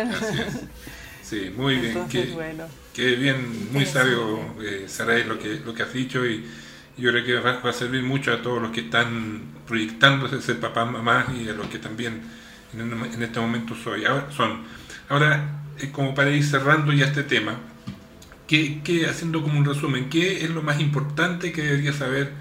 Sí, 1.23 1.51
muy 1.55 1.77
bien. 1.77 2.05
qué, 2.93 3.15
bien, 3.15 3.71
muy 3.71 3.85
sabio, 3.85 4.39
eh, 4.61 4.85
Saray, 4.87 5.23
lo 5.23 5.39
que, 5.39 5.55
lo 5.65 5.73
que 5.73 5.81
has 5.81 5.91
dicho 5.91 6.23
y 6.25 6.45
yo 6.97 7.11
creo 7.11 7.25
que 7.25 7.33
va, 7.39 7.61
a 7.67 7.73
servir 7.73 8.03
mucho 8.03 8.31
a 8.31 8.41
todos 8.41 8.61
los 8.61 8.71
que 8.71 8.81
están 8.81 9.41
proyectándose 9.65 10.41
ser 10.41 10.59
papá, 10.59 10.85
mamá 10.85 11.25
y 11.35 11.49
a 11.49 11.53
los 11.53 11.67
que 11.67 11.79
también 11.79 12.21
en, 12.79 13.23
este 13.23 13.39
momento 13.39 13.75
soy. 13.75 14.05
Ahora, 14.05 14.31
son. 14.31 14.63
Ahora, 15.09 15.61
eh, 15.79 15.91
como 15.91 16.13
para 16.13 16.31
ir 16.31 16.43
cerrando 16.43 16.93
ya 16.93 17.05
este 17.05 17.23
tema, 17.23 17.57
¿qué, 18.47 18.81
¿qué, 18.83 19.05
haciendo 19.07 19.41
como 19.41 19.59
un 19.59 19.65
resumen, 19.65 20.09
qué 20.09 20.43
es 20.43 20.49
lo 20.49 20.61
más 20.61 20.79
importante 20.79 21.51
que 21.51 21.61
debería 21.61 21.93
saber 21.93 22.33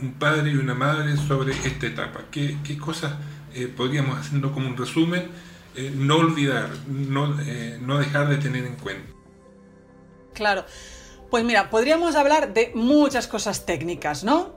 un 0.00 0.14
padre 0.14 0.52
y 0.52 0.56
una 0.56 0.74
madre 0.74 1.16
sobre 1.16 1.52
esta 1.52 1.86
etapa? 1.86 2.20
¿Qué, 2.30 2.58
qué 2.64 2.76
cosas 2.76 3.12
eh, 3.54 3.68
podríamos, 3.68 4.18
haciendo 4.18 4.52
como 4.52 4.68
un 4.68 4.76
resumen, 4.76 5.30
eh, 5.76 5.92
no 5.94 6.16
olvidar, 6.16 6.70
no, 6.88 7.40
eh, 7.40 7.78
no 7.80 7.98
dejar 7.98 8.28
de 8.28 8.36
tener 8.38 8.64
en 8.64 8.74
cuenta. 8.74 9.12
Claro. 10.32 10.64
Pues 11.30 11.44
mira, 11.44 11.70
podríamos 11.70 12.16
hablar 12.16 12.52
de 12.52 12.72
muchas 12.74 13.28
cosas 13.28 13.64
técnicas, 13.64 14.24
¿no? 14.24 14.56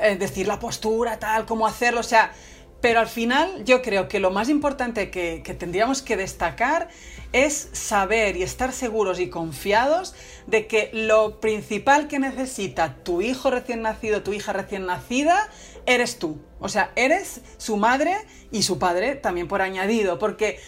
Es 0.00 0.18
decir, 0.18 0.48
la 0.48 0.58
postura, 0.58 1.18
tal, 1.20 1.46
cómo 1.46 1.66
hacerlo, 1.66 2.00
o 2.00 2.04
sea, 2.04 2.32
pero 2.80 3.00
al 3.00 3.08
final 3.08 3.64
yo 3.64 3.82
creo 3.82 4.08
que 4.08 4.20
lo 4.20 4.30
más 4.30 4.48
importante 4.48 5.10
que, 5.10 5.40
tendríamos 5.58 6.02
que 6.02 6.16
destacar 6.16 6.88
es 7.32 7.68
saber 7.72 8.36
y 8.36 8.42
estar 8.42 8.72
seguros 8.72 9.18
y 9.20 9.28
confiados 9.28 10.14
de 10.46 10.66
que 10.66 10.90
lo 10.92 11.40
principal 11.40 12.08
que 12.08 12.18
necesita 12.18 12.94
tu 13.02 13.20
hijo 13.20 13.50
recién 13.50 13.82
nacido, 13.82 14.22
tu 14.22 14.32
hija 14.32 14.52
recién 14.52 14.86
nacida, 14.86 15.48
eres 15.86 16.18
tú. 16.18 16.38
O 16.60 16.68
sea, 16.68 16.92
eres 16.96 17.40
su 17.56 17.76
madre 17.76 18.16
y 18.52 18.62
su 18.62 18.78
padre 18.78 19.16
también 19.16 19.48
por 19.48 19.60
añadido, 19.60 20.18
porque 20.18 20.60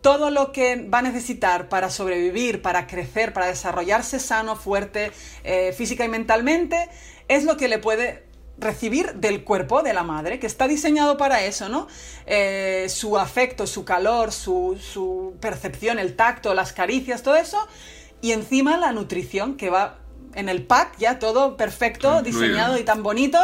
todo 0.00 0.30
lo 0.30 0.52
que 0.52 0.76
va 0.88 0.98
a 0.98 1.02
necesitar 1.02 1.68
para 1.68 1.90
sobrevivir, 1.90 2.62
para 2.62 2.86
crecer, 2.86 3.32
para 3.32 3.46
desarrollarse 3.46 4.20
sano, 4.20 4.54
fuerte, 4.54 5.10
eh, 5.42 5.72
física 5.72 6.04
y 6.04 6.08
mentalmente, 6.08 6.88
es 7.28 7.44
lo 7.44 7.56
que 7.56 7.66
le 7.66 7.78
puede 7.78 8.25
recibir 8.58 9.14
del 9.14 9.44
cuerpo 9.44 9.82
de 9.82 9.92
la 9.92 10.02
madre, 10.02 10.38
que 10.38 10.46
está 10.46 10.66
diseñado 10.66 11.16
para 11.16 11.44
eso, 11.44 11.68
¿no? 11.68 11.88
Eh, 12.26 12.86
su 12.88 13.18
afecto, 13.18 13.66
su 13.66 13.84
calor, 13.84 14.32
su, 14.32 14.78
su, 14.80 15.34
percepción, 15.40 15.98
el 15.98 16.16
tacto, 16.16 16.54
las 16.54 16.72
caricias, 16.72 17.22
todo 17.22 17.36
eso, 17.36 17.58
y 18.20 18.32
encima 18.32 18.78
la 18.78 18.92
nutrición 18.92 19.56
que 19.56 19.70
va 19.70 19.98
en 20.34 20.48
el 20.48 20.64
pack, 20.64 20.96
ya 20.98 21.18
todo 21.18 21.56
perfecto, 21.56 22.22
diseñado 22.22 22.78
y 22.78 22.84
tan 22.84 23.02
bonito 23.02 23.38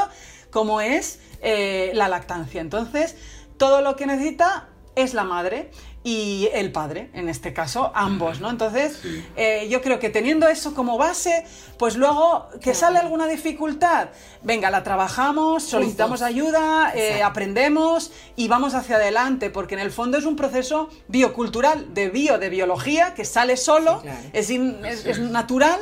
como 0.50 0.80
es 0.80 1.18
eh, 1.40 1.90
la 1.94 2.08
lactancia. 2.08 2.60
Entonces, 2.60 3.16
todo 3.56 3.80
lo 3.80 3.96
que 3.96 4.06
necesita 4.06 4.68
es 4.94 5.14
la 5.14 5.24
madre 5.24 5.70
y 6.04 6.48
el 6.52 6.72
padre, 6.72 7.10
en 7.14 7.28
este 7.28 7.52
caso, 7.52 7.92
ambos, 7.94 8.40
¿no? 8.40 8.50
Entonces, 8.50 9.00
eh, 9.36 9.68
yo 9.70 9.80
creo 9.82 10.00
que 10.00 10.10
teniendo 10.10 10.48
eso 10.48 10.74
como 10.74 10.98
base, 10.98 11.44
pues 11.78 11.96
luego 11.96 12.48
que 12.60 12.74
sale 12.74 12.98
alguna 12.98 13.28
dificultad, 13.28 14.08
venga, 14.42 14.70
la 14.70 14.82
trabajamos, 14.82 15.62
solicitamos 15.62 16.22
ayuda, 16.22 16.92
eh, 16.94 17.22
aprendemos 17.22 18.10
y 18.34 18.48
vamos 18.48 18.74
hacia 18.74 18.96
adelante, 18.96 19.48
porque 19.48 19.74
en 19.74 19.80
el 19.80 19.92
fondo 19.92 20.18
es 20.18 20.24
un 20.24 20.34
proceso 20.34 20.90
biocultural, 21.06 21.94
de 21.94 22.08
bio, 22.08 22.38
de 22.38 22.48
biología, 22.48 23.14
que 23.14 23.24
sale 23.24 23.56
solo, 23.56 24.02
es, 24.32 24.50
es. 24.50 25.18
natural 25.20 25.78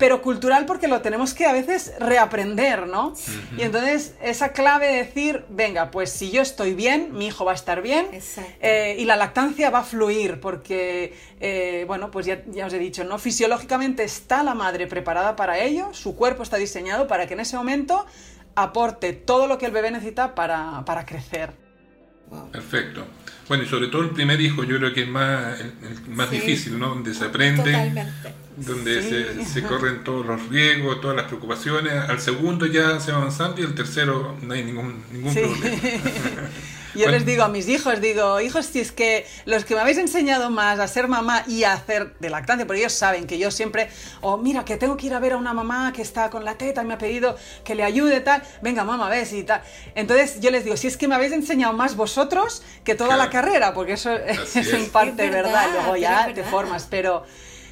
pero 0.00 0.22
cultural 0.22 0.64
porque 0.64 0.88
lo 0.88 1.02
tenemos 1.02 1.34
que 1.34 1.44
a 1.44 1.52
veces 1.52 1.92
reaprender, 2.00 2.86
¿no? 2.86 3.12
Y 3.58 3.62
entonces 3.62 4.14
esa 4.22 4.52
clave 4.52 4.88
de 4.88 4.96
decir, 4.96 5.44
venga, 5.50 5.90
pues 5.90 6.10
si 6.10 6.30
yo 6.30 6.40
estoy 6.40 6.72
bien, 6.74 7.12
mi 7.12 7.26
hijo 7.26 7.44
va 7.44 7.52
a 7.52 7.54
estar 7.54 7.82
bien 7.82 8.08
eh, 8.62 8.96
y 8.98 9.04
la 9.04 9.16
lactancia 9.16 9.68
va 9.68 9.80
a 9.80 9.84
fluir 9.84 10.40
porque, 10.40 11.14
eh, 11.38 11.84
bueno, 11.86 12.10
pues 12.10 12.24
ya, 12.24 12.42
os 12.64 12.72
he 12.72 12.78
dicho, 12.78 13.04
¿no? 13.04 13.18
Fisiológicamente 13.18 14.02
está 14.02 14.42
la 14.42 14.54
madre 14.54 14.86
preparada 14.86 15.36
para 15.36 15.58
ello, 15.58 15.92
su 15.92 16.16
cuerpo 16.16 16.42
está 16.42 16.56
diseñado 16.56 17.06
para 17.06 17.26
que 17.26 17.34
en 17.34 17.40
ese 17.40 17.58
momento 17.58 18.06
aporte 18.54 19.12
todo 19.12 19.46
lo 19.46 19.58
que 19.58 19.66
el 19.66 19.72
bebé 19.72 19.90
necesita 19.90 20.34
para, 20.34 21.04
crecer. 21.06 21.52
Perfecto. 22.50 23.04
Bueno, 23.50 23.64
y 23.64 23.66
sobre 23.66 23.88
todo 23.88 24.02
el 24.02 24.10
primer 24.10 24.40
hijo 24.40 24.62
yo 24.62 24.76
creo 24.76 24.94
que 24.94 25.02
es 25.02 25.08
más, 25.08 25.58
más 26.08 26.30
difícil, 26.30 26.78
¿no? 26.78 26.90
Donde 26.90 27.12
se 27.12 27.24
aprende. 27.24 27.72
Totalmente 27.72 28.34
donde 28.56 29.44
se, 29.44 29.62
corren 29.62 30.04
todos 30.04 30.24
los 30.24 30.48
riesgos, 30.48 31.00
todas 31.00 31.16
las 31.16 31.26
preocupaciones. 31.26 31.92
Al 31.92 32.20
segundo 32.20 32.66
ya 32.66 33.00
se 33.00 33.10
va 33.10 33.18
avanzando 33.18 33.60
y 33.60 33.64
el 33.64 33.74
tercero 33.74 34.36
no 34.42 34.54
hay 34.54 34.62
ningún, 34.62 35.02
ningún 35.10 35.34
problema. 35.34 35.60
Yo 36.94 37.08
les 37.08 37.24
digo 37.24 37.44
a 37.44 37.48
mis 37.48 37.68
hijos, 37.68 38.00
digo, 38.00 38.40
hijos, 38.40 38.66
si 38.66 38.80
es 38.80 38.90
que 38.90 39.24
los 39.44 39.64
que 39.64 39.74
me 39.74 39.80
habéis 39.80 39.98
enseñado 39.98 40.50
más 40.50 40.80
a 40.80 40.88
ser 40.88 41.06
mamá 41.06 41.44
y 41.46 41.62
a 41.62 41.72
hacer 41.72 42.14
de 42.18 42.30
lactancia, 42.30 42.66
porque 42.66 42.80
ellos 42.80 42.92
saben 42.92 43.28
que 43.28 43.38
yo 43.38 43.52
siempre, 43.52 43.88
o 44.20 44.32
oh, 44.32 44.38
mira, 44.38 44.64
que 44.64 44.76
tengo 44.76 44.96
que 44.96 45.06
ir 45.06 45.14
a 45.14 45.20
ver 45.20 45.34
a 45.34 45.36
una 45.36 45.54
mamá 45.54 45.92
que 45.92 46.02
está 46.02 46.30
con 46.30 46.44
la 46.44 46.56
teta 46.56 46.82
y 46.82 46.86
me 46.86 46.94
ha 46.94 46.98
pedido 46.98 47.36
que 47.64 47.76
le 47.76 47.84
ayude, 47.84 48.20
tal, 48.20 48.42
venga, 48.60 48.82
mamá, 48.82 49.08
ves 49.08 49.32
y 49.32 49.44
tal. 49.44 49.62
Entonces 49.94 50.40
yo 50.40 50.50
les 50.50 50.64
digo, 50.64 50.76
si 50.76 50.88
es 50.88 50.96
que 50.96 51.06
me 51.06 51.14
habéis 51.14 51.32
enseñado 51.32 51.72
más 51.74 51.94
vosotros 51.94 52.62
que 52.82 52.96
toda 52.96 53.16
la 53.16 53.30
carrera, 53.40 53.74
porque 53.74 53.92
eso 53.94 54.12
es, 54.16 54.56
en 54.56 54.90
parte 54.90 55.28
verdad, 55.30 55.68
luego 55.72 55.96
ya 55.96 56.32
te 56.32 56.44
formas, 56.44 56.86
pero 56.90 57.24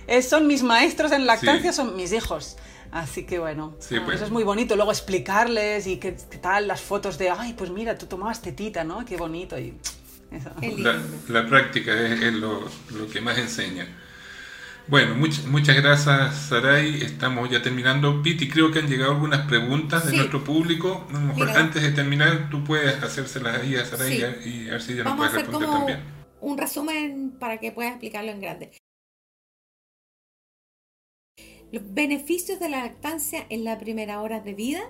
eh, 0.07 0.23
son 0.23 0.47
mis 0.47 0.63
maestros 0.63 1.13
en 1.13 1.27
lactancia, 1.27 1.73
son 1.73 1.97
mis 1.97 2.13
hijos. 2.13 2.57
Así 2.91 3.25
que 3.25 3.39
bueno, 3.39 3.75
pues. 3.77 4.17
eso 4.17 4.25
es 4.25 4.31
muy 4.31 4.45
bonito. 4.45 4.75
Luego 4.75 4.91
explicarles 4.91 5.87
y 5.87 5.99
qué, 5.99 6.13
tal 6.41 6.67
las 6.67 6.81
fotos 6.81 7.19
de, 7.19 7.29
ay, 7.29 7.53
pues 7.53 7.71
mira, 7.71 7.99
tú 7.99 8.07
tomabas 8.07 8.41
tetita, 8.41 8.83
¿no? 8.83 9.05
Qué 9.05 9.19
bonito. 9.19 9.59
Y 9.59 9.75
La, 11.29 11.47
práctica 11.47 11.93
es, 11.93 12.33
lo, 12.33 12.67
que 13.13 13.21
más 13.21 13.37
enseña. 13.37 13.87
Bueno, 14.89 15.15
muchas 15.17 15.77
gracias 15.77 16.49
Saray. 16.49 17.03
Estamos 17.03 17.51
ya 17.51 17.61
terminando. 17.61 18.23
Piti, 18.23 18.49
creo 18.49 18.73
que 18.73 18.79
han 18.79 18.89
llegado 18.89 19.13
algunas 19.13 19.47
preguntas 19.47 20.11
de 20.11 20.17
nuestro 20.17 20.43
público. 20.43 21.07
antes 21.55 21.83
de 21.83 21.93
terminar, 21.93 22.49
tú 22.51 22.65
puedes 22.65 23.03
hacérselas 23.03 23.61
ahí 23.61 23.77
a 23.77 23.85
Saray 23.85 24.19
y 24.47 24.69
a 24.69 24.73
ver 24.73 24.83
si 24.83 24.97
ya 24.97 25.05
nos 25.05 25.17
puedes 25.17 25.35
responder 25.35 25.69
también. 25.69 26.01
Un 26.41 26.57
resumen 26.57 27.37
para 27.39 27.59
que 27.59 27.71
puedas 27.71 27.93
explicarlo 27.93 28.31
en 28.31 28.41
grande. 28.41 28.71
Los 31.71 31.83
beneficios 31.93 32.59
de 32.59 32.71
la 32.71 32.79
lactancia 32.79 33.45
en 33.51 33.65
la 33.65 33.79
primera 33.79 34.23
hora 34.23 34.41
de 34.41 34.55
vida, 34.55 34.81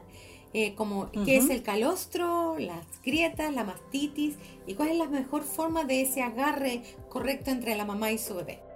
eh, 0.54 0.76
como 0.76 1.10
qué 1.10 1.38
es 1.38 1.50
el 1.50 1.64
calostro, 1.64 2.56
las 2.60 2.86
grietas, 3.04 3.52
la 3.52 3.64
mastitis 3.64 4.36
y 4.64 4.74
cuál 4.74 4.90
es 4.90 4.96
la 4.96 5.08
mejor 5.08 5.42
forma 5.42 5.82
de 5.82 6.02
ese 6.02 6.22
agarre 6.22 6.82
correcto 7.08 7.50
entre 7.50 7.74
la 7.74 7.84
mamá 7.84 8.12
y 8.12 8.18
su 8.18 8.36
bebé. 8.36 8.67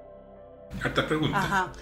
Harta 0.82 1.06
pregunta. 1.06 1.38
Ajá. 1.38 1.72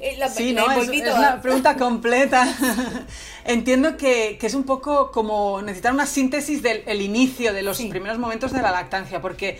Eh, 0.00 0.18
sí, 0.34 0.52
no, 0.52 0.70
es, 0.70 0.88
una 0.88 1.40
pregunta 1.40 1.76
completa. 1.76 2.46
Entiendo 3.44 3.96
que, 3.96 4.38
es 4.40 4.54
un 4.54 4.64
poco 4.64 5.10
como 5.10 5.62
necesitar 5.62 5.92
una 5.92 6.06
síntesis 6.06 6.62
del 6.62 7.00
inicio, 7.00 7.52
de 7.52 7.62
los 7.62 7.80
primeros 7.80 8.18
momentos 8.18 8.52
de 8.52 8.62
la 8.62 8.70
lactancia, 8.70 9.20
porque 9.20 9.58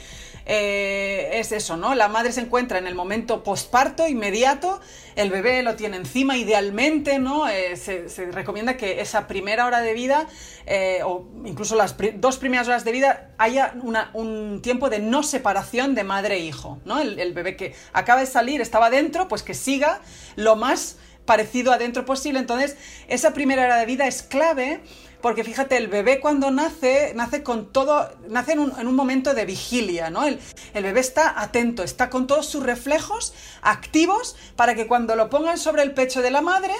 eh, 0.53 1.39
es 1.39 1.53
eso, 1.53 1.77
¿no? 1.77 1.95
La 1.95 2.09
madre 2.09 2.33
se 2.33 2.41
encuentra 2.41 2.81
en 2.81 2.89
el 2.89 2.97
momento 2.97 3.45
posparto 3.45 4.09
inmediato, 4.09 4.81
el 5.15 5.31
bebé 5.31 5.63
lo 5.63 5.77
tiene 5.77 5.97
encima 5.97 6.37
idealmente, 6.37 7.21
¿no? 7.21 7.49
Eh, 7.49 7.77
se, 7.77 8.09
recomienda 8.33 8.77
que 8.77 9.01
esa 9.01 9.29
primera 9.29 9.65
hora 9.65 9.81
de 9.81 9.95
vida, 9.95 10.27
eh, 10.67 11.03
o 11.05 11.29
incluso 11.45 11.77
las 11.77 11.95
dos 12.17 12.39
primeras 12.39 12.67
horas 12.67 12.85
de 12.85 12.91
vida, 12.91 13.31
haya 13.39 13.75
un 14.13 14.61
tiempo 14.61 14.91
de 14.91 14.99
no 14.99 15.23
separación 15.23 15.95
de 15.95 16.03
madre 16.03 16.35
e 16.35 16.41
hijo, 16.41 16.81
¿no? 16.85 16.99
El, 16.99 17.21
el 17.21 17.33
bebé 17.33 17.55
que 17.55 17.77
acaba 17.93 18.19
de 18.19 18.27
salir, 18.27 18.61
estaba 18.61 18.91
dentro, 18.91 19.29
pues 19.29 19.45
que 19.45 19.55
siga 19.55 20.01
lo 20.35 20.57
más 20.57 20.97
parecido 21.27 21.71
adentro 21.71 22.05
posible. 22.05 22.41
Entonces, 22.41 22.77
esa 23.07 23.33
primera 23.33 23.63
hora 23.63 23.77
de 23.77 23.87
vida 23.87 24.09
es 24.09 24.25
clave 24.25 24.81
porque 25.21 25.45
fíjate, 25.45 25.77
el 25.77 25.89
bebé 25.89 26.21
cuando 26.21 26.51
nace, 26.51 27.13
nace 27.15 27.43
con 27.43 27.73
todo, 27.73 28.11
nace 28.29 28.53
en 28.53 28.61
un, 28.61 28.95
momento 28.95 29.35
de 29.35 29.45
vigilia, 29.45 30.11
¿no? 30.11 30.25
El, 30.25 30.39
el, 30.75 30.83
bebé 30.83 31.01
está 31.01 31.41
atento, 31.41 31.83
está 31.83 32.11
con 32.11 32.27
todos 32.27 32.47
sus 32.47 32.63
reflejos 32.63 33.35
activos 33.63 34.37
para 34.57 34.75
que 34.75 34.87
cuando 34.87 35.17
lo 35.17 35.31
pongan 35.31 35.59
sobre 35.59 35.83
el 35.83 35.93
pecho 35.93 36.23
de 36.23 36.31
la 36.31 36.41
madre, 36.41 36.75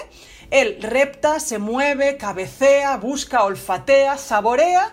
él 0.49 0.77
repta, 0.81 1.39
se 1.39 1.57
mueve, 1.57 2.17
cabecea, 2.17 2.97
busca, 2.97 3.43
olfatea, 3.43 4.17
saborea 4.17 4.91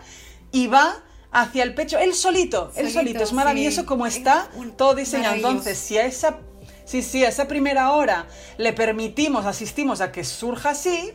y 0.53 0.69
va 0.69 1.03
hacia 1.31 1.63
el 1.63 1.75
pecho, 1.75 1.99
él 1.99 2.15
solito, 2.15 2.73
él 2.77 2.91
solito, 2.91 3.23
es 3.23 3.33
maravilloso 3.33 3.85
como 3.85 4.07
está 4.07 4.49
todo 4.77 4.95
diseñado. 4.95 5.37
Entonces, 5.37 5.79
si 5.79 5.99
a 5.99 6.07
esa, 6.07 6.39
sí, 6.85 7.03
sí, 7.03 7.25
a 7.25 7.29
esa 7.29 7.49
primera 7.49 7.93
hora 7.93 8.27
le 8.57 8.73
permitimos, 8.73 9.45
asistimos 9.47 10.01
a 10.01 10.11
que 10.13 10.25
surja 10.25 10.71
así, 10.71 11.13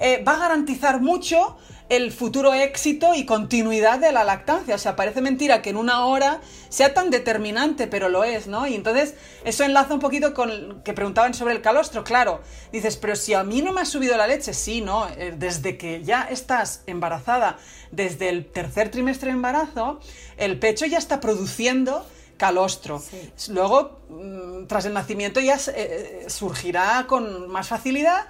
eh, 0.00 0.22
va 0.26 0.34
a 0.34 0.38
garantizar 0.38 1.00
mucho 1.00 1.56
el 1.90 2.12
futuro 2.12 2.54
éxito 2.54 3.14
y 3.14 3.26
continuidad 3.26 3.98
de 3.98 4.12
la 4.12 4.22
lactancia. 4.22 4.76
O 4.76 4.78
sea, 4.78 4.94
parece 4.94 5.20
mentira 5.20 5.60
que 5.60 5.70
en 5.70 5.76
una 5.76 6.06
hora 6.06 6.40
sea 6.68 6.94
tan 6.94 7.10
determinante, 7.10 7.88
pero 7.88 8.08
lo 8.08 8.22
es, 8.22 8.46
¿no? 8.46 8.66
Y 8.66 8.76
entonces 8.76 9.14
eso 9.44 9.64
enlaza 9.64 9.92
un 9.92 10.00
poquito 10.00 10.32
con 10.32 10.82
que 10.84 10.92
preguntaban 10.92 11.34
sobre 11.34 11.52
el 11.52 11.62
calostro. 11.62 12.04
Claro, 12.04 12.40
dices, 12.72 12.96
pero 12.96 13.16
si 13.16 13.34
a 13.34 13.42
mí 13.42 13.60
no 13.60 13.72
me 13.72 13.80
ha 13.80 13.84
subido 13.84 14.16
la 14.16 14.28
leche, 14.28 14.54
sí, 14.54 14.80
¿no? 14.80 15.08
Eh, 15.08 15.34
desde 15.36 15.76
que 15.76 16.04
ya 16.04 16.22
estás 16.22 16.84
embarazada, 16.86 17.58
desde 17.90 18.28
el 18.28 18.46
tercer 18.46 18.90
trimestre 18.90 19.30
de 19.30 19.34
embarazo, 19.34 19.98
el 20.36 20.60
pecho 20.60 20.86
ya 20.86 20.98
está 20.98 21.20
produciendo 21.20 22.06
calostro. 22.36 23.02
Luego, 23.48 24.00
mm, 24.08 24.66
tras 24.66 24.86
el 24.86 24.94
nacimiento 24.94 25.40
ya 25.40 25.58
eh, 25.74 26.24
surgirá 26.28 27.04
con 27.08 27.50
más 27.50 27.68
facilidad 27.68 28.26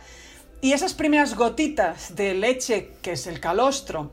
y 0.60 0.72
esas 0.72 0.94
primeras 0.94 1.34
gotitas 1.34 2.14
de 2.16 2.34
leche, 2.34 2.90
que 3.02 3.12
es 3.12 3.26
el 3.26 3.40
calostro, 3.40 4.10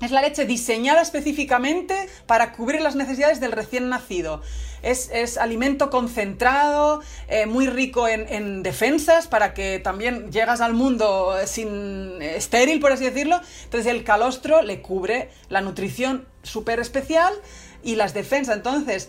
es 0.00 0.12
la 0.12 0.22
leche 0.22 0.46
diseñada 0.46 1.02
específicamente 1.02 2.08
para 2.26 2.52
cubrir 2.52 2.80
las 2.80 2.94
necesidades 2.94 3.40
del 3.40 3.50
recién 3.50 3.88
nacido. 3.88 4.42
Es, 4.82 5.36
alimento 5.38 5.90
concentrado, 5.90 7.02
eh, 7.26 7.46
muy 7.46 7.66
rico 7.66 8.06
en, 8.06 8.62
defensas, 8.62 9.26
para 9.26 9.54
que 9.54 9.80
también 9.80 10.30
llegas 10.30 10.60
al 10.60 10.72
mundo 10.72 11.34
sin 11.46 12.22
estéril, 12.22 12.78
por 12.78 12.92
así 12.92 13.04
decirlo. 13.04 13.40
Entonces 13.64 13.92
el 13.92 14.04
calostro 14.04 14.62
le 14.62 14.80
cubre 14.80 15.30
la 15.48 15.62
nutrición 15.62 16.28
súper 16.44 16.78
especial 16.78 17.34
y 17.82 17.96
las 17.96 18.14
defensas. 18.14 18.56
Entonces, 18.56 19.08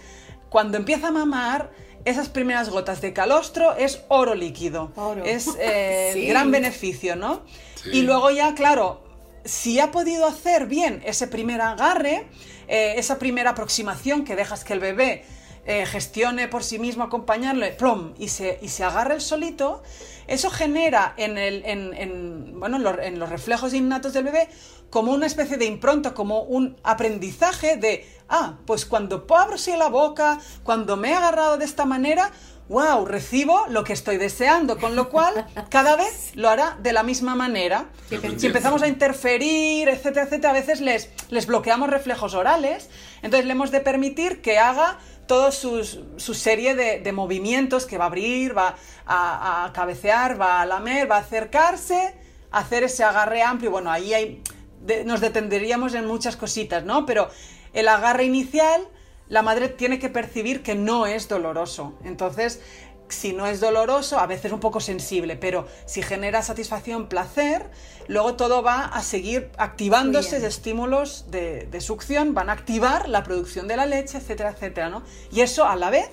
cuando 0.50 0.78
empieza 0.78 1.10
a 1.10 1.12
mamar, 1.12 1.70
esas 2.06 2.30
primeras 2.30 2.70
gotas 2.70 3.02
de 3.02 3.14
calostro 3.14 3.76
es 3.76 4.02
oro 4.08 4.36
líquido. 4.36 4.92
Es 5.26 5.48
eh, 5.60 6.14
el 6.16 6.28
gran 6.28 6.52
beneficio, 6.52 7.16
¿no? 7.16 7.44
Y 7.92 8.02
luego 8.02 8.30
ya, 8.30 8.56
claro, 8.56 9.04
si 9.46 9.80
ha 9.80 9.92
podido 9.92 10.26
hacer 10.26 10.68
bien 10.68 11.02
ese 11.06 11.28
primer 11.28 11.62
agarre, 11.62 12.28
eh, 12.68 12.96
esa 12.98 13.18
primera 13.18 13.52
aproximación 13.52 14.26
que 14.26 14.36
dejas 14.36 14.64
que 14.64 14.74
el 14.74 14.80
bebé 14.80 15.26
eh, 15.70 15.86
gestione 15.86 16.48
por 16.48 16.64
sí 16.64 16.80
mismo, 16.80 17.04
acompañarle, 17.04 17.70
plom, 17.74 18.16
y 18.18 18.30
se, 18.30 18.58
y 18.60 18.70
se 18.70 18.84
agarre 18.84 19.14
el 19.14 19.22
solito, 19.22 19.84
eso 20.26 20.50
genera 20.50 21.14
en, 21.16 21.38
el, 21.38 21.62
en, 21.64 22.60
bueno, 22.60 22.78
en 23.00 23.20
los 23.20 23.30
reflejos 23.30 23.76
innatos 23.76 24.14
del 24.14 24.24
bebé 24.24 24.50
como 24.90 25.12
una 25.12 25.28
especie 25.28 25.58
de 25.58 25.66
impronta, 25.66 26.16
como 26.16 26.42
un 26.42 26.76
aprendizaje 26.84 27.78
de, 27.78 28.04
ah, 28.30 28.58
pues 28.66 28.86
cuando 28.86 29.28
abro 29.30 29.58
la 29.78 29.90
boca, 29.90 30.40
cuando 30.64 30.98
me 30.98 31.12
he 31.12 31.14
agarrado 31.14 31.60
de 31.60 31.66
esta 31.66 31.86
manera, 31.86 32.32
wow, 32.68 33.06
recibo 33.06 33.68
lo 33.70 33.84
que 33.84 33.94
estoy 33.94 34.18
deseando, 34.18 34.80
con 34.80 34.96
lo 34.96 35.10
cual 35.10 35.46
cada 35.70 35.96
vez 35.96 36.32
lo 36.34 36.50
hará 36.50 36.78
de 36.82 36.94
la 36.94 37.04
misma 37.04 37.36
manera. 37.36 37.90
Si 38.38 38.48
empezamos 38.48 38.82
a 38.82 38.88
interferir, 38.88 39.88
etcétera, 39.88 40.26
etcétera, 40.26 40.50
a 40.50 40.54
veces 40.54 40.82
les, 40.82 41.12
les 41.30 41.46
bloqueamos 41.46 41.92
reflejos 41.92 42.34
orales, 42.34 42.90
entonces 43.22 43.46
le 43.46 43.52
hemos 43.52 43.70
de 43.70 43.82
permitir 43.82 44.42
que 44.42 44.58
haga 44.58 44.98
toda 45.30 45.52
su, 45.52 46.34
serie 46.34 46.74
de, 46.74 47.12
movimientos 47.12 47.86
que 47.86 48.00
va 48.00 48.06
a 48.06 48.08
abrir, 48.08 48.58
va 48.58 48.76
a, 49.06 49.72
cabecear, 49.76 50.42
va 50.42 50.60
a 50.60 50.66
lamer, 50.66 51.10
va 51.10 51.18
a 51.18 51.20
acercarse, 51.20 52.16
hacer 52.50 52.82
ese 52.82 53.04
agarre 53.04 53.44
amplio. 53.44 53.70
Bueno, 53.70 53.92
ahí 53.92 54.12
hay, 54.12 54.42
nos 55.06 55.22
detendríamos 55.22 55.94
en 55.94 56.08
muchas 56.08 56.36
cositas, 56.36 56.84
¿no? 56.84 57.06
Pero 57.06 57.30
el 57.74 57.88
agarre 57.90 58.24
inicial, 58.24 58.82
la 59.28 59.44
madre 59.44 59.70
tiene 59.70 60.00
que 60.00 60.10
percibir 60.10 60.64
que 60.64 60.74
no 60.74 61.06
es 61.06 61.28
doloroso. 61.28 61.94
Entonces, 62.04 62.60
si 63.10 63.34
no 63.34 63.48
es 63.48 63.60
doloroso, 63.60 64.20
a 64.20 64.28
veces 64.28 64.52
un 64.52 64.60
poco 64.60 64.80
sensible, 64.80 65.36
pero 65.36 65.68
si 65.86 66.02
genera 66.02 66.42
satisfacción, 66.42 67.08
placer, 67.08 67.70
luego 68.08 68.36
todo 68.36 68.64
va 68.64 68.86
a 68.86 69.02
seguir 69.04 69.52
activándose 69.58 70.40
de 70.40 70.48
estímulos 70.48 71.26
de, 71.32 71.82
succión, 71.82 72.34
van 72.34 72.50
a 72.50 72.54
activar 72.54 73.10
la 73.10 73.24
producción 73.24 73.68
de 73.68 73.78
la 73.78 73.86
leche, 73.86 74.18
etcétera, 74.18 74.52
etcétera, 74.52 74.90
¿no? 74.90 75.04
Y 75.32 75.42
eso 75.42 75.66
a 75.66 75.76
la 75.76 75.90
vez 75.90 76.10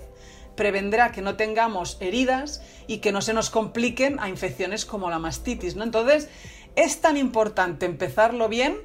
prevendrá 0.57 1.13
que 1.13 1.23
no 1.23 1.37
tengamos 1.37 1.99
heridas 2.01 2.63
y 2.87 2.99
que 2.99 3.13
no 3.13 3.21
se 3.21 3.35
nos 3.35 3.51
compliquen 3.51 4.19
a 4.21 4.29
infecciones 4.29 4.87
como 4.87 5.11
la 5.11 5.19
mastitis, 5.19 5.77
¿no? 5.77 5.85
Entonces, 5.85 6.29
es 6.77 7.01
tan 7.01 7.17
importante 7.17 7.87
empezarlo 7.87 8.49
bien 8.49 8.77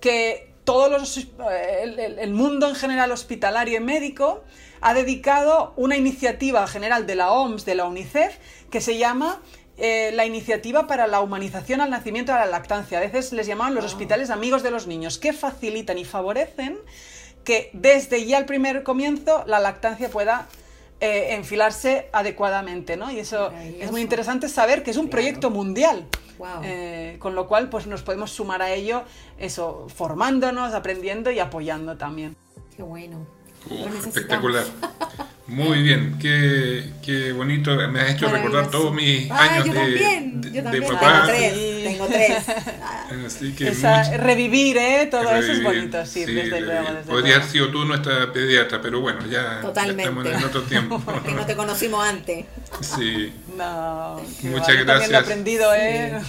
que 0.00 0.51
todo 0.64 0.98
los, 0.98 1.18
eh, 1.18 2.16
el 2.18 2.30
mundo 2.32 2.68
en 2.68 2.74
general 2.74 3.12
hospitalario 3.12 3.78
y 3.78 3.80
médico 3.80 4.44
ha 4.80 4.94
dedicado 4.94 5.72
una 5.76 5.96
iniciativa 5.96 6.66
general 6.66 7.06
de 7.06 7.14
la 7.14 7.32
OMS, 7.32 7.64
de 7.64 7.74
la 7.76 7.86
UNICEF, 7.86 8.36
que 8.70 8.80
se 8.80 8.98
llama 8.98 9.40
eh, 9.78 10.10
la 10.12 10.26
iniciativa 10.26 10.86
para 10.86 11.06
la 11.06 11.20
humanización 11.20 11.80
al 11.80 11.90
nacimiento 11.90 12.32
de 12.32 12.38
la 12.38 12.46
lactancia. 12.46 12.98
A 12.98 13.00
veces 13.00 13.32
les 13.32 13.46
llaman 13.46 13.74
los 13.74 13.84
ah. 13.84 13.86
hospitales 13.86 14.30
amigos 14.30 14.62
de 14.62 14.70
los 14.70 14.86
niños, 14.86 15.18
que 15.18 15.32
facilitan 15.32 15.98
y 15.98 16.04
favorecen 16.04 16.78
que 17.44 17.70
desde 17.72 18.24
ya 18.26 18.38
el 18.38 18.44
primer 18.44 18.82
comienzo 18.82 19.44
la 19.46 19.60
lactancia 19.60 20.10
pueda 20.10 20.46
eh, 21.00 21.34
enfilarse 21.34 22.08
adecuadamente, 22.12 22.96
¿no? 22.96 23.10
Y 23.10 23.18
eso 23.18 23.50
es 23.80 23.90
muy 23.90 24.00
interesante 24.00 24.48
saber 24.48 24.84
que 24.84 24.92
es 24.92 24.96
un 24.96 25.08
proyecto 25.08 25.50
mundial. 25.50 26.06
Eh, 26.62 27.16
con 27.18 27.34
lo 27.34 27.46
cual, 27.48 27.68
pues 27.68 27.86
nos 27.86 28.02
podemos 28.02 28.30
sumar 28.30 28.62
a 28.62 28.72
ello, 28.72 29.02
eso, 29.38 29.86
formándonos, 29.94 30.74
aprendiendo 30.74 31.30
y 31.30 31.38
apoyando 31.38 31.96
también. 31.96 32.36
Qué 32.76 32.82
bueno. 32.82 33.26
espectacular. 34.06 34.64
Muy 35.48 35.82
bien, 35.82 36.18
qué, 36.20 36.92
qué, 37.04 37.32
bonito. 37.32 37.76
Me 37.88 38.00
has 38.00 38.12
hecho 38.12 38.28
recordar 38.28 38.70
todos 38.70 38.94
mis 38.94 39.30
ah, 39.30 39.42
años 39.42 39.74
de, 39.74 40.60
de, 40.62 40.82
papá. 40.82 41.26
Tengo 41.26 41.26
tres. 41.26 41.84
Tengo 41.84 42.06
tres. 42.06 42.48
Así 43.26 43.52
que 43.52 43.70
revivir, 44.18 44.78
¿eh? 44.78 45.08
Todo 45.10 45.34
eso 45.34 45.52
es 45.52 45.62
bonito, 45.62 46.06
sí, 46.06 46.24
desde 46.24 46.60
luego. 46.60 46.88
podría 47.06 47.36
haber 47.36 47.48
sido 47.48 47.70
tú 47.70 47.84
nuestra 47.84 48.32
pediatra, 48.32 48.80
pero 48.80 49.00
bueno, 49.00 49.26
ya, 49.26 49.60
estamos 49.60 50.26
en 50.26 50.44
otro 50.44 50.62
tiempo. 50.62 51.00
Porque 51.04 51.32
no 51.32 51.44
te 51.44 51.56
conocimos 51.56 52.04
antes. 52.06 52.46
Sí. 52.80 53.32
No, 53.52 54.18
muchas 54.44 54.78
gracias. 54.78 54.86
También 54.86 55.12
lo 55.12 55.18
he 55.18 55.20
aprendido, 55.20 55.74
¿eh? 55.74 56.20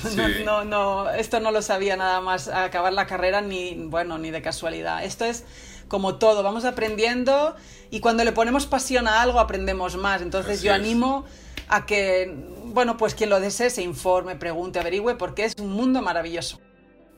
No, 0.44 0.66
no, 0.66 1.10
esto 1.10 1.40
no 1.40 1.52
lo 1.52 1.62
sabía 1.62 1.96
nada 1.96 2.20
más 2.20 2.50
acabar 2.50 2.92
la 2.92 3.08
carrera 3.08 3.40
ni, 3.40 3.76
bueno, 3.76 4.18
ni 4.18 4.30
de 4.30 4.42
casualidad. 4.42 5.06
Esto 5.06 5.24
es 5.24 5.46
como 5.94 6.16
todo, 6.16 6.42
vamos 6.42 6.66
aprendiendo 6.66 7.56
y 7.92 8.00
cuando 8.00 8.24
le 8.24 8.32
ponemos 8.32 8.66
pasión 8.66 9.08
a 9.08 9.22
algo 9.22 9.40
aprendemos 9.40 9.96
más. 9.96 10.24
Entonces 10.24 10.64
yo 10.64 10.74
animo 10.74 11.24
a 11.68 11.86
que, 11.86 12.36
bueno, 12.66 12.98
pues 12.98 13.14
quien 13.14 13.30
lo 13.30 13.40
desee 13.40 13.70
se 13.70 13.84
informe, 13.84 14.36
pregunte, 14.36 14.80
averigüe, 14.80 15.14
porque 15.14 15.46
es 15.46 15.54
un 15.60 15.72
mundo 15.72 16.02
maravilloso. 16.02 16.60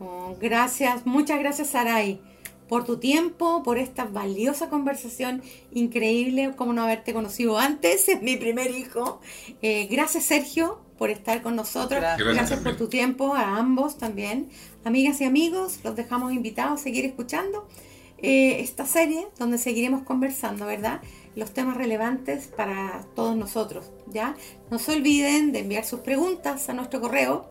Oh, 0.01 0.35
gracias, 0.41 1.05
muchas 1.05 1.39
gracias 1.39 1.69
Saray 1.69 2.19
por 2.67 2.83
tu 2.83 2.97
tiempo, 2.97 3.63
por 3.63 3.77
esta 3.77 4.03
valiosa 4.03 4.69
conversación 4.69 5.41
increíble, 5.71 6.51
como 6.57 6.73
no 6.73 6.83
haberte 6.83 7.13
conocido 7.13 7.57
antes, 7.57 8.09
es 8.09 8.21
mi 8.21 8.35
primer 8.35 8.71
hijo. 8.71 9.21
Eh, 9.61 9.87
gracias 9.89 10.25
Sergio 10.25 10.81
por 10.97 11.11
estar 11.11 11.41
con 11.41 11.55
nosotros, 11.55 12.03
gracias 12.17 12.59
por 12.59 12.75
tu 12.75 12.89
tiempo, 12.89 13.35
a 13.35 13.55
ambos 13.55 13.97
también. 13.97 14.49
Amigas 14.83 15.21
y 15.21 15.23
amigos, 15.23 15.79
los 15.85 15.95
dejamos 15.95 16.33
invitados 16.33 16.81
a 16.81 16.83
seguir 16.83 17.05
escuchando 17.05 17.69
eh, 18.17 18.61
esta 18.61 18.85
serie 18.85 19.27
donde 19.37 19.57
seguiremos 19.57 20.03
conversando, 20.03 20.65
¿verdad? 20.65 21.01
Los 21.35 21.51
temas 21.51 21.75
relevantes 21.75 22.47
para 22.47 23.05
todos 23.13 23.35
nosotros, 23.35 23.91
¿ya? 24.07 24.35
No 24.71 24.79
se 24.79 24.93
olviden 24.93 25.51
de 25.51 25.59
enviar 25.59 25.83
sus 25.83 25.99
preguntas 25.99 26.69
a 26.69 26.73
nuestro 26.73 27.01
correo, 27.01 27.45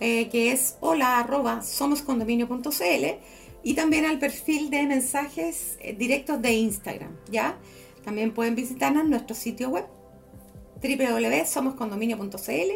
eh, 0.00 0.28
que 0.28 0.50
es 0.50 0.76
hola 0.80 1.20
arroba 1.20 1.62
somoscondominio.cl 1.62 3.04
y 3.62 3.74
también 3.74 4.04
al 4.04 4.18
perfil 4.18 4.68
de 4.70 4.84
mensajes 4.86 5.78
eh, 5.80 5.94
directos 5.94 6.42
de 6.42 6.54
Instagram, 6.54 7.16
¿ya? 7.30 7.56
También 8.04 8.34
pueden 8.34 8.56
visitarnos 8.56 9.08
nuestro 9.08 9.36
sitio 9.36 9.68
web 9.68 9.86
www.somoscondominio.cl 10.82 12.70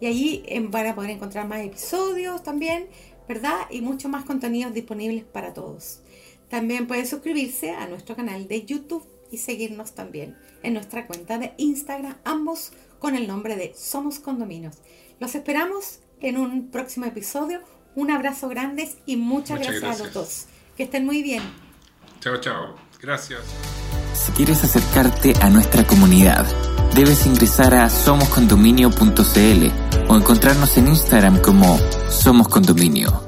y 0.00 0.06
allí 0.06 0.44
van 0.70 0.86
a 0.86 0.94
poder 0.94 1.10
encontrar 1.10 1.46
más 1.48 1.60
episodios 1.60 2.42
también, 2.42 2.86
¿verdad? 3.28 3.58
Y 3.68 3.82
muchos 3.82 4.10
más 4.10 4.24
contenidos 4.24 4.72
disponibles 4.72 5.24
para 5.24 5.52
todos. 5.52 6.00
También 6.48 6.86
puede 6.86 7.06
suscribirse 7.06 7.72
a 7.72 7.86
nuestro 7.86 8.16
canal 8.16 8.48
de 8.48 8.64
YouTube 8.64 9.06
y 9.30 9.38
seguirnos 9.38 9.94
también 9.94 10.36
en 10.62 10.74
nuestra 10.74 11.06
cuenta 11.06 11.38
de 11.38 11.52
Instagram, 11.58 12.16
ambos 12.24 12.72
con 12.98 13.14
el 13.14 13.26
nombre 13.26 13.56
de 13.56 13.74
Somos 13.76 14.18
Condominios. 14.18 14.76
Los 15.20 15.34
esperamos 15.34 16.00
en 16.20 16.38
un 16.38 16.70
próximo 16.70 17.06
episodio. 17.06 17.60
Un 17.94 18.10
abrazo 18.10 18.48
grande 18.48 18.88
y 19.06 19.16
muchas, 19.16 19.60
gracias, 19.60 20.00
a 20.00 20.04
los 20.04 20.12
dos. 20.12 20.46
Que 20.76 20.84
estén 20.84 21.04
muy 21.04 21.22
bien. 21.22 21.42
Chao, 22.20 22.40
chao. 22.40 22.76
Gracias. 23.00 23.40
Si 24.14 24.32
quieres 24.32 24.62
acercarte 24.64 25.34
a 25.40 25.50
nuestra 25.50 25.84
comunidad, 25.84 26.46
debes 26.94 27.26
ingresar 27.26 27.74
a 27.74 27.88
somoscondominio.cl 27.88 30.08
o 30.08 30.16
encontrarnos 30.16 30.76
en 30.76 30.88
Instagram 30.88 31.40
como 31.40 31.78
Somos 32.10 32.48
Condominio. 32.48 33.27